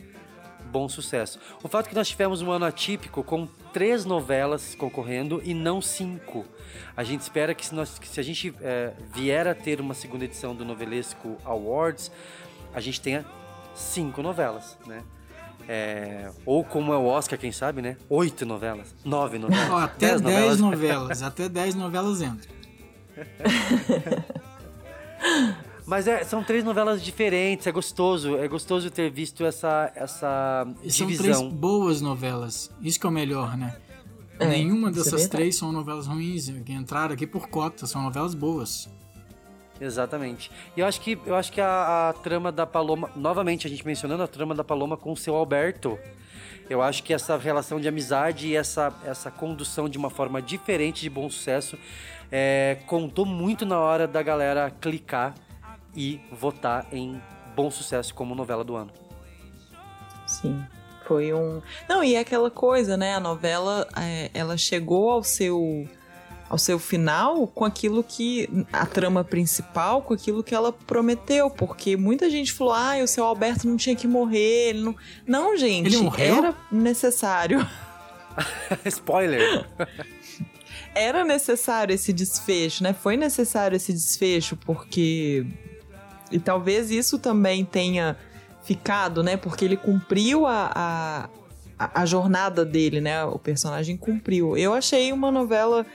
[0.68, 1.39] bom sucesso.
[1.64, 5.81] O fato é que nós tivemos um ano atípico com três novelas concorrendo e não
[5.81, 6.45] cinco.
[6.95, 9.94] A gente espera que se, nós, que se a gente é, vier a ter uma
[9.94, 12.11] segunda edição do Novelesco Awards,
[12.73, 13.26] a gente tenha
[13.73, 15.03] cinco novelas, né?
[15.69, 17.98] É, ou como é o Oscar, quem sabe, né?
[18.10, 19.69] Oito novelas, nove novelas.
[19.69, 20.61] Oh, até dez, dez novelas.
[20.61, 21.23] novelas.
[21.23, 22.57] até dez novelas entram.
[25.88, 30.89] Mas é, são três novelas diferentes, é gostoso, é gostoso ter visto essa, essa e
[30.89, 31.34] divisão.
[31.34, 33.73] São três boas novelas, isso que é o melhor, né?
[34.38, 38.35] É, Nenhuma dessas é três são novelas ruins, que entraram aqui por cota, são novelas
[38.35, 38.89] boas.
[39.80, 40.51] Exatamente.
[40.76, 43.85] E eu acho que, eu acho que a, a, trama da Paloma, novamente a gente
[43.85, 45.97] mencionando a trama da Paloma com o seu Alberto,
[46.69, 50.99] eu acho que essa relação de amizade e essa, essa condução de uma forma diferente
[50.99, 51.77] de bom sucesso
[52.30, 55.34] é, contou muito na hora da galera clicar
[55.97, 57.19] e votar em
[57.55, 58.91] Bom Sucesso como novela do ano.
[60.27, 60.63] Sim,
[61.07, 61.61] foi um.
[61.89, 63.15] Não, e é aquela coisa, né?
[63.15, 65.89] A novela é, ela chegou ao seu
[66.49, 71.97] ao seu final com aquilo que a trama principal, com aquilo que ela prometeu, porque
[71.97, 74.69] muita gente falou: "Ah, o seu Alberto não tinha que morrer".
[74.69, 74.95] Ele não,
[75.25, 76.37] não gente, ele morreu?
[76.37, 77.67] era necessário.
[78.85, 79.65] Spoiler.
[80.93, 82.93] era necessário esse desfecho, né?
[82.93, 85.45] Foi necessário esse desfecho porque
[86.31, 88.17] e talvez isso também tenha
[88.63, 89.37] ficado, né?
[89.37, 91.29] Porque ele cumpriu a,
[91.79, 93.23] a, a jornada dele, né?
[93.23, 94.57] O personagem cumpriu.
[94.57, 95.85] Eu achei uma novela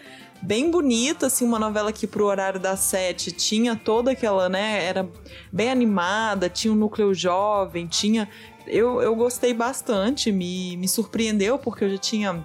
[0.43, 5.09] bem bonita, assim, uma novela que pro horário das sete tinha toda aquela, né, era
[5.53, 8.29] bem animada, tinha um núcleo jovem, tinha...
[8.67, 12.45] Eu, eu gostei bastante, me, me surpreendeu, porque eu já tinha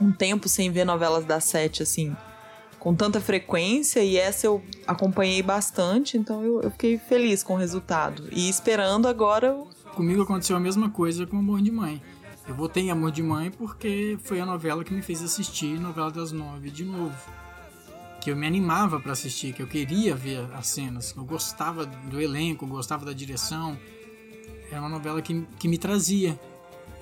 [0.00, 2.16] um tempo sem ver novelas das sete, assim,
[2.84, 7.56] com tanta frequência e essa eu acompanhei bastante, então eu, eu fiquei feliz com o
[7.56, 8.28] resultado.
[8.30, 9.58] E esperando agora.
[9.94, 12.02] Comigo aconteceu a mesma coisa com Amor de Mãe.
[12.46, 16.10] Eu votei em Amor de Mãe porque foi a novela que me fez assistir Novela
[16.10, 17.16] das Nove de novo.
[18.20, 21.14] Que eu me animava para assistir, que eu queria ver as cenas.
[21.16, 23.78] Eu gostava do elenco, gostava da direção.
[24.70, 26.38] Era uma novela que, que me trazia.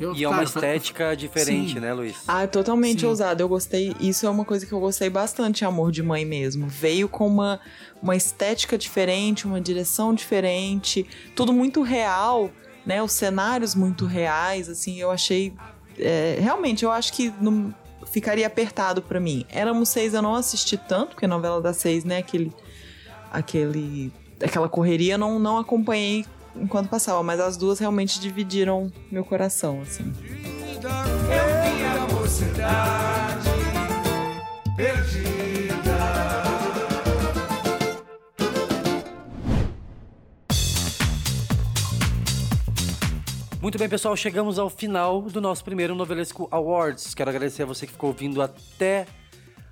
[0.02, 1.80] Eu, e é uma estética diferente, sim.
[1.80, 2.16] né, Luiz?
[2.26, 3.06] Ah, totalmente sim.
[3.06, 3.40] ousado.
[3.42, 3.94] Eu gostei.
[4.00, 6.66] Isso é uma coisa que eu gostei bastante, Amor de Mãe mesmo.
[6.66, 7.60] Veio com uma,
[8.02, 11.06] uma estética diferente, uma direção diferente,
[11.36, 12.50] tudo muito real,
[12.84, 13.00] né?
[13.02, 14.98] Os cenários muito reais, assim.
[14.98, 15.54] Eu achei.
[15.96, 17.72] É, realmente, eu acho que não
[18.10, 19.46] ficaria apertado para mim.
[19.48, 22.18] Éramos seis, eu não assisti tanto, porque a novela das seis, né?
[22.18, 22.52] Aquele.
[23.30, 24.12] aquele
[24.42, 26.26] aquela correria, não, não acompanhei
[26.56, 30.12] enquanto passava, mas as duas realmente dividiram meu coração, assim.
[31.30, 33.52] Eu mocidade.
[43.62, 47.14] Muito bem, pessoal, chegamos ao final do nosso primeiro Novelesco Awards.
[47.14, 49.06] Quero agradecer a você que ficou ouvindo até,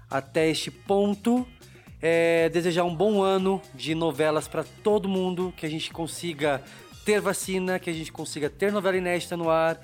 [0.09, 1.45] até este ponto.
[2.03, 6.63] É, desejar um bom ano de novelas para todo mundo, que a gente consiga
[7.05, 9.81] ter vacina, que a gente consiga ter novela inédita no ar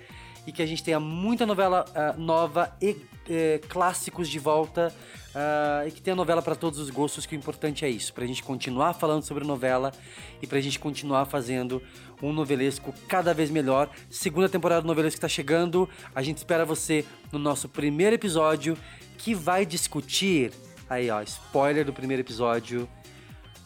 [0.46, 2.96] e que a gente tenha muita novela uh, nova e
[3.28, 4.94] eh, clássicos de volta
[5.34, 8.22] uh, e que tenha novela para todos os gostos, que o importante é isso, para
[8.22, 9.92] a gente continuar falando sobre novela
[10.40, 11.82] e para a gente continuar fazendo
[12.22, 13.90] um novelesco cada vez melhor.
[14.08, 18.78] Segunda temporada do novelesco está chegando, a gente espera você no nosso primeiro episódio
[19.18, 20.52] que vai discutir
[20.88, 22.88] Aí, ó, spoiler do primeiro episódio.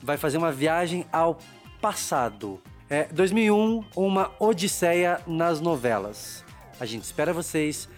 [0.03, 1.39] Vai fazer uma viagem ao
[1.81, 2.61] passado.
[2.89, 6.45] É, 2001, uma odisseia nas novelas.
[6.81, 7.89] A gente espera vocês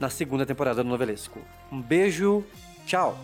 [0.00, 1.38] na segunda temporada do Novelesco.
[1.70, 2.44] Um beijo,
[2.86, 3.16] tchau!